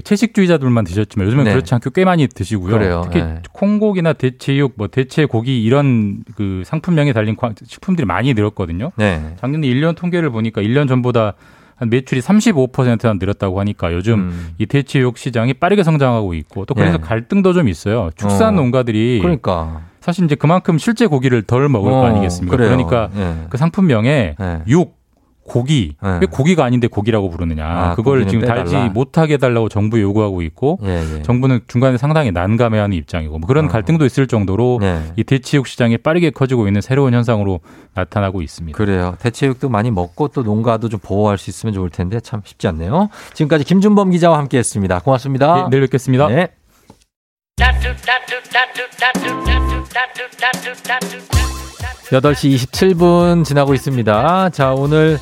채식주의자들만 0.04 0.84
드셨지만 0.84 1.26
요즘은 1.26 1.44
네. 1.44 1.50
그렇지 1.52 1.74
않게 1.74 1.90
꽤 1.94 2.04
많이 2.04 2.26
드시고요. 2.28 2.72
그래요. 2.72 3.00
특히 3.04 3.20
예. 3.20 3.40
콩고기나 3.52 4.12
대체육, 4.12 4.74
뭐 4.76 4.88
대체고기 4.88 5.62
이런 5.64 6.22
그 6.36 6.62
상품명에 6.66 7.12
달린 7.12 7.36
과- 7.36 7.52
식품들이 7.64 8.06
많이 8.06 8.34
늘었거든요. 8.34 8.92
네. 8.96 9.34
작년에 9.40 9.66
1년 9.66 9.96
통계를 9.96 10.30
보니까 10.30 10.60
1년 10.60 10.88
전보다 10.88 11.34
한 11.76 11.90
매출이 11.90 12.20
35%나 12.20 13.14
늘었다고 13.14 13.60
하니까 13.60 13.92
요즘 13.94 14.14
음. 14.14 14.48
이 14.58 14.66
대체육 14.66 15.16
시장이 15.16 15.54
빠르게 15.54 15.84
성장하고 15.84 16.34
있고 16.34 16.64
또 16.66 16.74
그래서 16.74 16.94
예. 16.94 16.98
갈등도 16.98 17.52
좀 17.52 17.68
있어요. 17.68 18.10
축산 18.16 18.48
어. 18.48 18.50
농가들이 18.56 19.20
그러니까. 19.22 19.82
사실 20.00 20.24
이제 20.24 20.34
그만큼 20.34 20.76
실제 20.78 21.06
고기를 21.06 21.42
덜 21.42 21.68
먹을 21.68 21.92
어, 21.92 22.00
거 22.00 22.06
아니겠습니까? 22.06 22.56
그래요. 22.56 22.70
그러니까 22.70 23.10
예. 23.16 23.46
그 23.48 23.56
상품명에 23.58 24.34
예. 24.40 24.58
육, 24.66 24.97
고기 25.48 25.94
네. 26.02 26.18
왜 26.20 26.26
고기가 26.30 26.64
아닌데 26.64 26.86
고기라고 26.86 27.30
부르느냐 27.30 27.66
아, 27.66 27.94
그걸 27.94 28.26
지금. 28.26 28.46
달지 28.46 28.76
못하게 28.92 29.34
해달라고 29.34 29.68
정부 29.68 30.00
요구하고 30.00 30.42
있고 30.42 30.78
예, 30.84 31.16
예. 31.16 31.22
정부는 31.22 31.60
중간에 31.66 31.96
상당히 31.96 32.30
난감해하는 32.30 32.96
입장이고 32.96 33.38
뭐 33.38 33.46
그런 33.48 33.64
어. 33.64 33.68
갈등도 33.68 34.04
있을 34.04 34.26
정도로 34.26 34.78
네. 34.80 35.02
이 35.16 35.24
대체육 35.24 35.66
시장이 35.66 35.98
빠르게 35.98 36.30
커지고 36.30 36.66
있는 36.68 36.80
새로운 36.80 37.14
현상으로 37.14 37.60
나타나고 37.94 38.42
있습니다. 38.42 38.76
그래요. 38.76 39.16
대체육도 39.20 39.68
많이 39.68 39.90
먹고 39.90 40.28
또 40.28 40.42
농가도 40.42 40.88
좀 40.88 41.00
보호할 41.02 41.38
수 41.38 41.50
있으면 41.50 41.72
좋을 41.72 41.90
텐데 41.90 42.20
참 42.20 42.42
쉽지 42.44 42.68
않네요. 42.68 43.08
지금까지 43.34 43.64
김준범 43.64 44.10
기자와 44.10 44.38
함께했습니다. 44.38 45.00
고맙습니다. 45.00 45.64
예, 45.64 45.70
내일 45.70 45.82
뵙겠습니다. 45.82 46.28
네. 46.28 46.48
여덟 52.12 52.34
시 52.34 52.48
27분 52.48 53.44
지나고 53.44 53.74
있습니다. 53.74 54.50
자, 54.50 54.72
오늘 54.72 55.18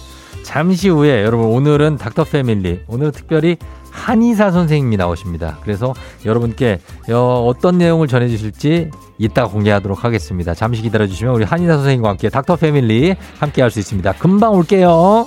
잠시 0.47 0.89
후에 0.89 1.25
여러분 1.25 1.47
오늘은 1.47 1.97
닥터 1.97 2.23
패밀리 2.23 2.81
오늘 2.87 3.11
특별히 3.11 3.57
한의사 3.91 4.53
선생님이 4.53 4.97
나오십니다. 4.97 5.59
그래서 5.63 5.93
여러분께 6.25 6.79
어, 7.11 7.45
어떤 7.49 7.79
내용을 7.79 8.07
전해 8.07 8.29
주실지 8.29 8.93
이따 9.19 9.49
공개하도록 9.49 10.05
하겠습니다. 10.05 10.55
잠시 10.55 10.83
기다려 10.83 11.09
주시면 11.09 11.35
우리 11.35 11.45
한의사 11.45 11.75
선생님과 11.75 12.11
함께 12.11 12.29
닥터 12.29 12.55
패밀리 12.57 13.17
함께 13.41 13.61
할 13.61 13.73
수 13.73 13.81
있습니다. 13.81 14.13
금방 14.13 14.55
올게요. 14.55 15.27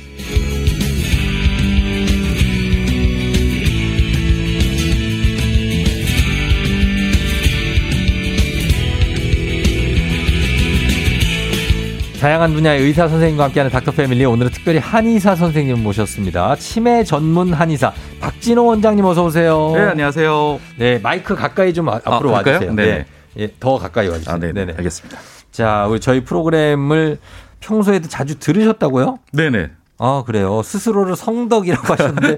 다양한 12.21 12.53
분야의 12.53 12.81
의사 12.83 13.07
선생님과 13.07 13.45
함께하는 13.45 13.71
닥터 13.71 13.91
패밀리 13.91 14.25
오늘은 14.25 14.51
특별히 14.51 14.77
한의사 14.77 15.35
선생님 15.35 15.81
모셨습니다. 15.81 16.55
치매 16.55 17.03
전문 17.03 17.51
한의사 17.51 17.91
박진호 18.19 18.63
원장님 18.63 19.03
어서 19.05 19.25
오세요. 19.25 19.71
네, 19.73 19.81
안녕하세요. 19.81 20.59
네, 20.77 20.99
마이크 20.99 21.33
가까이 21.35 21.73
좀 21.73 21.89
아- 21.89 21.95
앞으로 22.05 22.31
가까이요? 22.31 22.55
와주세요. 22.57 22.73
네네. 22.75 22.91
네, 22.99 23.05
예, 23.37 23.49
더 23.59 23.79
가까이 23.79 24.07
와주세요. 24.07 24.35
아, 24.35 24.37
네, 24.37 24.51
네네. 24.53 24.73
알겠습니다. 24.77 25.17
자, 25.51 25.87
우리 25.89 25.99
저희 25.99 26.23
프로그램을 26.23 27.17
평소에도 27.59 28.07
자주 28.07 28.37
들으셨다고요? 28.37 29.17
네네. 29.33 29.71
아, 29.97 30.21
그래요. 30.23 30.61
스스로를 30.63 31.15
성덕이라고 31.15 31.87
하셨는데. 31.91 32.37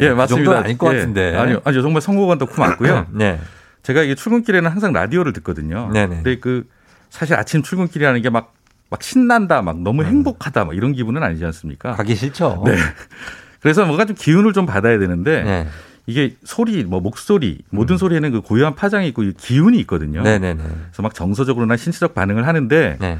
예, 0.00 0.08
그 0.08 0.14
맞습니다. 0.14 0.58
아닐 0.58 0.76
것 0.76 0.92
예. 0.92 0.96
같은데. 0.98 1.36
아니요, 1.36 1.60
아니요, 1.62 1.82
정말 1.82 2.02
성공한 2.02 2.38
덕후 2.38 2.60
맞고요. 2.60 3.06
네. 3.14 3.38
제가 3.84 4.02
이게 4.02 4.16
출근길에는 4.16 4.68
항상 4.68 4.92
라디오를 4.92 5.32
듣거든요. 5.34 5.88
네네. 5.92 6.16
근데 6.16 6.38
그 6.40 6.64
사실 7.10 7.36
아침 7.36 7.62
출근길이라는 7.62 8.22
게 8.22 8.28
막 8.30 8.54
막 8.90 9.02
신난다, 9.02 9.62
막 9.62 9.80
너무 9.80 10.04
행복하다, 10.04 10.64
막 10.64 10.76
이런 10.76 10.92
기분은 10.92 11.22
아니지 11.22 11.44
않습니까? 11.46 11.92
음. 11.92 11.96
가기 11.96 12.16
싫죠. 12.16 12.64
네. 12.66 12.76
그래서 13.60 13.86
뭔가 13.86 14.04
좀 14.04 14.16
기운을 14.18 14.52
좀 14.52 14.66
받아야 14.66 14.98
되는데 14.98 15.42
네. 15.44 15.68
이게 16.06 16.34
소리, 16.44 16.82
뭐 16.82 17.00
목소리, 17.00 17.58
모든 17.70 17.96
소리에는 17.96 18.32
그 18.32 18.40
고유한 18.40 18.74
파장이 18.74 19.06
있고 19.08 19.22
이 19.22 19.32
기운이 19.32 19.78
있거든요. 19.80 20.20
음. 20.20 20.24
네네네. 20.24 20.62
그래서 20.62 21.02
막 21.02 21.14
정서적으로나 21.14 21.76
신체적 21.76 22.14
반응을 22.14 22.46
하는데 22.46 22.96
네. 23.00 23.18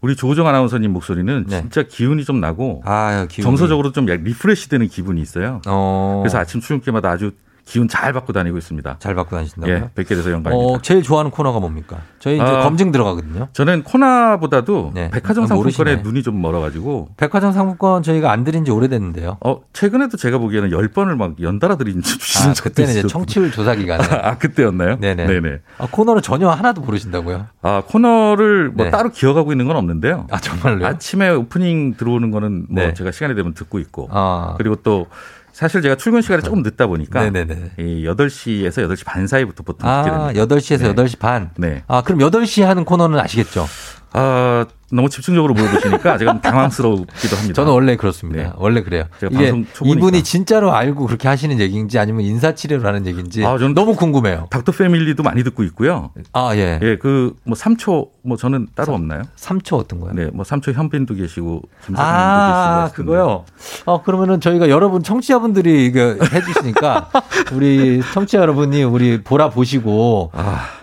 우리 0.00 0.16
조우종 0.16 0.48
아나운서님 0.48 0.92
목소리는 0.92 1.46
진짜 1.48 1.84
기운이 1.84 2.24
좀 2.24 2.40
나고 2.40 2.82
아, 2.84 3.26
기운이. 3.30 3.44
정서적으로 3.44 3.92
좀 3.92 4.07
약 4.07 4.22
refresh 4.24 4.68
되는 4.68 4.88
기분이 4.88 5.20
있어요. 5.22 5.62
어. 5.68 6.20
그래서 6.24 6.38
아침 6.38 6.60
출근길마다 6.60 7.08
아주 7.10 7.30
기운 7.64 7.88
잘 7.88 8.12
받고 8.12 8.32
다니고 8.32 8.58
있습니다. 8.58 8.96
잘 8.98 9.14
받고 9.14 9.36
다니신다고요? 9.36 9.74
예, 9.74 9.90
뵙게 9.94 10.14
돼서 10.14 10.30
영광입니다. 10.32 10.74
어, 10.74 10.78
제일 10.82 11.02
좋아하는 11.02 11.30
코너가 11.30 11.60
뭡니까? 11.60 11.98
저희 12.18 12.34
이제 12.34 12.44
아, 12.44 12.62
검증 12.64 12.90
들어가거든요. 12.92 13.48
저는 13.52 13.84
코나보다도 13.84 14.92
백화점 14.94 15.44
아, 15.44 15.46
상품권에 15.46 15.56
모르시네. 15.56 15.96
눈이 16.02 16.22
좀 16.22 16.40
멀어가지고 16.42 17.10
백화점 17.16 17.52
상품권 17.52 18.02
저희가 18.02 18.32
안 18.32 18.44
드린 18.44 18.64
지 18.64 18.70
오래됐는데요. 18.70 19.38
어 19.44 19.60
최근에도 19.72 20.16
제가 20.16 20.38
보기에는 20.38 20.70
10번을 20.70 21.16
막 21.16 21.40
연달아 21.40 21.76
드린 21.76 22.02
주신 22.02 22.50
아, 22.50 22.54
그때는 22.54 22.90
이제. 22.90 23.06
청취율 23.06 23.52
조사 23.52 23.74
기간에. 23.74 24.02
아 24.16 24.36
그때였나요? 24.38 24.98
네네. 24.98 25.26
네네. 25.26 25.58
아, 25.78 25.88
코너를 25.90 26.20
전혀 26.20 26.48
하나도 26.50 26.80
모르신다고요? 26.82 27.46
아 27.62 27.82
코너를 27.86 28.70
뭐 28.70 28.86
네. 28.86 28.90
따로 28.90 29.10
기억하고 29.10 29.52
있는 29.52 29.66
건 29.66 29.76
없는데요. 29.76 30.26
아 30.30 30.38
정말로요? 30.38 30.86
아침에 30.86 31.30
오프닝 31.30 31.94
들어오는 31.96 32.30
거는 32.32 32.66
뭐 32.68 32.82
네. 32.82 32.94
제가 32.94 33.12
시간이 33.12 33.34
되면 33.34 33.54
듣고 33.54 33.78
있고 33.78 34.08
아. 34.10 34.54
그리고 34.58 34.76
또 34.76 35.06
사실 35.52 35.82
제가 35.82 35.96
출근 35.96 36.22
시간이 36.22 36.42
조금 36.42 36.62
늦다 36.62 36.86
보니까 36.86 37.22
네네네. 37.24 37.72
이 37.78 38.04
8시에서 38.06 38.88
8시 38.88 39.04
반 39.04 39.26
사이부터 39.26 39.62
보통 39.62 39.78
듣게 39.78 40.10
아, 40.10 40.32
됩니다. 40.32 40.46
8시에서 40.56 40.94
네. 40.94 40.94
8시 40.94 41.18
반. 41.18 41.50
네. 41.58 41.82
아, 41.88 42.02
그럼 42.02 42.20
8시에 42.20 42.62
하는 42.62 42.84
코너는 42.84 43.18
아시겠죠? 43.18 43.66
아, 44.14 44.66
너무 44.90 45.08
집중적으로 45.08 45.54
물어보시니까 45.54 46.18
제가 46.18 46.32
좀 46.32 46.40
당황스럽기도 46.42 47.36
합니다. 47.36 47.54
저는 47.54 47.72
원래 47.72 47.96
그렇습니다. 47.96 48.42
네. 48.42 48.50
원래 48.56 48.82
그래요. 48.82 49.04
이게. 49.30 49.52
이분이 49.84 50.22
진짜로 50.22 50.74
알고 50.74 51.06
그렇게 51.06 51.28
하시는 51.28 51.58
얘기인지 51.58 51.98
아니면 51.98 52.22
인사치레로 52.22 52.86
하는 52.86 53.06
얘기인지 53.06 53.44
아, 53.44 53.56
저는 53.56 53.74
너무 53.74 53.94
궁금해요. 53.96 54.48
닥터 54.50 54.72
패밀리도 54.72 55.22
많이 55.22 55.42
듣고 55.44 55.62
있고요. 55.64 56.10
아, 56.34 56.50
예. 56.54 56.78
예, 56.82 56.96
그 56.98 57.34
뭐 57.44 57.56
3초 57.56 58.08
뭐 58.24 58.36
저는 58.36 58.68
따로 58.76 58.94
없나요? 58.94 59.22
3초 59.36 59.78
어떤 59.78 59.98
거요? 60.00 60.12
네, 60.14 60.26
뭐 60.32 60.44
3초 60.44 60.72
현빈도 60.74 61.14
계시고 61.14 61.62
김사장님도 61.86 61.98
아, 62.00 62.84
계시고 62.84 63.02
그거요? 63.04 63.44
어, 63.84 64.02
그러면은 64.02 64.40
저희가 64.40 64.68
여러분 64.68 65.02
청취자분들이 65.02 65.86
이거 65.86 66.16
해주시니까 66.32 67.10
우리 67.52 68.00
청취자 68.12 68.38
여러분이 68.38 68.84
우리 68.84 69.22
보라 69.22 69.50
보시고 69.50 70.30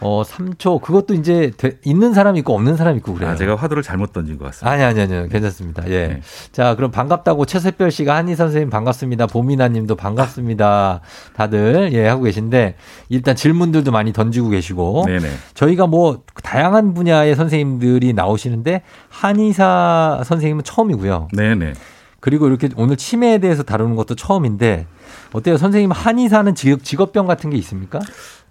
어, 0.02 0.24
3초 0.26 0.82
그것도 0.82 1.14
이제 1.14 1.52
돼- 1.56 1.78
있는 1.86 2.14
사람 2.14 2.36
있고 2.36 2.54
없는 2.56 2.76
사람 2.76 2.98
있고 2.98 3.14
그래요. 3.14 3.32
아, 3.32 3.36
제가 3.36 3.56
화두를 3.56 3.84
잘못 3.84 4.12
던진 4.12 4.38
것 4.38 4.46
같습니다. 4.46 4.72
아니, 4.72 4.84
아니, 4.84 5.02
아니요. 5.02 5.28
괜찮습니다. 5.30 5.84
예. 5.88 6.08
네. 6.08 6.22
자, 6.52 6.76
그럼 6.76 6.92
반갑다고 6.92 7.46
최세별 7.46 7.90
씨가 7.92 8.16
한희 8.18 8.36
선생님 8.36 8.70
반갑습니다. 8.70 9.28
보미나 9.28 9.70
님도 9.70 9.96
반갑습니다. 9.96 11.00
다들, 11.36 11.90
예, 11.94 12.06
하고 12.08 12.24
계신데, 12.24 12.76
일단 13.10 13.36
질문들도 13.36 13.92
많이 13.92 14.12
던지고 14.14 14.50
계시고, 14.50 15.04
네네. 15.08 15.30
저희가 15.54 15.88
뭐, 15.88 16.24
다양한 16.44 16.94
분야의 16.94 17.29
선생님들이 17.36 18.14
나오시는데, 18.14 18.82
한의사 19.10 20.22
선생님은 20.26 20.64
처음이고요. 20.64 21.30
네네. 21.34 21.74
그리고 22.20 22.48
이렇게 22.48 22.70
오늘 22.76 22.98
치매에 22.98 23.38
대해서 23.38 23.64
다루는 23.64 23.96
것도 23.96 24.16
처음인데, 24.16 24.88
어때요? 25.34 25.58
선생님 25.58 25.92
한의사는 25.92 26.54
직업, 26.56 26.84
직업병 26.84 27.28
같은 27.28 27.50
게 27.50 27.58
있습니까? 27.58 28.00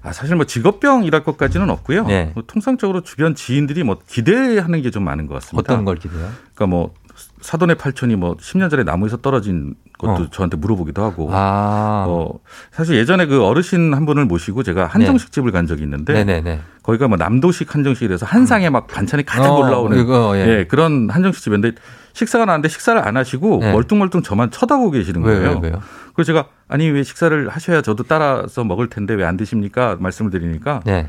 아, 0.03 0.13
사실 0.13 0.37
뭐 0.37 0.47
직업병이랄 0.47 1.25
것까지는 1.25 1.69
없고요. 1.71 2.07
네. 2.07 2.31
뭐 2.35 2.45
통상적으로 2.47 3.03
주변 3.03 3.35
지인들이 3.35 3.83
뭐 3.83 3.99
기대하는 4.07 4.81
게 4.81 4.91
좀 4.91 5.03
많은 5.05 5.27
것 5.27 5.35
같습니다. 5.35 5.73
어떤 5.73 5.85
걸 5.85 5.97
기대요? 5.97 6.31
그러니까 6.55 6.67
뭐 6.67 6.95
사돈의 7.41 7.77
팔촌이 7.77 8.17
뭐 8.17 8.37
10년 8.37 8.71
전에 8.71 8.83
나무에서 8.85 9.19
떨어진 9.19 9.75
것도 9.99 10.13
어. 10.13 10.27
저한테 10.31 10.57
물어보기도 10.57 11.03
하고. 11.03 11.29
아. 11.33 12.05
어, 12.09 12.39
사실 12.73 12.97
예전에 12.97 13.27
그 13.27 13.45
어르신 13.45 13.95
한 13.95 14.07
분을 14.07 14.25
모시고 14.25 14.63
제가 14.63 14.87
한정식 14.87 15.33
집을 15.33 15.51
간 15.53 15.67
적이 15.67 15.83
있는데 15.85 16.13
네네네. 16.13 16.61
거기가 16.83 17.09
뭐 17.09 17.17
남도식 17.17 17.75
한정식이라서 17.75 18.27
한 18.27 18.47
상에 18.47 18.71
막 18.71 18.87
반찬이 18.87 19.25
가득 19.25 19.49
어, 19.49 19.59
올라오는 19.59 19.99
이거, 20.01 20.33
예. 20.37 20.41
예, 20.61 20.65
그런 20.69 21.11
한정식 21.11 21.43
집인데 21.43 21.73
식사가 22.13 22.45
나왔는데 22.47 22.69
식사를 22.69 23.01
안 23.07 23.17
하시고 23.17 23.59
네. 23.61 23.73
멀뚱멀뚱 23.73 24.23
저만 24.23 24.51
쳐다보고 24.51 24.91
계시는 24.93 25.23
왜, 25.23 25.35
거예요. 25.39 25.61
왜, 25.63 25.69
왜요? 25.69 25.83
그래서 26.15 26.27
제가 26.29 26.47
아니 26.69 26.89
왜 26.91 27.03
식사를 27.03 27.49
하셔야 27.49 27.83
저도 27.83 28.05
따라서 28.05 28.65
먹을 28.65 28.89
텐데 28.89 29.15
왜 29.15 29.25
안 29.25 29.37
드십니까? 29.37 29.97
말씀을 30.01 30.31
드리니까 30.31 30.81
네. 30.87 31.09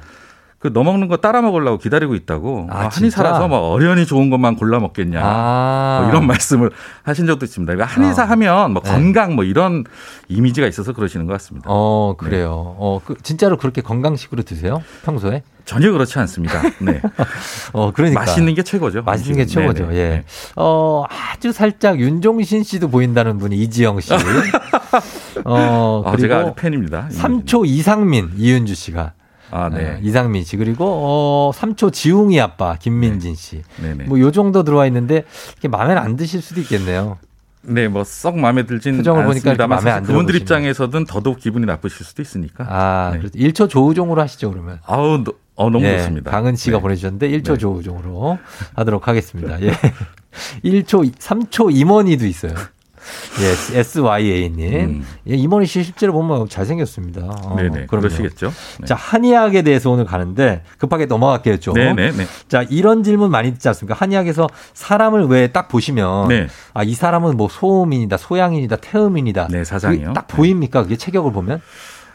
그 0.59 0.69
너 0.73 0.83
먹는 0.83 1.07
거 1.07 1.17
따라 1.17 1.41
먹으려고 1.41 1.77
기다리고 1.77 2.15
있다고. 2.15 2.67
아, 2.69 2.85
아, 2.85 2.89
진짜? 2.89 2.97
한의사라서 2.97 3.47
뭐 3.47 3.71
어련히 3.71 4.05
좋은 4.05 4.29
것만 4.29 4.57
골라 4.57 4.79
먹겠냐. 4.79 5.21
아. 5.23 5.99
뭐 6.01 6.09
이런 6.09 6.27
말씀을 6.27 6.69
하신 7.03 7.27
적도 7.27 7.45
있습니다. 7.45 7.73
그러니까 7.73 7.95
한의사 7.95 8.23
어. 8.23 8.25
하면 8.27 8.73
뭐 8.73 8.81
네. 8.83 8.91
건강 8.91 9.35
뭐 9.35 9.45
이런 9.45 9.85
이미지가 10.27 10.67
있어서 10.67 10.91
그러시는 10.91 11.27
것 11.27 11.33
같습니다. 11.33 11.67
어, 11.69 12.15
그래요. 12.17 12.75
어, 12.77 12.99
그, 13.03 13.15
진짜로 13.23 13.55
그렇게 13.55 13.81
건강식으로 13.81 14.43
드세요? 14.43 14.83
평소에? 15.03 15.43
전혀 15.63 15.91
그렇지 15.91 16.19
않습니다. 16.19 16.61
네. 16.79 17.01
어, 17.71 17.91
그러니까. 17.91 18.21
맛있는 18.21 18.53
게 18.53 18.63
최고죠. 18.63 19.03
맛있는 19.03 19.37
게. 19.37 19.45
최고죠. 19.45 19.87
네네. 19.87 19.95
예. 19.97 20.09
네. 20.09 20.23
어, 20.57 21.05
아주 21.09 21.53
살짝 21.53 21.99
윤종신 21.99 22.63
씨도 22.63 22.89
보인다는 22.89 23.37
분이 23.37 23.55
이지영 23.55 24.01
씨. 24.01 24.11
어, 25.45 26.03
아, 26.05 26.11
그리고 26.11 26.21
제가 26.27 26.39
아주 26.39 26.53
팬입니다. 26.55 27.07
3초 27.11 27.65
이상민 27.65 28.31
이은주 28.35 28.75
씨가. 28.75 29.13
아, 29.51 29.69
네. 29.69 29.91
어, 29.95 29.99
이상민 30.01 30.43
씨. 30.43 30.57
그리고 30.57 30.85
어, 30.87 31.51
3초 31.53 31.91
지웅이 31.93 32.39
아빠 32.39 32.75
김민진 32.75 33.35
씨. 33.35 33.61
네네. 33.81 34.05
뭐요 34.05 34.31
정도 34.31 34.63
들어와 34.63 34.85
있는데 34.87 35.23
이게 35.57 35.67
마음에 35.67 35.93
안 35.95 36.15
드실 36.15 36.41
수도 36.41 36.61
있겠네요. 36.61 37.17
네, 37.61 37.87
뭐 37.89 38.03
썩 38.05 38.39
마음에 38.39 38.63
들진 38.65 38.97
표정을 38.97 39.25
보니까 39.25 39.49
않습니다만 39.51 39.69
마음에 39.77 39.91
안 39.91 40.03
사실 40.03 40.13
그분들. 40.13 40.35
입장에서는 40.35 41.05
더더욱 41.05 41.39
기분이 41.39 41.65
나쁘실 41.65 42.05
수도 42.05 42.21
있으니까. 42.21 42.65
아, 42.69 43.09
네. 43.13 43.19
그래서 43.19 43.33
1초 43.37 43.69
조우종으로 43.69 44.21
하시죠, 44.21 44.49
그러면. 44.51 44.79
아우, 44.85 45.23
너- 45.23 45.33
어, 45.55 45.69
너무 45.69 45.83
예, 45.85 45.97
좋습니다. 45.97 46.31
강은 46.31 46.55
씨가 46.55 46.77
네. 46.77 46.81
보내주셨는데 46.81 47.29
1초 47.31 47.51
네. 47.53 47.57
조우종으로 47.57 48.37
하도록 48.75 49.05
하겠습니다. 49.07 49.61
예. 49.61 49.73
1초, 50.63 51.11
3초 51.17 51.75
임원이도 51.75 52.25
있어요. 52.27 52.53
예, 53.41 53.79
SYA님. 53.79 54.73
음. 54.73 55.05
예, 55.29 55.35
임원희 55.35 55.65
씨 55.65 55.83
실제로 55.83 56.13
보면 56.13 56.49
잘생겼습니다. 56.49 57.21
어, 57.21 57.55
네네. 57.57 57.85
그럼요. 57.87 57.87
그러시겠죠. 57.87 58.51
네. 58.79 58.85
자, 58.85 58.95
한의학에 58.95 59.61
대해서 59.61 59.89
오늘 59.91 60.05
가는데 60.05 60.63
급하게 60.77 61.05
넘어갈게요, 61.05 61.57
좀. 61.59 61.73
네네네. 61.75 62.25
자, 62.47 62.63
이런 62.69 63.03
질문 63.03 63.31
많이 63.31 63.51
듣지 63.53 63.67
않습니까? 63.67 63.95
한의학에서 63.99 64.47
사람을 64.73 65.25
왜 65.25 65.49
딱 65.51 65.67
보시면 65.67 66.27
네. 66.27 66.47
아, 66.73 66.83
이 66.83 66.93
사람은 66.93 67.35
뭐 67.35 67.47
소음인이다, 67.49 68.17
소양인이다, 68.17 68.75
태음인이다. 68.77 69.47
네, 69.49 69.63
사상이요. 69.63 70.13
딱 70.13 70.27
보입니까? 70.27 70.83
그게 70.83 70.95
체격을 70.95 71.31
보면? 71.31 71.61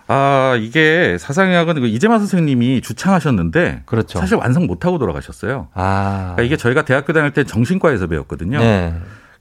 아, 0.07 0.57
이게 0.61 1.17
사상의학은 1.19 1.81
그 1.81 1.87
이재만 1.87 2.19
선생님이 2.19 2.83
주창하셨는데 2.83 3.83
그렇죠. 3.87 4.19
사실 4.19 4.37
완성 4.37 4.67
못하고 4.67 4.99
돌아가셨어요. 4.99 5.69
아. 5.75 6.33
그러니까 6.37 6.43
이게 6.43 6.57
저희가 6.57 6.85
대학교 6.85 7.13
다닐 7.13 7.31
때 7.33 7.45
정신과에서 7.45 8.07
배웠거든요. 8.07 8.59
네. 8.59 8.95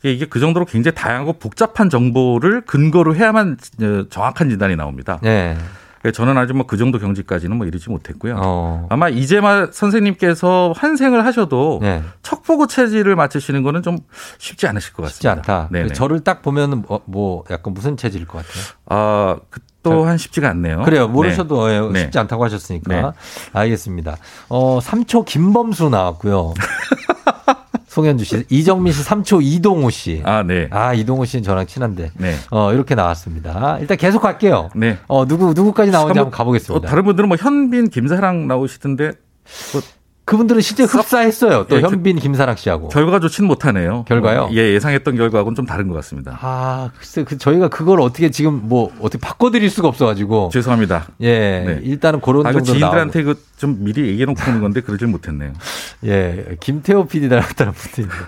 이게 0.03 0.25
그 0.25 0.39
정도로 0.39 0.65
굉장히 0.65 0.95
다양하고 0.95 1.33
복잡한 1.33 1.89
정보를 1.89 2.61
근거로 2.61 3.15
해야만 3.15 3.57
어, 3.81 4.03
정확한 4.09 4.49
진단이 4.49 4.75
나옵니다. 4.75 5.19
네. 5.21 5.57
그래서 6.01 6.17
저는 6.17 6.37
아직 6.37 6.53
뭐그 6.53 6.75
정도 6.75 6.99
경지까지는 6.99 7.55
뭐 7.55 7.65
이르지 7.65 7.89
못했고요. 7.89 8.35
어. 8.37 8.87
아마 8.89 9.07
이재만 9.07 9.71
선생님께서 9.71 10.73
환생을 10.75 11.25
하셔도 11.25 11.79
네. 11.81 12.03
척보고 12.21 12.67
체질을 12.67 13.15
맞추시는 13.15 13.63
거는 13.63 13.83
좀 13.83 13.97
쉽지 14.37 14.67
않으실 14.67 14.91
것 14.91 15.07
쉽지 15.09 15.27
같습니다. 15.27 15.53
않다. 15.53 15.69
네네. 15.71 15.93
저를 15.93 16.19
딱 16.19 16.41
보면은 16.41 16.83
뭐, 16.85 16.99
뭐 17.05 17.45
약간 17.49 17.73
무슨 17.73 17.95
체질일 17.95 18.27
것 18.27 18.39
같아요. 18.39 18.63
아, 18.87 19.37
그 19.49 19.61
또한 19.83 20.17
쉽지가 20.17 20.49
않네요. 20.49 20.81
그래요. 20.83 21.07
모르셔도 21.07 21.67
네. 21.67 21.75
예, 21.75 21.79
네. 21.91 21.99
쉽지 22.01 22.19
않다고 22.19 22.43
하셨으니까. 22.43 23.01
네. 23.01 23.11
알겠습니다. 23.53 24.17
어, 24.49 24.79
3초 24.79 25.25
김범수 25.25 25.89
나왔고요. 25.89 26.53
송현주 27.93 28.25
씨, 28.25 28.43
이정민 28.49 28.91
씨, 28.91 29.03
3초 29.03 29.39
이동호 29.43 29.91
씨. 29.91 30.23
아, 30.25 30.41
네. 30.41 30.67
아, 30.71 30.95
이동호 30.95 31.25
씨는 31.25 31.43
저랑 31.43 31.67
친한데. 31.67 32.09
네. 32.17 32.35
어, 32.49 32.73
이렇게 32.73 32.95
나왔습니다. 32.95 33.77
일단 33.81 33.97
계속 33.97 34.19
갈게요. 34.19 34.69
네. 34.75 34.97
어, 35.07 35.27
누구, 35.27 35.53
누구까지 35.53 35.91
나오는지 35.91 36.17
한번 36.17 36.33
어, 36.33 36.35
가보겠습니다. 36.35 36.87
다른 36.87 37.03
분들은 37.03 37.29
뭐 37.29 37.37
현빈, 37.39 37.89
김사랑 37.89 38.47
나오시던데 38.47 39.11
뭐 39.73 39.81
그분들은 40.25 40.61
실제 40.61 40.83
흡사했어요. 40.83 41.65
또 41.67 41.77
예, 41.77 41.81
그- 41.81 41.89
현빈, 41.89 42.17
김사랑 42.17 42.55
씨하고. 42.55 42.87
결과가 42.87 43.19
좋지는 43.19 43.45
못하네요. 43.47 44.05
결과요? 44.07 44.43
어, 44.43 44.49
예, 44.53 44.73
예상했던 44.73 45.17
결과하고는 45.17 45.53
좀 45.55 45.65
다른 45.65 45.89
것 45.89 45.95
같습니다. 45.95 46.37
아, 46.41 46.91
글쎄, 46.97 47.23
그, 47.25 47.37
저희가 47.37 47.67
그걸 47.67 47.99
어떻게 47.99 48.31
지금 48.31 48.61
뭐, 48.63 48.89
어떻게 49.01 49.17
바꿔 49.19 49.51
드릴 49.51 49.69
수가 49.69 49.89
없어 49.89 50.05
가지고. 50.05 50.49
죄송합니다. 50.53 51.07
예, 51.21 51.63
네. 51.65 51.79
일단은 51.83 52.21
그런 52.21 52.45
아, 52.47 52.51
그 52.51 52.59
정도 52.63 52.79
지인들한테 52.79 53.23
그 53.23 53.35
좀 53.63 53.77
미리 53.83 54.07
얘기해 54.09 54.25
놓고 54.25 54.41
오는 54.49 54.59
건데 54.59 54.81
그러질 54.81 55.07
못했네요. 55.07 55.53
예, 56.05 56.57
김태호 56.59 57.05
PD 57.07 57.29
닮았다는 57.29 57.71
분도 57.71 58.01
있는데. 58.01 58.25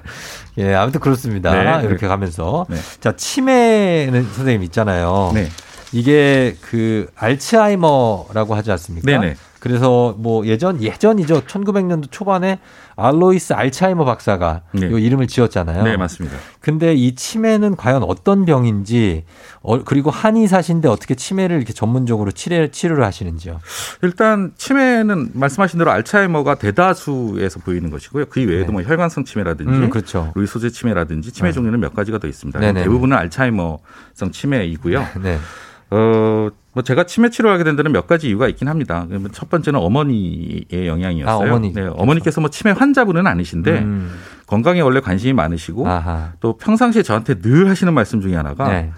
예, 0.59 0.73
아무튼 0.73 1.01
그렇습니다. 1.01 1.51
네. 1.81 1.85
이렇게 1.87 2.07
가면서. 2.07 2.65
네. 2.69 2.77
자, 3.01 3.13
치매는 3.17 4.23
선생님 4.31 4.63
있잖아요. 4.63 5.31
네. 5.33 5.49
이게 5.91 6.55
그 6.61 7.07
알츠하이머라고 7.15 8.55
하지 8.55 8.71
않습니까? 8.71 9.05
네네. 9.11 9.35
그래서 9.65 10.13
뭐 10.19 10.45
예전 10.45 10.79
예전이죠. 10.79 11.41
1900년도 11.45 12.11
초반에 12.11 12.59
알로이스 12.95 13.53
알츠하이머 13.53 14.05
박사가 14.05 14.61
네. 14.73 14.85
이 14.85 15.03
이름을 15.03 15.25
지었잖아요. 15.25 15.81
네, 15.83 15.97
맞습니다. 15.97 16.37
근데 16.59 16.93
이 16.93 17.15
치매는 17.15 17.75
과연 17.75 18.03
어떤 18.03 18.45
병인지 18.45 19.23
어, 19.63 19.83
그리고 19.83 20.11
한의사신데 20.11 20.87
어떻게 20.87 21.15
치매를 21.15 21.57
이렇게 21.57 21.73
전문적으로 21.73 22.29
치료, 22.29 22.67
치료를 22.67 23.03
하시는지요? 23.05 23.59
일단 24.03 24.51
치매는 24.55 25.31
말씀하신 25.33 25.79
대로 25.79 25.89
알츠하이머가 25.89 26.55
대다수에서 26.55 27.61
보이는 27.61 27.89
것이고요. 27.89 28.25
그 28.29 28.41
외에도 28.41 28.67
네. 28.67 28.71
뭐 28.71 28.83
혈관성 28.83 29.25
치매라든지 29.25 29.73
음, 29.73 29.89
그렇죠. 29.89 30.31
루이 30.35 30.45
소재 30.45 30.69
치매라든지 30.69 31.31
치매 31.31 31.49
네. 31.49 31.53
종류는 31.53 31.79
몇 31.79 31.95
가지가 31.95 32.19
더 32.19 32.27
있습니다. 32.27 32.59
네네. 32.59 32.83
대부분은 32.83 33.17
알츠하이머성 33.17 34.29
치매이고요. 34.31 35.07
네. 35.23 35.39
어, 35.89 36.49
뭐 36.75 36.83
제가 36.83 37.05
치매 37.05 37.29
치료를 37.29 37.53
하게 37.53 37.63
된 37.63 37.77
데는 37.77 37.93
몇 37.93 38.05
가지 38.05 38.27
이유가 38.27 38.49
있긴 38.49 38.67
합니다. 38.67 39.07
첫 39.31 39.49
번째는 39.49 39.79
어머니의 39.79 40.87
영향이었어요. 40.87 41.47
아, 41.47 41.49
어머니. 41.49 41.71
네, 41.71 41.87
어머니께서 41.89 42.41
뭐 42.41 42.49
치매 42.49 42.71
환자분은 42.71 43.25
아니신데 43.25 43.79
음. 43.79 44.11
건강에 44.45 44.81
원래 44.81 44.99
관심이 44.99 45.31
많으시고 45.31 45.87
아하. 45.87 46.33
또 46.41 46.57
평상시에 46.57 47.01
저한테 47.01 47.35
늘 47.35 47.69
하시는 47.69 47.93
말씀 47.93 48.19
중에 48.19 48.35
하나가 48.35 48.67
네. 48.67 48.91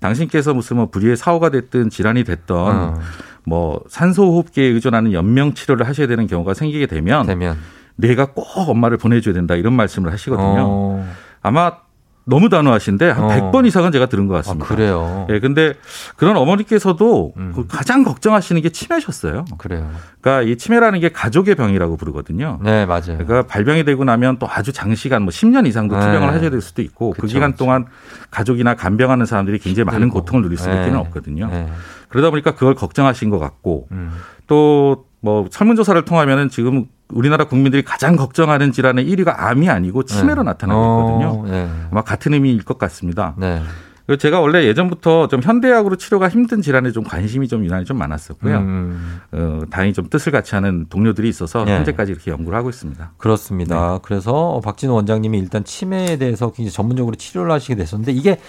당신께서 0.00 0.52
무슨 0.52 0.76
뭐 0.76 0.90
불의의 0.90 1.16
사고가 1.16 1.48
됐든 1.48 1.88
질환이 1.88 2.24
됐던 2.24 2.58
어. 2.58 3.00
뭐 3.44 3.80
산소호흡기에 3.88 4.66
의존하는 4.66 5.14
연명 5.14 5.54
치료를 5.54 5.88
하셔야 5.88 6.06
되는 6.06 6.26
경우가 6.26 6.52
생기게 6.52 6.84
되면 6.84 7.24
되면 7.24 7.56
내가 7.96 8.26
꼭 8.26 8.46
엄마를 8.68 8.98
보내줘야 8.98 9.32
된다 9.32 9.54
이런 9.54 9.72
말씀을 9.72 10.12
하시거든요. 10.12 10.66
어. 10.66 11.08
아마 11.40 11.78
너무 12.24 12.48
단호하신데 12.48 13.10
한 13.10 13.24
어. 13.24 13.28
100번 13.28 13.66
이상은 13.66 13.90
제가 13.90 14.06
들은 14.06 14.28
것 14.28 14.34
같습니다. 14.34 14.64
아, 14.64 14.68
그래요. 14.68 15.26
예, 15.30 15.40
근데 15.40 15.74
그런 16.16 16.36
어머니께서도 16.36 17.34
그 17.54 17.66
가장 17.66 18.04
걱정하시는 18.04 18.60
게 18.62 18.68
치매셨어요. 18.68 19.44
그래요. 19.58 19.90
그러니까 20.20 20.48
이 20.48 20.56
치매라는 20.56 21.00
게 21.00 21.08
가족의 21.08 21.56
병이라고 21.56 21.96
부르거든요. 21.96 22.60
네, 22.62 22.86
맞아요. 22.86 23.18
그러니까 23.18 23.42
발병이 23.42 23.84
되고 23.84 24.04
나면 24.04 24.38
또 24.38 24.46
아주 24.48 24.72
장시간 24.72 25.22
뭐 25.22 25.30
10년 25.30 25.66
이상도 25.66 25.96
네. 25.96 26.00
투병을 26.00 26.28
하셔야 26.32 26.50
될 26.50 26.60
수도 26.60 26.80
있고 26.82 27.10
그 27.10 27.22
그쵸, 27.22 27.34
기간 27.34 27.52
그쵸. 27.52 27.64
동안 27.64 27.86
가족이나 28.30 28.74
간병하는 28.74 29.26
사람들이 29.26 29.58
굉장히 29.58 29.84
많은 29.86 30.02
힘들고. 30.02 30.20
고통을 30.20 30.42
누릴 30.42 30.58
수밖에 30.58 30.86
는 30.86 30.92
네. 30.92 30.98
없거든요. 30.98 31.48
네. 31.48 31.68
그러다 32.08 32.30
보니까 32.30 32.52
그걸 32.52 32.74
걱정하신 32.74 33.30
것 33.30 33.38
같고 33.38 33.88
음. 33.90 34.12
또뭐 34.46 35.48
설문조사를 35.50 36.04
통하면은 36.04 36.50
지금 36.50 36.86
우리나라 37.12 37.44
국민들이 37.44 37.82
가장 37.82 38.16
걱정하는 38.16 38.72
질환의 38.72 39.06
1위가 39.06 39.34
암이 39.36 39.68
아니고 39.68 40.04
치매로 40.04 40.42
네. 40.42 40.46
나타나고 40.50 40.80
있거든요. 40.80 41.40
어, 41.40 41.46
네. 41.48 41.70
아마 41.90 42.02
같은 42.02 42.34
의미일 42.34 42.62
것 42.64 42.78
같습니다. 42.78 43.34
네. 43.36 43.62
그리고 44.06 44.18
제가 44.18 44.40
원래 44.40 44.64
예전부터 44.64 45.28
좀 45.28 45.40
현대약으로 45.42 45.96
치료가 45.96 46.28
힘든 46.28 46.60
질환에 46.60 46.90
좀 46.90 47.04
관심이 47.04 47.46
좀 47.46 47.64
유난히 47.64 47.84
좀 47.84 47.98
많았었고요. 47.98 48.58
음. 48.58 49.20
어, 49.30 49.60
다행히 49.70 49.92
좀 49.92 50.08
뜻을 50.08 50.32
같이 50.32 50.54
하는 50.54 50.86
동료들이 50.88 51.28
있어서 51.28 51.64
네. 51.64 51.76
현재까지 51.76 52.10
이렇게 52.12 52.30
연구를 52.30 52.58
하고 52.58 52.68
있습니다. 52.68 53.12
그렇습니다. 53.16 53.92
네. 53.92 53.98
그래서 54.02 54.60
박진호 54.64 54.94
원장님이 54.94 55.38
일단 55.38 55.64
치매에 55.64 56.16
대해서 56.16 56.50
굉장히 56.50 56.72
전문적으로 56.72 57.14
치료를 57.14 57.52
하시게 57.52 57.76
됐었는데 57.76 58.12
이게 58.12 58.40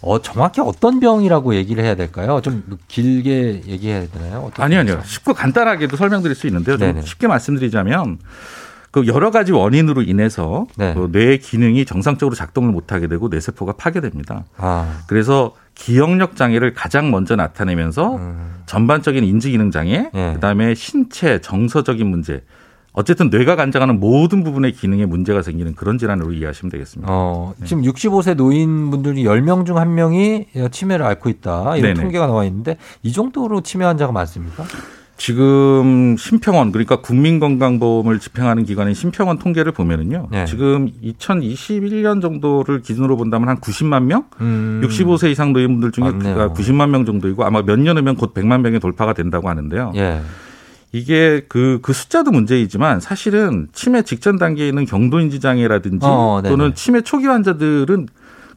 어, 0.00 0.20
정확히 0.20 0.60
어떤 0.60 1.00
병이라고 1.00 1.54
얘기를 1.54 1.82
해야 1.82 1.94
될까요? 1.94 2.40
좀 2.42 2.62
길게 2.88 3.62
얘기해야 3.66 4.06
되나요? 4.08 4.50
아니요, 4.58 4.80
아니요. 4.80 5.00
쉽고 5.04 5.34
간단하게도 5.34 5.96
설명드릴 5.96 6.34
수 6.34 6.46
있는데요. 6.46 6.76
좀 6.76 6.88
네네. 6.88 7.02
쉽게 7.02 7.26
말씀드리자면 7.26 8.18
그 8.90 9.06
여러 9.06 9.30
가지 9.30 9.52
원인으로 9.52 10.02
인해서 10.02 10.66
네. 10.76 10.94
그 10.94 11.08
뇌의 11.12 11.40
기능이 11.40 11.84
정상적으로 11.84 12.34
작동을 12.34 12.70
못하게 12.72 13.08
되고 13.08 13.28
뇌세포가 13.28 13.72
파괴됩니다. 13.72 14.44
아, 14.56 15.02
그래서 15.06 15.54
기억력 15.74 16.36
장애를 16.36 16.72
가장 16.72 17.10
먼저 17.10 17.36
나타내면서 17.36 18.18
전반적인 18.64 19.22
인지 19.24 19.50
기능 19.50 19.70
장애, 19.70 20.10
네. 20.14 20.32
그다음에 20.34 20.74
신체 20.74 21.40
정서적인 21.40 22.06
문제, 22.06 22.42
어쨌든 22.96 23.28
뇌가 23.28 23.56
관장하는 23.56 24.00
모든 24.00 24.42
부분의 24.42 24.72
기능에 24.72 25.04
문제가 25.04 25.42
생기는 25.42 25.74
그런 25.74 25.98
질환으로 25.98 26.32
이해하시면 26.32 26.70
되겠습니다. 26.72 27.12
어, 27.12 27.52
지금 27.64 27.82
65세 27.82 28.34
노인분들이 28.34 29.22
10명 29.24 29.66
중 29.66 29.76
1명이 29.76 30.72
치매를 30.72 31.04
앓고 31.04 31.28
있다. 31.28 31.76
이런 31.76 31.92
네네. 31.94 32.00
통계가 32.02 32.26
나와 32.26 32.44
있는데 32.46 32.78
이 33.02 33.12
정도로 33.12 33.60
치매 33.60 33.84
환자가 33.84 34.12
많습니까? 34.12 34.64
지금 35.18 36.16
심평원 36.18 36.72
그러니까 36.72 36.96
국민건강보험을 37.00 38.18
집행하는 38.18 38.64
기관인 38.64 38.94
심평원 38.94 39.38
통계를 39.38 39.72
보면은요. 39.72 40.28
네. 40.30 40.44
지금 40.46 40.90
2021년 41.02 42.20
정도를 42.22 42.80
기준으로 42.82 43.16
본다면 43.16 43.48
한 43.48 43.56
90만 43.58 44.04
명, 44.04 44.24
음. 44.40 44.80
65세 44.84 45.30
이상 45.30 45.52
노인분들 45.52 45.92
중에 45.92 46.04
맞네요. 46.04 46.52
90만 46.54 46.88
명 46.90 47.04
정도이고 47.04 47.44
아마 47.44 47.62
몇 47.62 47.78
년 47.78 47.96
후면 47.98 48.16
곧 48.16 48.32
100만 48.34 48.60
명이 48.62 48.78
돌파가 48.80 49.12
된다고 49.12 49.48
하는데요. 49.48 49.92
예. 49.96 50.20
이게 50.92 51.44
그, 51.48 51.78
그 51.82 51.92
숫자도 51.92 52.30
문제이지만 52.30 53.00
사실은 53.00 53.68
치매 53.72 54.02
직전 54.02 54.38
단계에 54.38 54.68
있는 54.68 54.86
경도인지 54.86 55.40
장애라든지 55.40 56.06
어, 56.06 56.40
네네. 56.42 56.50
또는 56.56 56.74
치매 56.74 57.00
초기 57.02 57.26
환자들은 57.26 58.08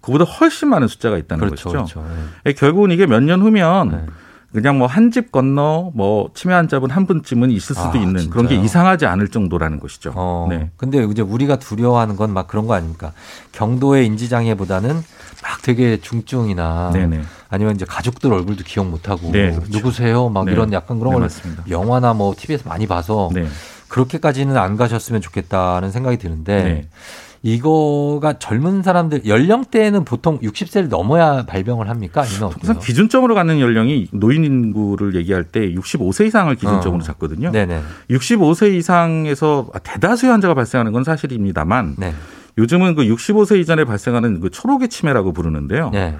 그보다 0.01 0.23
훨씬 0.23 0.69
많은 0.69 0.87
숫자가 0.87 1.17
있다는 1.17 1.45
그렇죠. 1.45 1.69
것이죠. 1.69 1.99
그렇죠. 2.01 2.15
예, 2.45 2.53
결국은 2.53 2.91
이게 2.91 3.05
몇 3.05 3.19
년 3.21 3.41
후면 3.41 3.89
네. 3.89 4.05
그냥 4.53 4.77
뭐 4.79 4.87
한 4.87 5.11
집 5.11 5.31
건너 5.31 5.91
뭐 5.93 6.31
치매 6.33 6.53
환자분 6.55 6.89
한 6.89 7.05
분쯤은 7.05 7.51
있을 7.51 7.75
수도 7.75 7.89
아, 7.93 7.95
있는 7.97 8.29
그런 8.29 8.45
게 8.47 8.55
진짜요? 8.55 8.65
이상하지 8.65 9.05
않을 9.05 9.27
정도라는 9.27 9.79
것이죠. 9.79 10.11
어, 10.15 10.47
네. 10.49 10.71
근데 10.77 11.03
이제 11.05 11.21
우리가 11.21 11.57
두려워하는 11.57 12.15
건 12.15 12.29
막 12.33 12.47
그런 12.47 12.65
거 12.67 12.73
아닙니까? 12.73 13.11
경도의 13.51 14.05
인지 14.05 14.27
장애보다는 14.29 14.93
막 14.95 15.61
되게 15.63 15.97
중증이나 16.01 16.91
네네. 16.93 17.21
아니면 17.49 17.75
이제 17.75 17.85
가족들 17.85 18.31
얼굴도 18.33 18.63
기억 18.65 18.87
못 18.87 19.09
하고 19.09 19.31
네, 19.31 19.51
그렇죠. 19.51 19.71
누구세요? 19.71 20.29
막 20.29 20.45
네. 20.45 20.51
이런 20.51 20.73
약간 20.73 20.99
그런 20.99 21.13
네, 21.13 21.19
걸. 21.27 21.29
영화나 21.69 22.13
뭐 22.13 22.33
TV에서 22.37 22.67
많이 22.69 22.87
봐서 22.87 23.29
네. 23.33 23.47
그렇게까지는 23.87 24.57
안 24.57 24.77
가셨으면 24.77 25.21
좋겠다는 25.21 25.91
생각이 25.91 26.17
드는데 26.17 26.63
네. 26.63 26.87
이거가 27.41 28.37
젊은 28.39 28.83
사람들 28.83 29.25
연령대는 29.25 30.03
보통 30.03 30.39
60세를 30.39 30.89
넘어야 30.89 31.45
발병을 31.45 31.89
합니까? 31.89 32.21
아니면? 32.21 32.51
우선 32.61 32.79
기준점으로 32.79 33.33
갖는 33.35 33.59
연령이 33.59 34.07
노인 34.11 34.43
인구를 34.43 35.15
얘기할 35.15 35.45
때 35.45 35.73
65세 35.73 36.27
이상을 36.27 36.53
기준점으로 36.55 37.01
어. 37.01 37.03
잡거든요. 37.03 37.51
네네. 37.51 37.81
65세 38.09 38.73
이상에서 38.73 39.69
대다수의 39.83 40.31
환자가 40.31 40.53
발생하는 40.53 40.91
건 40.91 41.03
사실입니다만 41.03 41.95
네. 41.97 42.13
요즘은 42.57 42.95
그 42.95 43.03
65세 43.03 43.59
이전에 43.59 43.85
발생하는 43.85 44.41
그 44.41 44.49
초록의 44.49 44.89
치매라고 44.89 45.31
부르는데요. 45.31 45.91
네. 45.91 46.17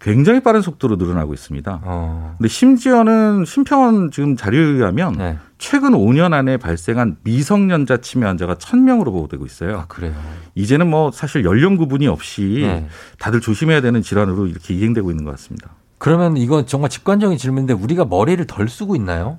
굉장히 0.00 0.40
빠른 0.40 0.62
속도로 0.62 0.96
늘어나고 0.96 1.34
있습니다. 1.34 1.80
어. 1.84 2.34
근데 2.38 2.48
심지어는 2.48 3.44
심평원 3.44 4.10
지금 4.10 4.34
자료에 4.34 4.60
의하면 4.60 5.12
네. 5.12 5.38
최근 5.58 5.90
5년 5.90 6.32
안에 6.32 6.56
발생한 6.56 7.18
미성년자 7.22 7.98
치매 7.98 8.26
환자가 8.26 8.54
1000명으로 8.54 9.06
보고되고 9.06 9.44
있어요. 9.44 9.80
아, 9.80 9.86
그래요. 9.88 10.14
이제는 10.54 10.88
뭐 10.88 11.10
사실 11.12 11.44
연령 11.44 11.76
구분이 11.76 12.08
없이 12.08 12.60
네. 12.62 12.88
다들 13.18 13.40
조심해야 13.40 13.82
되는 13.82 14.00
질환으로 14.00 14.46
이렇게 14.46 14.74
이행되고 14.74 15.10
있는 15.10 15.24
것 15.24 15.32
같습니다. 15.32 15.70
그러면 15.98 16.38
이건 16.38 16.66
정말 16.66 16.88
직관적인 16.88 17.36
질문인데 17.36 17.74
우리가 17.74 18.06
머리를 18.06 18.42
덜 18.46 18.70
쓰고 18.70 18.96
있나요? 18.96 19.38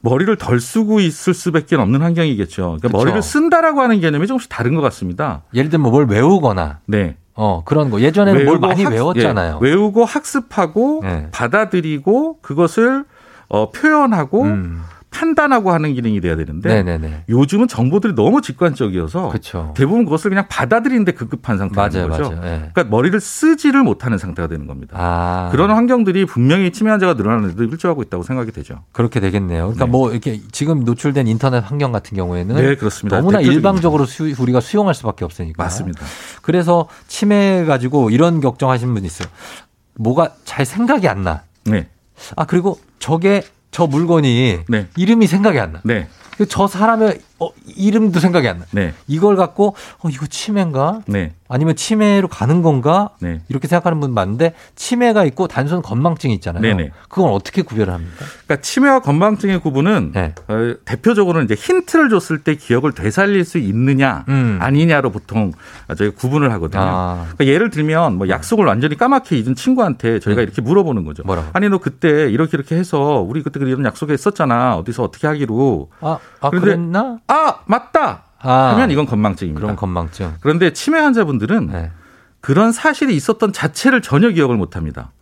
머리를 0.00 0.36
덜 0.36 0.60
쓰고 0.60 0.98
있을 1.00 1.32
수밖에 1.32 1.76
없는 1.76 2.02
환경이겠죠. 2.02 2.78
그러니까. 2.80 2.88
머리를 2.88 3.22
쓴다라고 3.22 3.80
하는 3.80 4.00
개념이 4.00 4.26
조금씩 4.26 4.50
다른 4.50 4.74
것 4.74 4.80
같습니다. 4.82 5.42
예를 5.54 5.70
들면 5.70 5.90
뭘 5.90 6.06
외우거나 6.06 6.80
네. 6.86 7.16
어 7.36 7.62
그런 7.64 7.90
거 7.90 8.00
예전에는 8.00 8.44
뭘 8.44 8.58
많이 8.58 8.84
학- 8.84 8.92
외웠잖아요. 8.92 9.58
예, 9.60 9.64
외우고 9.66 10.04
학습하고 10.04 11.00
네. 11.02 11.28
받아들이고 11.32 12.38
그것을 12.42 13.04
어, 13.48 13.70
표현하고 13.70 14.42
음. 14.44 14.82
판단하고 15.14 15.72
하는 15.72 15.94
기능이 15.94 16.20
돼야 16.20 16.34
되는데 16.36 16.68
네네네. 16.68 17.24
요즘은 17.28 17.68
정보들이 17.68 18.14
너무 18.14 18.42
직관적이어서 18.42 19.28
그렇죠. 19.28 19.72
대부분 19.76 20.04
그것을 20.04 20.30
그냥 20.30 20.46
받아들이는데 20.48 21.12
급급한 21.12 21.56
상태인 21.56 22.08
거죠. 22.08 22.30
맞아요. 22.30 22.40
예. 22.42 22.70
그러니까 22.72 22.84
머리를 22.84 23.18
쓰지를 23.20 23.84
못하는 23.84 24.18
상태가 24.18 24.48
되는 24.48 24.66
겁니다. 24.66 24.96
아 24.98 25.48
그런 25.52 25.70
환경들이 25.70 26.26
분명히 26.26 26.72
치매 26.72 26.90
환자가 26.90 27.14
늘어나는 27.14 27.50
데도 27.50 27.64
일조하고 27.64 28.02
있다고 28.02 28.24
생각이 28.24 28.50
되죠. 28.52 28.82
그렇게 28.92 29.20
되겠네요. 29.20 29.64
그러니까 29.66 29.84
네. 29.84 29.90
뭐 29.90 30.10
이렇게 30.10 30.40
지금 30.50 30.84
노출된 30.84 31.28
인터넷 31.28 31.60
환경 31.60 31.92
같은 31.92 32.16
경우에는 32.16 32.56
네, 32.56 32.74
그렇습니다. 32.74 33.18
너무나. 33.18 33.40
일방적으로 33.40 34.04
수, 34.06 34.34
우리가 34.38 34.60
수용할 34.60 34.94
수밖에 34.94 35.24
없으니까. 35.24 35.62
맞습니다. 35.62 36.04
그래서 36.42 36.88
치매 37.06 37.64
가지고 37.64 38.10
이런 38.10 38.40
걱정하시는 38.40 38.92
분 38.92 39.04
있어요. 39.04 39.28
뭐가 39.94 40.32
잘 40.44 40.66
생각이 40.66 41.08
안 41.08 41.22
나. 41.22 41.42
네. 41.64 41.88
아 42.36 42.44
그리고 42.44 42.78
저게 42.98 43.42
저 43.74 43.88
물건이 43.88 44.60
네. 44.68 44.86
이름이 44.96 45.26
생각이 45.26 45.58
안 45.58 45.72
나. 45.72 45.80
네. 45.82 46.06
저 46.48 46.68
사람의 46.68 47.18
어, 47.40 47.50
이름도 47.76 48.20
생각이 48.20 48.48
안 48.48 48.60
나. 48.60 48.64
네. 48.70 48.94
이걸 49.08 49.36
갖고 49.36 49.74
어 49.98 50.08
이거 50.08 50.26
치매인가? 50.26 51.00
네. 51.06 51.32
아니면 51.48 51.76
치매로 51.76 52.28
가는 52.28 52.62
건가? 52.62 53.10
네. 53.20 53.40
이렇게 53.48 53.68
생각하는 53.68 54.00
분 54.00 54.14
많은데 54.14 54.54
치매가 54.76 55.24
있고 55.26 55.46
단순 55.46 55.82
건망증이 55.82 56.32
있잖아요. 56.34 56.62
네네. 56.62 56.90
그건 57.08 57.30
어떻게 57.30 57.62
구별을 57.62 57.92
합니까? 57.92 58.24
그러니까 58.46 58.60
치매와 58.60 59.00
건망증의 59.00 59.60
구분은 59.60 60.12
네. 60.14 60.34
어, 60.48 60.74
대표적으로는 60.84 61.44
이제 61.44 61.54
힌트를 61.54 62.08
줬을 62.08 62.38
때 62.38 62.54
기억을 62.54 62.92
되살릴 62.92 63.44
수 63.44 63.58
있느냐 63.58 64.24
음. 64.28 64.58
아니냐로 64.60 65.10
보통 65.10 65.52
저희가 65.96 66.16
구분을 66.16 66.50
하거든요. 66.52 66.82
아. 66.82 67.26
그러니까 67.34 67.46
예를 67.46 67.70
들면 67.70 68.16
뭐 68.16 68.28
약속을 68.28 68.64
완전히 68.64 68.96
까맣게 68.96 69.36
잊은 69.36 69.54
친구한테 69.54 70.20
저희가 70.20 70.40
네. 70.40 70.44
이렇게 70.44 70.62
물어보는 70.62 71.04
거죠. 71.04 71.24
뭐라고? 71.24 71.48
아니 71.52 71.68
너 71.68 71.78
그때 71.78 72.30
이렇게 72.30 72.56
이렇게 72.56 72.76
해서 72.76 73.20
우리 73.20 73.42
그때 73.42 73.60
이런 73.60 73.84
약속했었잖아. 73.84 74.76
어디서 74.76 75.02
어떻게 75.02 75.26
하기로. 75.26 75.90
아, 76.00 76.18
아 76.40 76.50
그런데 76.50 76.70
그랬나? 76.70 77.18
아 77.28 77.60
맞다. 77.66 78.24
아. 78.40 78.72
하면 78.72 78.90
이건 78.90 79.06
건망증입니다. 79.06 79.60
그럼 79.60 79.76
건망증. 79.76 80.34
그런데 80.40 80.72
치매 80.72 80.98
환자분들은 80.98 81.66
네. 81.68 81.90
그런 82.40 82.72
사실이 82.72 83.16
있었던 83.16 83.52
자체를 83.52 84.02
전혀 84.02 84.30
기억을 84.30 84.56
못합니다. 84.56 85.12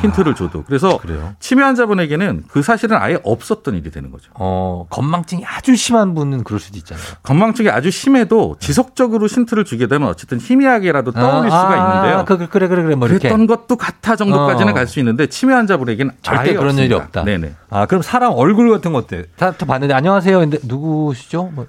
힌트를 0.00 0.34
줘도. 0.34 0.64
그래서 0.64 0.94
아, 0.94 0.98
그래요? 0.98 1.34
치매 1.40 1.62
환자분에게는 1.62 2.44
그 2.48 2.62
사실은 2.62 2.96
아예 2.96 3.18
없었던 3.22 3.74
일이 3.74 3.90
되는 3.90 4.10
거죠. 4.10 4.30
어, 4.34 4.86
건망증이 4.90 5.44
아주 5.46 5.76
심한 5.76 6.14
분은 6.14 6.44
그럴 6.44 6.60
수도 6.60 6.78
있잖아요. 6.78 7.04
건망증이 7.22 7.68
아주 7.68 7.90
심해도 7.90 8.56
지속적으로 8.60 9.26
힌트를 9.26 9.64
주게 9.64 9.86
되면 9.86 10.08
어쨌든 10.08 10.38
희미하게라도 10.40 11.12
떠올릴 11.12 11.52
아, 11.52 11.60
수가 11.60 11.70
아, 11.70 11.98
있는데요. 11.98 12.24
그, 12.24 12.38
그, 12.38 12.48
그래, 12.48 12.68
그래, 12.68 12.82
그래. 12.82 12.94
뭐 12.94 13.08
이렇게. 13.08 13.28
그랬던 13.28 13.46
것도 13.46 13.76
같아 13.76 14.16
정도까지는 14.16 14.72
어. 14.72 14.74
갈수 14.74 14.98
있는데 15.00 15.26
치매 15.26 15.54
환자분에게는 15.54 16.12
절대 16.22 16.52
그런 16.52 16.66
없습니다. 16.66 16.84
일이 16.84 16.94
없다. 16.94 17.24
네네. 17.24 17.54
아, 17.70 17.86
그럼 17.86 18.02
사람 18.02 18.32
얼굴 18.34 18.70
같은 18.70 18.92
거 18.92 18.98
어때? 18.98 19.24
다, 19.36 19.52
다 19.52 19.66
봤는데, 19.66 19.94
안녕하세요. 19.94 20.38
근데 20.38 20.58
누구시죠? 20.62 21.50
뭐, 21.54 21.66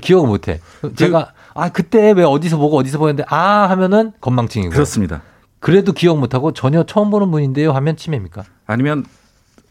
기억을 0.00 0.28
못 0.28 0.48
해. 0.48 0.60
제가, 0.96 1.32
아, 1.54 1.68
그때 1.68 2.12
왜 2.12 2.24
어디서 2.24 2.56
보고 2.56 2.76
어디서 2.78 2.98
보였는데, 2.98 3.24
아, 3.28 3.66
하면은 3.70 4.12
건망증이고. 4.20 4.72
그렇습니다. 4.72 5.22
그래도 5.64 5.92
기억 5.92 6.18
못 6.18 6.34
하고 6.34 6.52
전혀 6.52 6.84
처음 6.84 7.08
보는 7.08 7.30
분인데요 7.30 7.72
하면 7.72 7.96
치매입니까? 7.96 8.44
아니면 8.66 9.06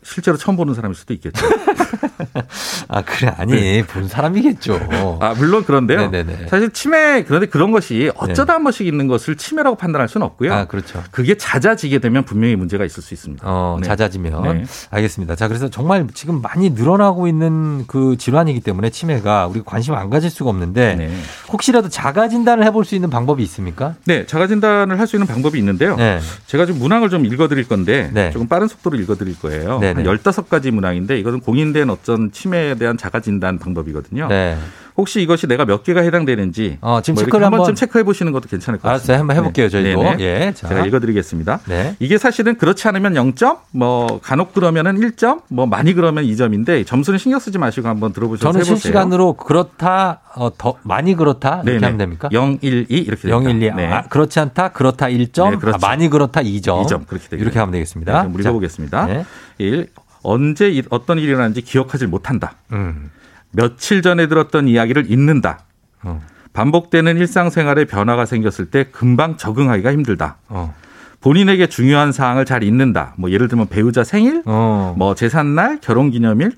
실제로 0.03 0.37
처음 0.37 0.55
보는 0.57 0.73
사람일 0.73 0.95
수도 0.95 1.13
있겠죠. 1.13 1.45
아, 2.89 3.01
그래. 3.01 3.33
아니, 3.37 3.83
본 3.83 4.07
사람이겠죠. 4.07 4.79
아, 5.19 5.33
물론 5.37 5.63
그런데요. 5.63 6.09
네네네. 6.09 6.47
사실 6.47 6.69
치매 6.71 7.23
그런데 7.23 7.47
그런 7.47 7.71
것이 7.71 8.11
어쩌다 8.15 8.53
한 8.53 8.63
번씩 8.63 8.85
있는 8.87 9.07
것을 9.07 9.35
치매라고 9.35 9.75
판단할 9.77 10.07
수는 10.09 10.25
없고요. 10.27 10.53
아, 10.53 10.65
그렇죠. 10.65 11.01
그게 11.11 11.35
잦아지게 11.35 11.99
되면 11.99 12.25
분명히 12.25 12.55
문제가 12.55 12.85
있을 12.85 13.01
수 13.01 13.13
있습니다. 13.13 13.43
어, 13.47 13.77
네. 13.81 13.87
잦아지면. 13.87 14.43
네. 14.43 14.65
알겠습니다. 14.91 15.35
자, 15.35 15.47
그래서 15.47 15.69
정말 15.69 16.05
지금 16.13 16.41
많이 16.41 16.69
늘어나고 16.71 17.27
있는 17.27 17.85
그 17.87 18.17
질환이기 18.17 18.59
때문에 18.61 18.89
치매가 18.89 19.47
우리가 19.47 19.65
관심 19.65 19.93
안 19.95 20.09
가질 20.09 20.29
수가 20.29 20.49
없는데 20.49 21.11
혹시라도 21.51 21.89
자가 21.89 22.27
진단을 22.29 22.65
해볼 22.65 22.83
수 22.85 22.95
있는 22.95 23.09
방법이 23.09 23.41
있습니까? 23.43 23.95
네, 24.05 24.25
자가 24.25 24.47
진단을 24.47 24.99
할 24.99 25.03
수 25.03 25.17
있는 25.17 25.27
방법이 25.27 25.59
있는데요. 25.59 25.97
네. 25.97 26.19
제가 26.47 26.65
지금 26.65 26.79
문항을 26.79 27.09
좀 27.09 27.25
읽어드릴 27.25 27.67
건데 27.67 28.29
조금 28.31 28.47
빠른 28.47 28.69
속도로 28.69 28.97
읽어드릴 28.97 29.37
거예요. 29.39 29.79
네 29.79 29.92
네. 29.93 30.03
한 30.07 30.17
15가지 30.17 30.71
문항인데 30.71 31.19
이것은 31.19 31.39
공인된 31.39 31.89
어떤 31.89 32.31
치매에 32.31 32.75
대한 32.75 32.97
자가 32.97 33.19
진단 33.19 33.59
방법이거든요. 33.59 34.27
네. 34.27 34.57
혹시 34.95 35.21
이것이 35.21 35.47
내가 35.47 35.65
몇 35.65 35.83
개가 35.83 36.01
해당되는지 36.01 36.77
어, 36.81 37.01
지금 37.01 37.15
뭐 37.15 37.23
체크를 37.23 37.45
한 37.45 37.51
번쯤 37.51 37.75
체크해 37.75 38.03
보시는 38.03 38.31
것도 38.31 38.47
괜찮을 38.47 38.79
것 38.79 38.87
같습니다. 38.87 39.13
알았어요. 39.13 39.19
한번 39.21 39.35
해볼게요, 39.37 39.69
저희도. 39.69 40.03
네네. 40.03 40.23
예, 40.23 40.53
자. 40.55 40.67
제가 40.67 40.85
읽어드리겠습니다. 40.85 41.61
네. 41.67 41.95
이게 41.99 42.17
사실은 42.19 42.57
그렇지 42.57 42.87
않으면 42.87 43.13
0점, 43.15 43.57
뭐 43.71 44.19
간혹 44.21 44.53
그러면은 44.53 44.99
1점, 44.99 45.41
뭐 45.49 45.65
많이 45.65 45.93
그러면 45.93 46.25
2점인데 46.25 46.85
점수는 46.85 47.17
신경 47.17 47.39
쓰지 47.39 47.57
마시고 47.57 47.87
한번 47.87 48.13
들어보셔서 48.13 48.43
저는 48.51 48.57
해보세요. 48.59 48.75
실시간으로 48.75 49.33
그렇다, 49.33 50.21
어, 50.35 50.51
더, 50.57 50.75
많이 50.83 51.15
그렇다, 51.15 51.61
이렇게 51.63 51.71
네네. 51.71 51.85
하면 51.85 51.97
됩니까? 51.97 52.29
0, 52.31 52.59
1, 52.61 52.85
2 52.89 52.95
이렇게 52.97 53.29
0, 53.29 53.43
됩니다. 53.43 53.65
1, 53.65 53.73
2. 53.73 53.75
네. 53.87 53.91
아, 53.93 54.03
그렇지 54.03 54.39
않다, 54.39 54.69
그렇다 54.69 55.07
1점, 55.07 55.51
네, 55.51 55.57
그렇죠. 55.57 55.75
아, 55.81 55.87
많이 55.87 56.07
그렇다 56.09 56.41
2점. 56.41 56.85
2점 56.85 57.07
그렇게 57.07 57.25
되겠네요. 57.29 57.43
이렇게 57.45 57.57
하면 57.59 57.71
되겠습니다. 57.71 58.11
네, 58.23 58.27
그럼 58.29 58.39
읽어보겠습니다. 58.41 59.05
네. 59.07 59.25
1. 59.57 59.87
언제 60.21 60.69
이- 60.69 60.83
어떤 60.89 61.17
일이 61.17 61.27
일어났는지 61.27 61.61
기억하지 61.61 62.07
못한다. 62.07 62.55
음. 62.71 63.09
며칠 63.53 64.01
전에 64.01 64.27
들었던 64.27 64.67
이야기를 64.67 65.09
잊는다. 65.11 65.59
어. 66.03 66.21
반복되는 66.53 67.17
일상생활에 67.17 67.85
변화가 67.85 68.25
생겼을 68.25 68.65
때 68.67 68.85
금방 68.91 69.37
적응하기가 69.37 69.91
힘들다. 69.91 70.37
어. 70.49 70.73
본인에게 71.21 71.67
중요한 71.67 72.11
사항을 72.11 72.45
잘 72.45 72.63
잊는다. 72.63 73.13
뭐 73.17 73.31
예를 73.31 73.47
들면 73.47 73.67
배우자 73.67 74.03
생일, 74.03 74.41
어. 74.45 74.93
뭐 74.97 75.15
제삿날, 75.15 75.79
결혼 75.81 76.11
기념일. 76.11 76.51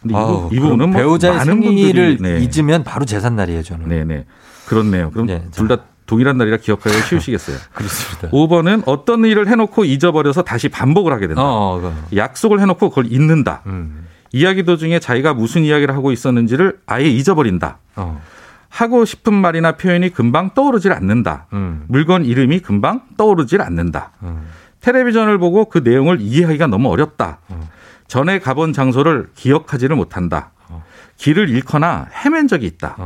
근데 0.00 0.14
이, 0.14 0.16
아우, 0.16 0.48
부- 0.48 0.54
이 0.54 0.60
부분은 0.60 0.90
뭐 0.90 0.96
배우자의 1.00 1.36
많은 1.38 1.60
생일을 1.60 2.16
분들이, 2.18 2.38
네. 2.38 2.44
잊으면 2.44 2.84
바로 2.84 3.04
제삿날이에요, 3.04 3.62
저는. 3.64 3.88
네 3.88 4.04
네. 4.04 4.26
그렇네요. 4.66 5.10
그럼 5.10 5.26
네, 5.26 5.42
둘다 5.50 5.78
동일한 6.06 6.36
날이라 6.38 6.58
기억하기 6.58 6.96
쉬우시겠어요. 7.08 7.56
그렇습니다. 7.74 8.28
5번은 8.30 8.82
어떤 8.86 9.24
일을 9.24 9.48
해놓고 9.48 9.84
잊어버려서 9.84 10.42
다시 10.42 10.68
반복을 10.68 11.12
하게 11.12 11.26
된다. 11.26 11.42
어, 11.44 11.80
그거. 11.80 11.92
약속을 12.14 12.60
해놓고 12.60 12.90
그걸 12.90 13.10
잊는다. 13.10 13.62
음. 13.66 14.06
이야기 14.32 14.62
도중에 14.62 14.98
자기가 14.98 15.34
무슨 15.34 15.62
이야기를 15.62 15.94
하고 15.94 16.10
있었는지를 16.10 16.80
아예 16.86 17.04
잊어버린다. 17.04 17.78
어. 17.96 18.20
하고 18.68 19.04
싶은 19.04 19.34
말이나 19.34 19.72
표현이 19.72 20.10
금방 20.10 20.54
떠오르질 20.54 20.92
않는다. 20.92 21.46
음. 21.52 21.84
물건 21.88 22.24
이름이 22.24 22.60
금방 22.60 23.02
떠오르질 23.18 23.60
않는다. 23.60 24.12
음. 24.22 24.46
텔레비전을 24.80 25.38
보고 25.38 25.66
그 25.66 25.78
내용을 25.78 26.20
이해하기가 26.20 26.66
너무 26.68 26.90
어렵다. 26.90 27.38
어. 27.48 27.68
전에 28.08 28.38
가본 28.38 28.72
장소를 28.72 29.28
기억하지를 29.36 29.94
못한다. 29.94 30.52
어. 30.68 30.82
길을 31.18 31.50
잃거나 31.50 32.08
헤맨 32.24 32.48
적이 32.48 32.66
있다. 32.66 32.96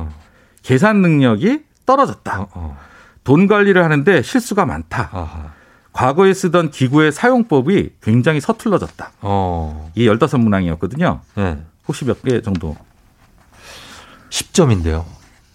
계산 0.63 1.01
능력이 1.03 1.65
떨어졌다. 1.85 2.49
어, 2.55 2.77
돈 3.23 3.47
관리를 3.47 3.85
하는데 3.85 4.23
실수가 4.23 4.65
많다. 4.67 5.11
과거에 5.97 6.35
쓰던 6.35 6.71
기구의 6.73 7.11
사용법이 7.11 7.93
굉장히 8.03 8.39
서툴러졌다. 8.43 9.13
어. 9.23 9.91
이게 9.95 10.11
15문항이었거든요. 10.11 11.21
네. 11.37 11.57
혹시 11.89 12.05
몇 12.05 12.23
개 12.23 12.43
정도? 12.43 12.77
10점인데요. 14.29 15.05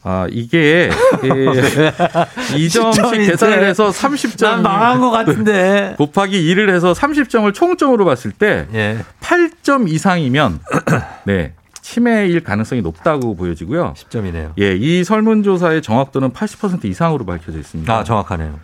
아, 0.04 0.26
이게, 0.32 0.90
예, 1.24 1.30
2점씩 1.30 2.92
10점인데. 2.96 3.28
계산을 3.28 3.64
해서 3.64 3.92
30점. 3.92 4.44
난 4.44 4.64
망한 4.64 5.00
것 5.00 5.12
같은데. 5.12 5.94
곱하기 6.00 6.42
2를 6.56 6.74
해서 6.74 6.94
30점을 6.94 7.54
총점으로 7.54 8.04
봤을 8.06 8.32
때, 8.32 8.68
예. 8.74 8.98
8점 9.20 9.88
이상이면, 9.90 10.60
네, 11.26 11.54
치매일 11.84 12.44
가능성이 12.44 12.82
높다고 12.82 13.36
보여지고요. 13.36 13.94
10점이네요. 13.96 14.54
예, 14.60 14.76
이 14.76 15.04
설문조사의 15.04 15.84
정확도는 15.84 16.34
80% 16.34 16.86
이상으로 16.86 17.24
밝혀져 17.28 17.60
있습니다. 17.60 17.94
아, 17.96 18.04
정확하네요. 18.04 18.60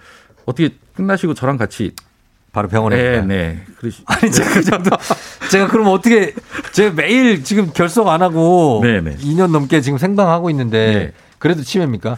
어떻게 0.47 0.69
끝나시고 0.97 1.35
저랑 1.35 1.57
같이 1.57 1.91
바로 2.51 2.67
병원에 2.67 2.97
네? 2.97 3.21
네. 3.21 3.63
그러시. 3.77 4.01
아니, 4.07 4.31
제가 4.31 4.51
그 4.51 4.63
정도, 4.63 4.89
제가 5.51 5.67
그럼 5.67 5.87
어떻게, 5.89 6.33
제가 6.71 6.95
매일 6.95 7.43
지금 7.43 7.71
결석 7.71 8.07
안 8.07 8.23
하고, 8.23 8.81
네네. 8.83 9.17
2년 9.17 9.51
넘게 9.51 9.81
지금 9.81 9.99
생방하고 9.99 10.49
있는데, 10.49 11.13
그래도 11.37 11.61
치매입니까? 11.61 12.17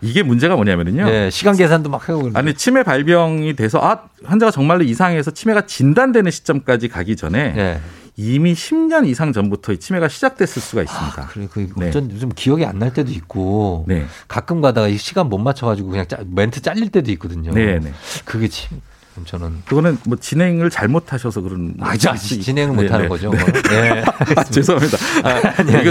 이게 0.00 0.22
문제가 0.22 0.54
뭐냐면요. 0.54 1.06
네, 1.06 1.30
시간 1.30 1.56
계산도 1.56 1.90
막 1.90 2.08
하고 2.08 2.20
그러는데. 2.20 2.38
아니 2.38 2.54
치매 2.54 2.84
발병이 2.84 3.56
돼서 3.56 3.80
아 3.82 4.02
환자가 4.24 4.52
정말로 4.52 4.84
이상해서 4.84 5.32
치매가 5.32 5.62
진단되는 5.62 6.30
시점까지 6.30 6.86
가기 6.86 7.16
전에 7.16 7.52
네. 7.52 7.80
이미 8.20 8.52
10년 8.52 9.06
이상 9.08 9.32
전부터 9.32 9.72
이 9.72 9.78
치매가 9.78 10.08
시작됐을 10.08 10.60
수가 10.60 10.82
있습니다. 10.82 11.26
그래, 11.28 11.48
그, 11.50 11.72
네. 11.76 11.90
좀 11.90 12.30
기억이 12.34 12.66
안 12.66 12.78
날 12.80 12.92
때도 12.92 13.10
있고, 13.12 13.84
네. 13.88 14.04
가끔 14.28 14.60
가다가 14.60 14.88
이 14.88 14.96
시간 14.98 15.28
못 15.28 15.38
맞춰가지고 15.38 15.88
그냥 15.90 16.06
짜, 16.06 16.18
멘트 16.26 16.60
잘릴 16.62 16.90
때도 16.90 17.10
있거든요. 17.12 17.52
네, 17.52 17.78
네. 17.78 17.92
그게 18.24 18.48
참, 18.48 18.80
그럼 19.14 19.26
저는. 19.26 19.62
그거는 19.66 19.98
뭐 20.06 20.16
진행을 20.16 20.70
잘못하셔서 20.70 21.40
그런. 21.40 21.74
아, 21.80 21.96
자, 21.96 22.14
진행을 22.14 22.76
네, 22.76 22.82
못하는 22.82 23.04
네. 23.04 23.08
거죠. 23.08 23.30
네. 23.30 23.38
그거는. 23.38 23.62
네. 23.62 24.04
아, 24.36 24.44
죄송합니다. 24.44 24.98
아, 25.24 25.54
아니, 25.58 25.70
이거 25.70 25.90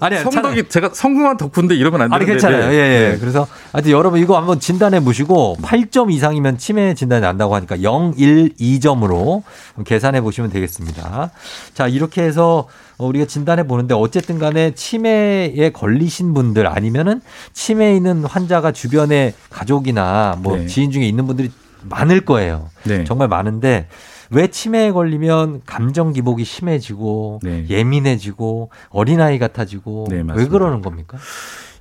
아니. 0.00 0.16
아니, 0.16 0.18
성덕이 0.18 0.68
제가 0.68 0.90
성공한 0.92 1.36
덕분데 1.36 1.74
이러면 1.74 2.02
안 2.02 2.12
아니 2.12 2.24
되는데. 2.24 2.46
괜찮아요. 2.46 2.70
네. 2.70 2.74
예, 2.74 2.78
예. 2.78 3.12
네. 3.12 3.18
그래서 3.18 3.46
하여튼 3.72 3.90
여러분 3.90 4.20
이거 4.20 4.36
한번 4.36 4.60
진단해 4.60 5.00
보시고 5.00 5.56
8점 5.60 6.12
이상이면 6.12 6.58
치매 6.58 6.94
진단이 6.94 7.20
난다고 7.20 7.54
하니까 7.56 7.82
0, 7.82 8.14
1, 8.16 8.54
2점으로 8.54 9.42
계산해 9.84 10.20
보시면 10.20 10.50
되겠습니다. 10.50 11.30
자, 11.74 11.88
이렇게 11.88 12.22
해서 12.22 12.68
우리가 12.98 13.26
진단해 13.26 13.66
보는데 13.66 13.94
어쨌든 13.94 14.38
간에 14.38 14.74
치매에 14.74 15.70
걸리신 15.72 16.34
분들 16.34 16.68
아니면은 16.68 17.20
치매에 17.52 17.96
있는 17.96 18.24
환자가 18.24 18.70
주변에 18.70 19.34
가족이나 19.50 20.36
뭐 20.38 20.56
네. 20.56 20.66
지인 20.66 20.92
중에 20.92 21.04
있는 21.04 21.26
분들이 21.26 21.50
많을 21.84 22.22
거예요. 22.22 22.68
네. 22.84 23.04
정말 23.04 23.28
많은데 23.28 23.88
왜 24.30 24.46
치매에 24.48 24.92
걸리면 24.92 25.62
감정 25.66 26.12
기복이 26.12 26.44
심해지고 26.44 27.40
예민해지고 27.44 28.70
어린아이 28.88 29.38
같아지고 29.38 30.06
네, 30.08 30.24
왜. 30.34 30.46
그러는 30.46 30.80
겁니까? 30.80 31.18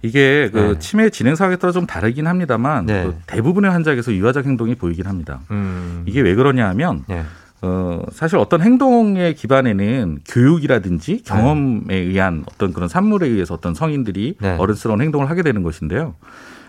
이게 0.04 0.50
그 0.52 0.58
네. 0.58 0.80
치매 0.80 1.10
진행사에 1.10 1.56
따라 1.58 1.72
좀 1.72 1.86
다르긴 1.86 2.28
합니다만 2.28 2.86
네. 2.88 3.06
그 3.06 3.16
대부분의 3.28 3.72
환자에게서 3.72 4.14
유아적 4.14 4.46
행동이 4.46 4.76
보이긴 4.76 5.06
합니다. 5.06 5.42
음. 5.52 6.04
이게 6.08 6.22
왜 6.22 6.36
그러냐 6.36 6.68
하면 6.70 7.04
네. 7.08 7.24
어, 7.62 8.02
사실 8.12 8.38
어떤 8.38 8.62
행동의 8.62 9.36
기반에는 9.36 10.20
교육이라든지 10.28 11.22
경험에 11.24 11.96
의한 11.96 12.44
어떤 12.48 12.74
그런 12.74 12.90
산물에 12.90 13.28
의해서 13.28 13.54
어떤 13.54 13.76
성인들이 13.76 14.36
네. 14.42 14.56
어른스러운 14.58 15.02
행동을 15.02 15.30
하게 15.30 15.44
되는 15.44 15.62
것인데요. 15.62 16.16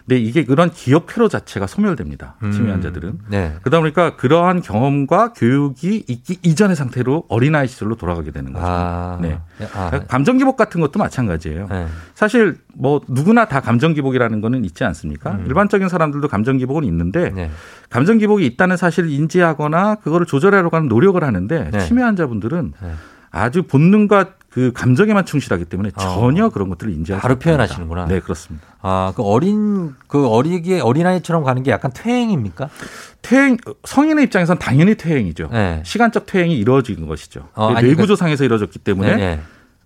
근데 0.07 0.21
이게 0.21 0.45
그런 0.45 0.71
기억 0.71 1.17
회로 1.17 1.29
자체가 1.29 1.67
소멸됩니다. 1.67 2.35
치매 2.53 2.69
음. 2.69 2.73
환자들은. 2.73 3.19
네. 3.29 3.55
그러다 3.61 3.81
보니까 3.81 4.17
그러한 4.17 4.61
경험과 4.63 5.33
교육이 5.33 6.05
있기 6.09 6.39
이전의 6.43 6.77
상태로 6.77 7.27
어린아이 7.29 7.69
시절로 7.69 7.95
돌아가게 7.95 8.31
되는 8.33 8.53
거죠. 8.53 8.65
아. 8.67 9.19
네. 9.21 9.39
아. 9.75 9.91
감정 10.09 10.39
기복 10.39 10.57
같은 10.57 10.81
것도 10.81 10.99
마찬가지예요. 10.99 11.69
네. 11.71 11.87
사실 12.15 12.57
뭐 12.75 13.01
누구나 13.09 13.47
다 13.47 13.61
감정 13.61 13.95
기복이라는 13.95 14.41
거는 14.41 14.65
있지 14.65 14.85
않습니까? 14.85 15.33
음. 15.33 15.45
일반적인 15.47 15.89
사람들도 15.89 16.29
감정 16.29 16.59
기복은 16.59 16.85
있는데 16.85 17.31
네. 17.31 17.51
감정 17.89 18.19
기복이 18.19 18.45
있다는 18.47 18.77
사실을 18.77 19.11
인지하거나 19.11 19.97
그거를 19.97 20.27
조절하려고 20.27 20.77
하는 20.77 20.89
노력을 20.89 21.23
하는데 21.23 21.71
네. 21.71 21.79
치매 21.87 22.03
환자분들은 22.03 22.73
네. 22.83 22.93
아주 23.31 23.63
본능과 23.63 24.35
그 24.53 24.71
감정에만 24.75 25.25
충실하기 25.25 25.65
때문에 25.65 25.91
전혀 25.99 26.51
그런 26.51 26.69
것들을 26.69 26.93
인지하지 26.93 27.21
어. 27.21 27.23
바로. 27.23 27.39
표현하시는구나. 27.39 28.07
네, 28.07 28.21
그렇습니다. 28.21 28.67
아, 28.83 29.13
그 29.17 29.23
어린 29.23 29.95
그 30.07 30.27
어리게 30.29 30.81
어린아이처럼 30.81 31.43
가는 31.43 31.63
게 31.63 31.71
약간 31.71 31.91
퇴행입니까? 31.95 32.69
퇴행 33.23 33.57
성인의 33.85 34.25
입장에선 34.25 34.59
당연히 34.59 34.95
퇴행이죠. 34.95 35.49
네. 35.51 35.83
시간적 35.87 36.27
퇴행이 36.27 36.57
이루어진 36.57 37.07
것이죠. 37.07 37.49
어, 37.55 37.73
네, 37.73 37.81
뇌구조상에서 37.83 38.45
이루어졌기 38.45 38.79
때문에 38.81 39.17
네, 39.17 39.17
네. 39.17 39.41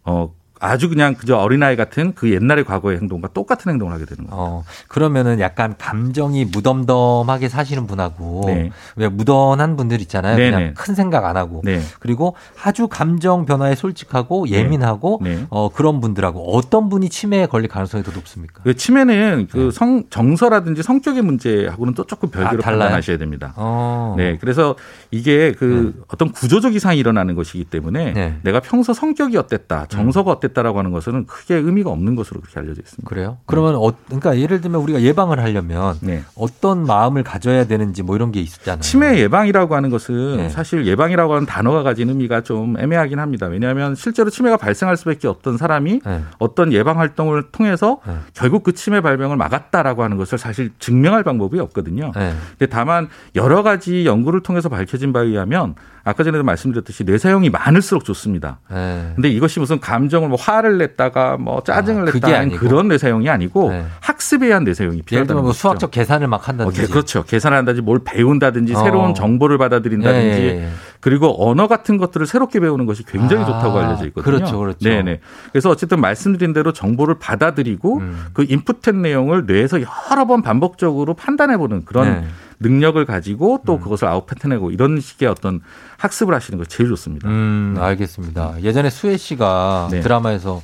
어 0.05 0.35
아주 0.61 0.89
그냥 0.89 1.15
그저 1.15 1.37
어린아이 1.37 1.77
같은 1.77 2.15
그 2.15 2.33
옛날의 2.33 2.65
과거의 2.65 2.99
행동과 2.99 3.29
똑같은 3.29 3.71
행동을 3.71 3.93
하게 3.93 4.05
되는 4.07 4.27
거예요. 4.27 4.43
어, 4.43 4.65
그러면은 4.89 5.41
약간 5.41 5.75
감정이 5.77 6.47
무덤덤하게 6.47 7.49
사시는 7.49 7.87
분하고 7.87 8.45
네. 8.47 8.71
왜 8.97 9.09
무던한 9.09 9.77
분들 9.77 10.01
있잖아요. 10.03 10.37
네네. 10.37 10.51
그냥 10.51 10.75
큰 10.75 10.95
생각 10.95 11.25
안 11.25 11.37
하고 11.37 11.61
네. 11.65 11.81
그리고 12.01 12.35
아주 12.63 12.89
감정 12.89 13.45
변화에 13.45 13.75
솔직하고 13.75 14.49
예민하고 14.49 15.21
네. 15.23 15.47
어, 15.51 15.69
그런 15.69 16.01
분들하고 16.01 16.57
어떤 16.57 16.89
분이 16.89 17.09
치매에 17.09 17.47
걸릴 17.47 17.69
가능성이 17.69 18.03
더 18.03 18.13
높습니까? 18.13 18.63
그 18.63 18.75
치매는 18.75 19.49
그 19.51 19.71
성, 19.71 20.05
정서라든지 20.09 20.83
성격의 20.83 21.23
문제하고는 21.23 21.95
또 21.95 22.05
조금 22.05 22.31
별개로 22.31 22.63
아? 22.63 22.65
판단하셔야 22.65 23.19
됩니다. 23.19 23.53
어. 23.57 24.15
네. 24.17 24.39
그래서 24.41 24.75
이게 25.11 25.53
그 25.53 26.03
어떤 26.09 26.33
구조적 26.33 26.75
이상이 26.75 26.99
일어나는 26.99 27.35
것이기 27.35 27.65
때문에 27.65 28.13
네. 28.13 28.39
내가 28.43 28.61
평소 28.61 28.93
성격이 28.93 29.37
어땠다, 29.37 29.87
정서가 29.87 30.31
어땠다 30.31 30.46
라고 30.55 30.79
하는 30.79 30.91
것은 30.91 31.27
크게 31.27 31.55
의미가 31.55 31.91
없는 31.91 32.17
것으로 32.17 32.41
그렇게 32.41 32.59
알려져 32.59 32.81
있습니다. 32.81 33.09
그래요? 33.09 33.39
그러면 33.47 33.77
어, 33.77 33.93
그러니까 34.07 34.39
예를 34.39 34.61
들면 34.61 34.81
우리가 34.81 35.03
예방을 35.03 35.39
하려면 35.41 35.97
네. 36.01 36.23
어떤 36.35 36.87
마음을 36.87 37.23
가져야 37.23 37.65
되는지 37.65 38.03
뭐 38.03 38.17
이런 38.17 38.33
게 38.33 38.41
있잖아요. 38.41 38.81
치매 38.81 39.19
예방이라고 39.19 39.75
하는 39.75 39.91
것은 39.91 40.37
네. 40.37 40.49
사실 40.49 40.87
예방이라고 40.87 41.35
하는 41.35 41.47
단어가 41.47 41.83
가진 41.83 42.09
의미가 42.09 42.43
좀 42.43 42.79
애매하긴 42.79 43.19
합니다. 43.19 43.47
왜냐하면 43.47 43.95
실제로 43.95 44.31
치매가 44.31 44.57
발생할 44.57 44.97
수밖에 44.97 45.29
없던 45.29 45.57
사람이 45.57 46.01
네. 46.05 46.23
어떤 46.39 46.73
예방 46.73 46.99
활동을 46.99 47.51
통해서 47.51 48.01
네. 48.07 48.15
결국 48.35 48.63
그 48.63 48.73
치매 48.73 49.01
발병을 49.01 49.37
막았다라고 49.37 50.03
하는 50.03 50.17
것을 50.17 50.39
사실 50.39 50.71
증명할 50.79 51.23
방법이 51.23 51.59
없거든요. 51.61 52.13
네. 52.15 52.35
근데 52.59 52.67
다만 52.67 53.09
여러 53.35 53.63
가지 53.63 54.07
연구를 54.07 54.43
통해서 54.43 54.69
밝혀진 54.69 55.13
바에 55.13 55.27
의하면 55.27 55.75
아까 56.09 56.23
전에도 56.23 56.45
말씀드렸듯이 56.45 57.03
뇌사용이 57.03 57.51
많을수록 57.51 58.05
좋습니다. 58.05 58.61
네. 58.71 59.11
근데 59.17 59.29
이것이 59.29 59.59
무슨 59.59 59.81
감정을 59.81 60.29
뭐 60.29 60.39
화를 60.41 60.79
냈다가 60.79 61.37
뭐 61.37 61.65
짜증을 61.65 62.03
아, 62.03 62.13
냈다는 62.13 62.37
아니고. 62.37 62.59
그런 62.59 62.87
뇌사용이 62.87 63.29
아니고 63.29 63.71
네. 63.71 63.85
학습에 64.01 64.47
의한 64.47 64.63
뇌사용이 64.63 64.99
예를 64.99 65.05
필요하다는 65.05 65.27
들면 65.27 65.43
뭐. 65.43 65.53
수학적 65.53 65.91
계산을 65.91 66.29
막 66.29 66.37
어, 66.37 66.45
한다든지. 66.45 66.81
게- 66.83 66.87
그렇죠. 66.87 67.25
계산을 67.25 67.59
한다든지 67.59 67.83
뭘 67.85 67.99
배운다든지 68.05 68.75
어. 68.77 68.85
새로운 68.85 69.15
정보를 69.15 69.59
받아들인다든지 69.59 70.41
예, 70.43 70.45
예, 70.45 70.63
예. 70.63 70.69
그리고 71.07 71.49
언어 71.49 71.69
같은 71.69 71.99
것들을 71.99 72.27
새롭게 72.27 72.59
배우는 72.59 72.85
것이 72.85 73.05
굉장히 73.05 73.45
아, 73.45 73.47
좋다고 73.47 73.79
알려져 73.79 74.07
있거든요. 74.07 74.25
그렇죠, 74.25 74.59
그렇죠. 74.59 74.79
네네. 74.81 75.21
그래서 75.53 75.71
어쨌든 75.71 76.01
말씀드린 76.01 76.53
대로 76.53 76.73
정보를 76.73 77.21
받아들이고 77.21 77.99
음. 77.99 78.27
그 78.33 78.45
인풋된 78.49 79.03
내용을 79.03 79.47
뇌에서 79.47 79.79
여러 79.83 80.25
번 80.27 80.43
반복적으로 80.43 81.15
판단해보는 81.15 81.85
그런 81.85 82.09
네. 82.09 82.19
음. 82.19 82.31
능력을 82.59 83.05
가지고 83.05 83.61
또 83.65 83.79
그것을 83.79 84.09
아웃패턴내고 84.09 84.73
이런 84.73 84.99
식의 84.99 85.29
어떤 85.29 85.61
학습을 85.99 86.35
하시는 86.35 86.59
거 86.59 86.65
제일 86.65 86.89
좋습니다. 86.89 87.29
음, 87.29 87.77
알겠습니다. 87.79 88.61
예전에 88.63 88.91
수혜 88.91 89.17
씨가 89.17 89.87
네. 89.93 90.01
드라마에서 90.01 90.61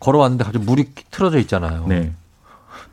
걸어왔는데 0.00 0.42
갑자기 0.42 0.64
물이 0.64 0.86
틀어져 1.12 1.38
있잖아요. 1.38 1.86
네. 1.86 2.12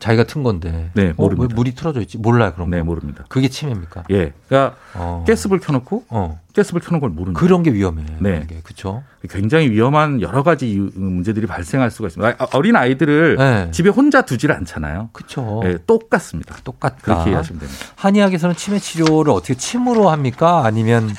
자기가 0.00 0.24
튼 0.24 0.42
건데. 0.42 0.90
네, 0.94 1.10
어, 1.10 1.14
모릅니다. 1.16 1.52
왜 1.52 1.54
물이 1.54 1.74
틀어져 1.74 2.00
있지? 2.00 2.18
몰라요, 2.18 2.52
그럼. 2.54 2.70
네, 2.70 2.82
모릅니다. 2.82 3.24
그게 3.28 3.48
치매입니까? 3.48 4.04
예. 4.10 4.32
그러니까 4.48 4.76
어. 4.94 5.24
가스불 5.28 5.60
켜 5.60 5.72
놓고 5.74 6.04
어. 6.08 6.40
가스불 6.56 6.80
켜 6.80 6.90
놓은 6.90 7.00
걸 7.00 7.10
모르는 7.10 7.34
그런 7.34 7.62
게 7.62 7.72
위험해. 7.72 8.04
네. 8.18 8.46
그렇죠. 8.64 9.04
굉장히 9.28 9.70
위험한 9.70 10.22
여러 10.22 10.42
가지 10.42 10.74
문제들이 10.94 11.46
발생할 11.46 11.90
수가 11.90 12.08
있습니다. 12.08 12.36
아, 12.38 12.46
어린 12.54 12.74
아이들을 12.76 13.36
네. 13.36 13.70
집에 13.70 13.90
혼자 13.90 14.22
두질 14.22 14.50
않잖아요. 14.52 15.10
그렇죠. 15.12 15.60
네, 15.62 15.76
똑같습니다. 15.86 16.56
똑같다. 16.64 16.96
그렇게 17.02 17.30
이해하시면 17.30 17.60
됩니다. 17.60 17.84
한의학에서는 17.96 18.56
치매 18.56 18.78
치료를 18.78 19.32
어떻게 19.32 19.54
침으로 19.54 20.08
합니까? 20.08 20.62
아니면 20.64 21.14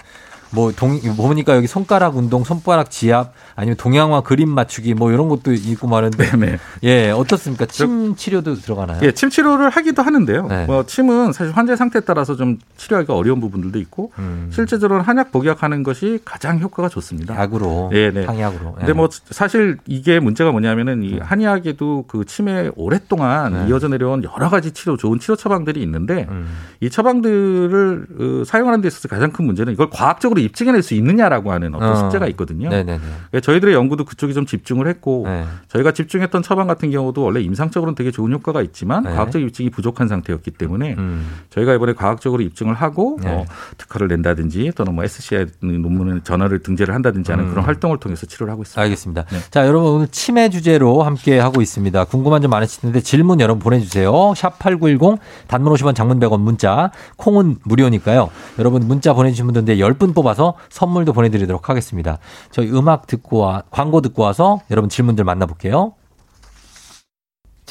뭐 0.53 0.71
동, 0.71 0.99
보니까 1.15 1.55
여기 1.55 1.67
손가락 1.67 2.17
운동, 2.17 2.43
손가락 2.43 2.91
지압, 2.91 3.33
아니면 3.61 3.77
동양화 3.77 4.21
그림 4.21 4.49
맞추기 4.49 4.95
뭐 4.95 5.11
이런 5.11 5.29
것도 5.29 5.53
있고 5.53 5.87
말인데. 5.87 6.35
네. 6.35 6.57
예, 6.81 7.11
어떻습니까? 7.11 7.67
침 7.67 8.15
치료도 8.15 8.55
들어가나요? 8.55 8.99
예, 9.03 9.11
침 9.11 9.29
치료를 9.29 9.69
하기도 9.69 10.01
하는데요. 10.01 10.47
네. 10.47 10.65
뭐 10.65 10.83
침은 10.83 11.31
사실 11.31 11.53
환자의 11.55 11.77
상태에 11.77 12.01
따라서 12.01 12.35
좀 12.35 12.57
치료하기가 12.77 13.15
어려운 13.15 13.39
부분들도 13.39 13.77
있고 13.77 14.11
음. 14.17 14.49
실제적으로는 14.51 15.05
한약 15.05 15.31
복약하는 15.31 15.83
것이 15.83 16.19
가장 16.25 16.59
효과가 16.59 16.89
좋습니다. 16.89 17.39
약으로. 17.39 17.89
네, 17.91 18.09
네. 18.09 18.25
항약으로. 18.25 18.73
근데 18.73 18.89
예. 18.89 18.93
뭐 18.93 19.09
사실 19.11 19.77
이게 19.85 20.19
문제가 20.19 20.51
뭐냐면은 20.51 21.03
이 21.03 21.19
한의학에도 21.19 22.05
그 22.07 22.25
치매 22.25 22.71
오랫동안 22.75 23.53
네. 23.53 23.67
이어져 23.69 23.89
내려온 23.89 24.23
여러 24.23 24.49
가지 24.49 24.71
치료 24.71 24.97
좋은 24.97 25.19
치료 25.19 25.35
처방들이 25.35 25.83
있는데 25.83 26.25
음. 26.31 26.47
이 26.79 26.89
처방들을 26.89 28.07
어, 28.19 28.43
사용하는 28.43 28.81
데 28.81 28.87
있어서 28.87 29.07
가장 29.07 29.31
큰 29.31 29.45
문제는 29.45 29.71
이걸 29.73 29.91
과학적으로 29.91 30.41
입증해낼 30.41 30.81
수 30.81 30.95
있느냐라고 30.95 31.51
하는 31.51 31.75
어떤 31.75 31.91
어. 31.91 31.95
숙제가 31.95 32.25
있거든요. 32.29 32.69
네네네. 32.69 32.99
예, 33.51 33.61
저희들의 33.61 33.73
연구도 33.73 34.05
그쪽에 34.05 34.33
좀 34.33 34.45
집중을 34.45 34.87
했고 34.87 35.23
네. 35.25 35.45
저희가 35.67 35.91
집중했던 35.91 36.41
처방 36.41 36.67
같은 36.67 36.91
경우도 36.91 37.21
원래 37.21 37.41
임상적으로는 37.41 37.95
되게 37.95 38.11
좋은 38.11 38.31
효과가 38.31 38.61
있지만 38.61 39.03
네. 39.03 39.13
과학적 39.13 39.41
입증이 39.41 39.69
부족한 39.69 40.07
상태였기 40.07 40.51
때문에 40.51 40.95
음. 40.97 41.27
저희가 41.49 41.73
이번에 41.73 41.93
과학적으로 41.93 42.41
입증을 42.43 42.73
하고 42.73 43.19
네. 43.21 43.29
뭐 43.29 43.45
특허를 43.77 44.07
낸다든지 44.07 44.71
또는 44.75 44.95
뭐 44.95 45.03
SCI 45.03 45.47
논문을 45.61 46.21
전화를 46.21 46.59
등재를 46.59 46.93
한다든지 46.93 47.31
하는 47.31 47.45
음. 47.45 47.49
그런 47.51 47.65
활동을 47.65 47.99
통해서 47.99 48.25
치료를 48.25 48.51
하고 48.51 48.63
있습니다. 48.63 48.81
알겠습니다. 48.81 49.25
네. 49.25 49.39
자, 49.49 49.67
여러분 49.67 49.91
오늘 49.91 50.07
치매 50.07 50.49
주제로 50.49 51.03
함께 51.03 51.39
하고 51.39 51.61
있습니다. 51.61 52.05
궁금한 52.05 52.41
점 52.41 52.51
많으실 52.51 52.81
텐데 52.81 53.01
질문 53.01 53.39
여러분 53.39 53.61
보내주세요. 53.61 54.33
샵 54.35 54.59
8910 54.59 55.19
단문 55.47 55.73
50원 55.73 55.95
장문 55.95 56.19
100원 56.19 56.39
문자 56.39 56.91
콩은 57.17 57.57
무료니까요. 57.63 58.29
여러분 58.59 58.87
문자 58.87 59.13
보내주신 59.13 59.47
분들 59.47 59.77
10분 59.77 60.13
뽑아서 60.13 60.55
선물도 60.69 61.13
보내드리도록 61.13 61.69
하겠습니다. 61.69 62.19
저희 62.51 62.69
음악 62.71 63.07
듣고 63.07 63.30
와, 63.31 63.63
광고 63.71 64.01
듣고 64.01 64.23
와서 64.23 64.61
여러분 64.69 64.89
질문들 64.89 65.23
만나볼게요. 65.23 65.93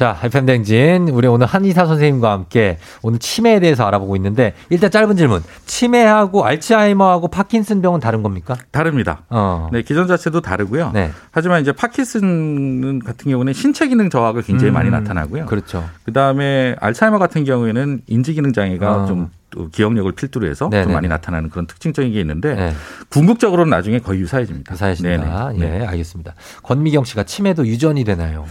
자, 0.01 0.19
FM 0.23 0.47
댕진. 0.47 1.09
우리 1.11 1.27
오늘 1.29 1.47
한의사 1.47 1.85
선생님과 1.85 2.33
함께 2.33 2.79
오늘 3.03 3.19
치매에 3.19 3.61
대해서 3.61 3.87
알아보고 3.87 4.17
있는데 4.17 4.55
일단 4.71 4.91
짧은 4.91 5.15
질문. 5.15 5.43
치매하고 5.67 6.43
알츠하이머하고 6.47 7.29
파킨슨 7.29 7.83
병은 7.83 8.01
다른 8.01 8.23
겁니까? 8.23 8.57
다릅니다. 8.71 9.25
어. 9.29 9.69
네, 9.73 9.83
기전 9.83 10.07
자체도 10.07 10.41
다르고요. 10.41 10.93
네. 10.95 11.11
하지만 11.33 11.61
이제 11.61 11.73
파킨슨 11.73 13.01
같은 13.01 13.31
경우는 13.31 13.53
신체 13.53 13.89
기능 13.89 14.09
저하가 14.09 14.41
굉장히 14.41 14.73
음, 14.73 14.73
많이 14.73 14.89
나타나고요. 14.89 15.45
그렇죠. 15.45 15.85
그 16.05 16.15
다음에 16.15 16.77
알츠하이머 16.81 17.19
같은 17.19 17.45
경우에는 17.45 18.01
인지 18.07 18.33
기능 18.33 18.55
장애가 18.55 19.03
어. 19.03 19.07
좀또 19.07 19.40
기억력을 19.73 20.11
필두로 20.13 20.47
해서 20.49 20.69
네네네. 20.71 20.85
좀 20.85 20.93
많이 20.93 21.09
나타나는 21.09 21.51
그런 21.51 21.67
특징적인 21.67 22.13
게 22.13 22.21
있는데 22.21 22.55
네. 22.55 22.73
궁극적으로는 23.09 23.71
나중에 23.71 23.99
거의 23.99 24.21
유사해집니다. 24.21 24.73
유사해진다. 24.75 25.53
네네. 25.53 25.81
예, 25.81 25.87
알겠습니다. 25.87 26.35
권미경 26.63 27.05
씨가 27.05 27.25
치매도 27.25 27.67
유전이 27.67 28.05
되나요? 28.05 28.47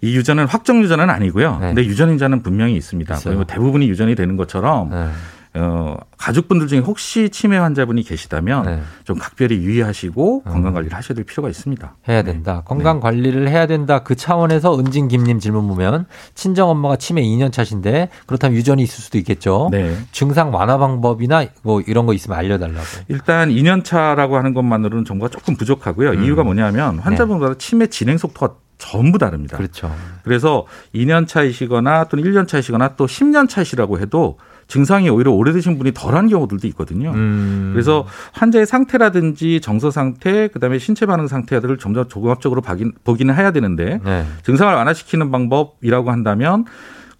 이 0.00 0.16
유전은 0.16 0.46
확정 0.46 0.82
유전은 0.82 1.10
아니고요. 1.10 1.58
네. 1.60 1.66
근데 1.68 1.84
유전인자는 1.84 2.42
분명히 2.42 2.76
있습니다. 2.76 3.14
있어요. 3.14 3.34
그리고 3.34 3.44
대부분이 3.44 3.88
유전이 3.88 4.14
되는 4.14 4.36
것처럼 4.36 4.90
네. 4.90 5.08
어, 5.54 5.96
가족분들 6.16 6.66
중에 6.66 6.78
혹시 6.78 7.28
치매 7.28 7.58
환자분이 7.58 8.04
계시다면 8.04 8.64
네. 8.64 8.82
좀 9.04 9.18
각별히 9.18 9.56
유의하시고 9.56 10.44
음. 10.46 10.50
건강 10.50 10.72
관리를 10.72 10.96
하셔야 10.96 11.14
될 11.14 11.24
필요가 11.24 11.50
있습니다. 11.50 11.96
해야 12.08 12.22
된다. 12.22 12.62
건강 12.64 13.00
관리를 13.00 13.48
해야 13.48 13.66
된다. 13.66 14.02
그 14.02 14.14
차원에서 14.14 14.78
은진 14.78 15.08
김님 15.08 15.40
질문 15.40 15.68
보면 15.68 16.06
친정 16.34 16.70
엄마가 16.70 16.96
치매 16.96 17.22
2년 17.22 17.52
차신데 17.52 18.08
그렇다면 18.26 18.56
유전이 18.56 18.82
있을 18.82 19.02
수도 19.02 19.18
있겠죠. 19.18 19.68
네. 19.70 19.94
증상 20.10 20.54
완화 20.54 20.78
방법이나 20.78 21.44
뭐 21.62 21.82
이런 21.82 22.06
거 22.06 22.14
있으면 22.14 22.38
알려달라고. 22.38 22.86
일단 23.08 23.50
2년 23.50 23.84
차라고 23.84 24.38
하는 24.38 24.54
것만으로는 24.54 25.04
정보가 25.04 25.28
조금 25.28 25.56
부족하고요. 25.56 26.12
음. 26.12 26.24
이유가 26.24 26.44
뭐냐면 26.44 26.98
환자분마다 26.98 27.56
치매 27.58 27.88
진행 27.88 28.16
속도가 28.16 28.54
전부 28.78 29.18
다릅니다. 29.18 29.58
그렇죠. 29.58 29.94
그래서 30.24 30.66
2년 30.94 31.28
차이시거나 31.28 32.04
또는 32.04 32.24
1년 32.24 32.48
차이시거나 32.48 32.96
또 32.96 33.06
10년 33.06 33.48
차이시라고 33.48 34.00
해도 34.00 34.38
증상이 34.72 35.10
오히려 35.10 35.32
오래되신 35.32 35.76
분이 35.76 35.92
덜한 35.92 36.28
경우들도 36.28 36.66
있거든요. 36.68 37.10
음. 37.10 37.72
그래서 37.74 38.06
환자의 38.32 38.64
상태라든지 38.64 39.60
정서 39.60 39.90
상태, 39.90 40.48
그다음에 40.48 40.78
신체 40.78 41.04
반응 41.04 41.26
상태들을 41.28 41.76
점점 41.76 42.08
종합적으로 42.08 42.62
보긴, 42.62 42.92
보기는 43.04 43.34
해야 43.34 43.50
되는데 43.50 44.00
네. 44.02 44.24
증상을 44.44 44.74
완화시키는 44.74 45.30
방법이라고 45.30 46.10
한다면 46.10 46.64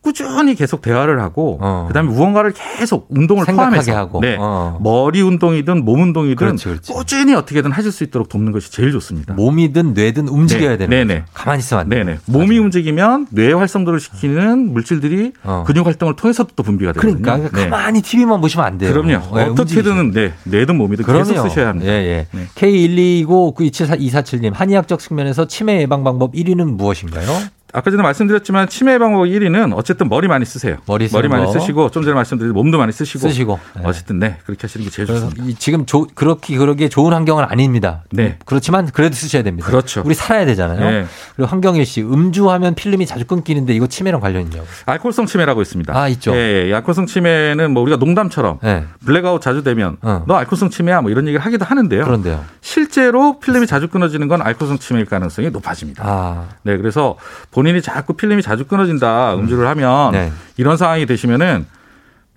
꾸준히 0.03 0.57
계속 0.57 0.83
대화를 0.83 1.20
하고 1.20 1.59
어. 1.61 1.85
그다음에 1.87 2.09
무언가를 2.11 2.53
계속 2.53 3.07
운동을 3.09 3.45
생각하게 3.47 3.70
포함해서 3.77 3.97
하고. 3.97 4.20
네. 4.20 4.37
어. 4.39 4.79
머리 4.81 5.23
운동이든 5.23 5.85
몸 5.85 6.03
운동이든 6.03 6.35
그렇지, 6.37 6.65
그렇지. 6.65 6.93
꾸준히 6.93 7.35
어떻게든 7.35 7.70
하실 7.70 7.93
수 7.93 8.03
있도록 8.05 8.29
돕는 8.29 8.51
것이 8.53 8.73
제일 8.73 8.91
좋습니다. 8.93 9.35
몸이든 9.35 9.95
뇌든 9.95 10.27
움직여야 10.29 10.70
네, 10.70 10.77
되는 10.79 10.91
네네. 11.07 11.20
거죠. 11.20 11.31
가만히 11.33 11.61
있으면 11.61 11.81
안 11.83 11.89
돼. 11.89 11.97
네네. 12.05 12.19
몸이 12.27 12.59
움직이면 12.59 13.29
뇌 13.31 13.53
활성도를 13.53 14.01
시키는 14.01 14.73
물질들이 14.73 15.33
어. 15.45 15.62
근육 15.66 15.87
활동을 15.87 16.16
통해서 16.16 16.45
또 16.57 16.65
분비가 16.65 16.93
되거든요. 16.95 17.23
그러니까 17.23 17.51
네. 17.57 17.69
가만히 17.69 18.03
TV만 18.03 18.41
보시면 18.41 18.66
안 18.66 18.79
돼요. 18.79 18.93
그럼요. 18.93 19.37
네, 19.37 19.43
어떻게든 19.45 20.11
네, 20.11 20.33
뇌든 20.45 20.77
몸이든 20.79 21.05
그럼요. 21.05 21.24
계속 21.24 21.49
쓰셔야 21.49 21.69
합니다. 21.69 21.93
예, 21.93 21.95
예. 21.95 22.27
네. 22.33 22.47
K1299247님, 22.57 24.53
한의학적 24.53 24.99
측면에서 24.99 25.47
치매 25.47 25.81
예방 25.81 26.03
방법 26.05 26.33
1위는 26.35 26.74
무엇인가요? 26.77 27.29
아까 27.74 27.90
전에 27.90 28.03
말씀드렸지만 28.03 28.69
치매 28.69 28.99
방법 28.99 29.23
1위는 29.24 29.73
어쨌든 29.77 30.09
머리 30.11 30.28
많이 30.28 30.44
쓰세요. 30.44 30.77
머리 30.86 31.09
쓰는 31.09 31.31
많이 31.31 31.47
거. 31.47 31.53
쓰시고 31.53 31.90
좀 31.90 32.03
전에 32.03 32.15
말씀드린 32.15 32.53
몸도 32.53 32.77
많이 32.77 32.93
쓰시고. 32.93 33.20
쓰시고. 33.20 33.59
어쨌든 33.82 34.19
네 34.19 34.36
그렇게 34.44 34.62
하시는 34.62 34.85
게 34.85 34.90
제일 34.90 35.07
좋습니다. 35.09 35.43
이 35.44 35.55
지금 35.55 35.86
조, 35.86 36.07
그렇게 36.15 36.57
그러기에 36.59 36.90
좋은 36.90 37.15
환경은 37.15 37.44
아닙니다. 37.44 38.05
네. 38.11 38.39
그렇지만 38.44 38.86
그래도 38.93 39.15
쓰셔야 39.15 39.43
됩니다. 39.43 39.66
그렇죠. 39.66 40.03
우리 40.05 40.15
살아야 40.15 40.44
되잖아요. 40.44 40.81
네. 40.81 41.07
그리고 41.35 41.51
황경일 41.51 41.86
씨 41.86 42.03
음주하면 42.03 42.74
필름이 42.74 43.07
자주 43.07 43.24
끊기는데 43.27 43.73
이거 43.74 43.86
치매랑 43.86 44.20
관련 44.20 44.43
있냐고. 44.43 44.66
알코올성 44.85 45.24
치매라고 45.24 45.62
있습니다. 45.62 45.97
아, 45.99 46.09
있죠. 46.09 46.35
예, 46.35 46.66
예. 46.69 46.74
알코올성 46.74 47.07
치매는 47.07 47.70
뭐 47.73 47.82
우리가 47.85 47.97
농담처럼 47.97 48.59
네. 48.62 48.85
블랙아웃 49.07 49.40
자주 49.40 49.62
되면 49.62 49.97
어. 50.03 50.24
너 50.27 50.35
알코올성 50.35 50.69
치매야 50.69 51.01
뭐 51.01 51.11
이런 51.11 51.27
얘기를 51.27 51.43
하기도 51.44 51.65
하는데요. 51.65 52.05
그런데요. 52.05 52.44
실제로 52.61 53.39
필름이 53.40 53.66
자주 53.66 53.89
끊어지는 53.89 54.28
건 54.28 54.43
알코올성 54.43 54.78
치매일 54.78 55.07
가능성이 55.07 55.49
높아집니다. 55.51 56.03
아, 56.07 56.49
네, 56.65 56.77
그래서 56.77 57.16
본인이 57.51 57.82
자꾸 57.82 58.14
필름이 58.14 58.43
자주 58.43 58.64
끊어진다 58.66 59.34
음주를 59.36 59.66
하면 59.68 60.12
네. 60.12 60.32
이런 60.56 60.76
상황이 60.76 61.06
되시면은 61.06 61.66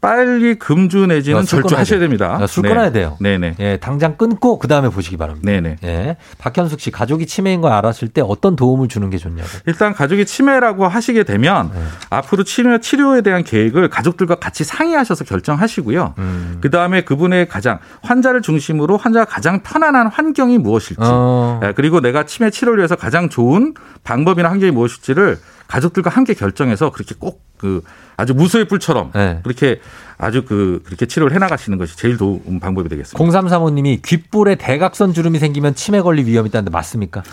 빨리 0.05 0.53
금주 0.53 1.07
내지는 1.07 1.45
절주하셔야 1.45 1.97
돼요. 1.97 2.01
됩니다. 2.01 2.37
어, 2.39 2.45
술 2.45 2.61
네. 2.61 2.69
끊어야 2.69 2.91
돼요. 2.91 3.17
네네. 3.19 3.55
예, 3.59 3.77
당장 3.77 4.17
끊고 4.17 4.59
그 4.59 4.67
다음에 4.67 4.89
보시기 4.89 5.17
바랍니다. 5.17 5.49
네네. 5.49 5.77
예. 5.83 6.17
박현숙 6.37 6.79
씨 6.79 6.91
가족이 6.91 7.25
치매인 7.25 7.59
걸 7.59 7.71
알았을 7.71 8.09
때 8.09 8.21
어떤 8.21 8.55
도움을 8.55 8.87
주는 8.87 9.09
게 9.09 9.17
좋냐고. 9.17 9.49
일단 9.65 9.95
가족이 9.95 10.27
치매라고 10.27 10.87
하시게 10.87 11.23
되면 11.23 11.71
네. 11.73 11.79
앞으로 12.11 12.43
치료 12.43 12.77
치료에 12.77 13.21
대한 13.21 13.43
계획을 13.43 13.89
가족들과 13.89 14.35
같이 14.35 14.63
상의하셔서 14.63 15.23
결정하시고요. 15.23 16.13
음. 16.19 16.57
그 16.61 16.69
다음에 16.69 17.01
그분의 17.01 17.47
가장 17.47 17.79
환자를 18.03 18.43
중심으로 18.43 18.97
환자가 18.97 19.25
가장 19.25 19.63
편안한 19.63 20.05
환경이 20.05 20.59
무엇일지, 20.59 21.01
어. 21.01 21.59
예, 21.63 21.73
그리고 21.75 21.99
내가 21.99 22.27
치매 22.27 22.51
치료를 22.51 22.77
위해서 22.77 22.95
가장 22.95 23.27
좋은 23.27 23.73
방법이나 24.03 24.51
환경이 24.51 24.71
무엇일지를 24.71 25.39
가족들과 25.67 26.09
함께 26.09 26.33
결정해서 26.33 26.91
그렇게 26.91 27.15
꼭 27.17 27.45
그 27.57 27.81
아주 28.17 28.33
무소의 28.33 28.67
뿔처럼 28.67 29.11
네. 29.13 29.39
그렇게 29.43 29.79
아주 30.17 30.45
그 30.45 30.81
그렇게 30.85 31.05
치료를 31.05 31.33
해 31.35 31.39
나가시는 31.39 31.77
것이 31.77 31.97
제일 31.97 32.17
좋은 32.17 32.59
방법이 32.59 32.89
되겠습니다. 32.89 33.17
0335님이 33.17 34.01
귓볼에 34.01 34.55
대각선 34.55 35.13
주름이 35.13 35.39
생기면 35.39 35.75
치매 35.75 36.01
걸릴 36.01 36.25
위험이 36.25 36.49
있다는데 36.49 36.71
맞습니까? 36.71 37.23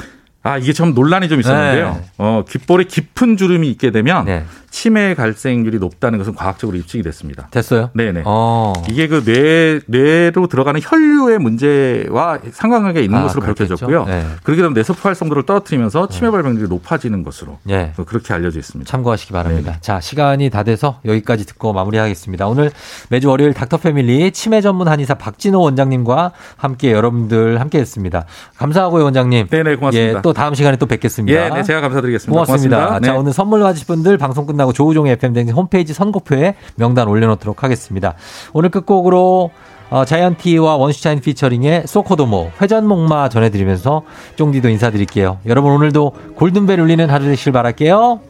아 0.43 0.59
이게 0.59 0.73
좀 0.73 0.95
논란이 0.95 1.29
좀 1.29 1.41
있었는데요. 1.41 1.95
네. 1.95 2.05
어 2.19 2.45
귓볼에 2.49 2.85
깊은 2.85 3.37
주름이 3.37 3.71
있게 3.71 3.91
되면 3.91 4.25
네. 4.25 4.45
치매 4.73 5.15
발생률이 5.15 5.79
높다는 5.79 6.19
것은 6.19 6.35
과학적으로 6.35 6.79
입증이 6.79 7.03
됐습니다. 7.05 7.47
됐어요? 7.51 7.91
네네. 7.93 8.23
어. 8.25 8.73
이게 8.89 9.07
그 9.07 9.23
뇌, 9.23 9.81
뇌로 9.87 10.47
들어가는 10.47 10.81
혈류의 10.83 11.39
문제와 11.39 12.39
상관관계가 12.51 13.05
있는 13.05 13.19
아, 13.19 13.23
것으로 13.25 13.43
그렇겠죠. 13.43 13.75
밝혀졌고요. 13.77 14.05
네. 14.07 14.27
그렇게 14.43 14.63
되면 14.63 14.73
뇌세포 14.73 15.07
활성도를 15.07 15.45
떨어뜨리면서 15.45 16.09
치매 16.09 16.31
발병률이 16.31 16.69
높아지는 16.69 17.23
것으로 17.23 17.59
예. 17.69 17.93
그렇게 18.07 18.33
알려져 18.33 18.59
있습니다. 18.59 18.91
참고하시기 18.91 19.35
바랍니다. 19.35 19.73
네. 19.73 19.79
자, 19.83 20.01
시간이 20.01 20.49
다 20.49 20.63
돼서 20.63 21.01
여기까지 21.05 21.45
듣고 21.45 21.75
마무리하겠습니다. 21.75 22.49
오늘 22.49 22.71
매주 23.11 23.29
월요일 23.29 23.53
닥터 23.53 23.77
패밀리 23.77 24.33
치매 24.33 24.63
전문 24.63 24.89
한의사 24.89 25.15
박진호 25.15 25.61
원장님과 25.61 26.33
함께 26.57 26.93
여러분들 26.93 27.61
함께 27.61 27.79
했습니다. 27.79 28.25
감사하고요, 28.57 29.05
원장님. 29.05 29.49
네네, 29.49 29.77
고맙습니다. 29.77 30.19
예, 30.19 30.23
또 30.33 30.35
다음 30.35 30.55
시간에 30.55 30.79
또 30.79 30.87
뵙겠습니다. 30.87 31.45
예, 31.45 31.51
네, 31.51 31.63
제가 31.63 31.83
감사드리겠습니다. 31.83 32.33
고맙습니다. 32.33 32.77
고맙습니다. 32.77 33.07
자, 33.07 33.13
네. 33.13 33.19
오늘 33.19 33.35
선물 33.35 33.61
받으실 33.61 33.87
분들 33.87 34.17
방송 34.17 34.47
끝나고 34.47 34.73
조우종의 34.73 35.13
FM댕진 35.13 35.55
홈페이지 35.55 35.93
선고표에 35.93 36.55
명단 36.77 37.07
올려놓도록 37.07 37.63
하겠습니다. 37.63 38.15
오늘 38.55 38.71
끝곡으로 38.71 39.51
어, 39.91 40.05
자이언티와 40.07 40.77
원슈타인 40.77 41.21
피처링의 41.21 41.83
소코도모 41.87 42.51
회전목마 42.63 43.29
전해드리면서 43.29 44.05
쫑디도 44.37 44.71
인사드릴게요. 44.71 45.39
여러분 45.45 45.73
오늘도 45.73 46.13
골든벨 46.37 46.81
울리는 46.81 47.11
하루 47.11 47.27
되시길 47.27 47.53
바랄게요. 47.53 48.21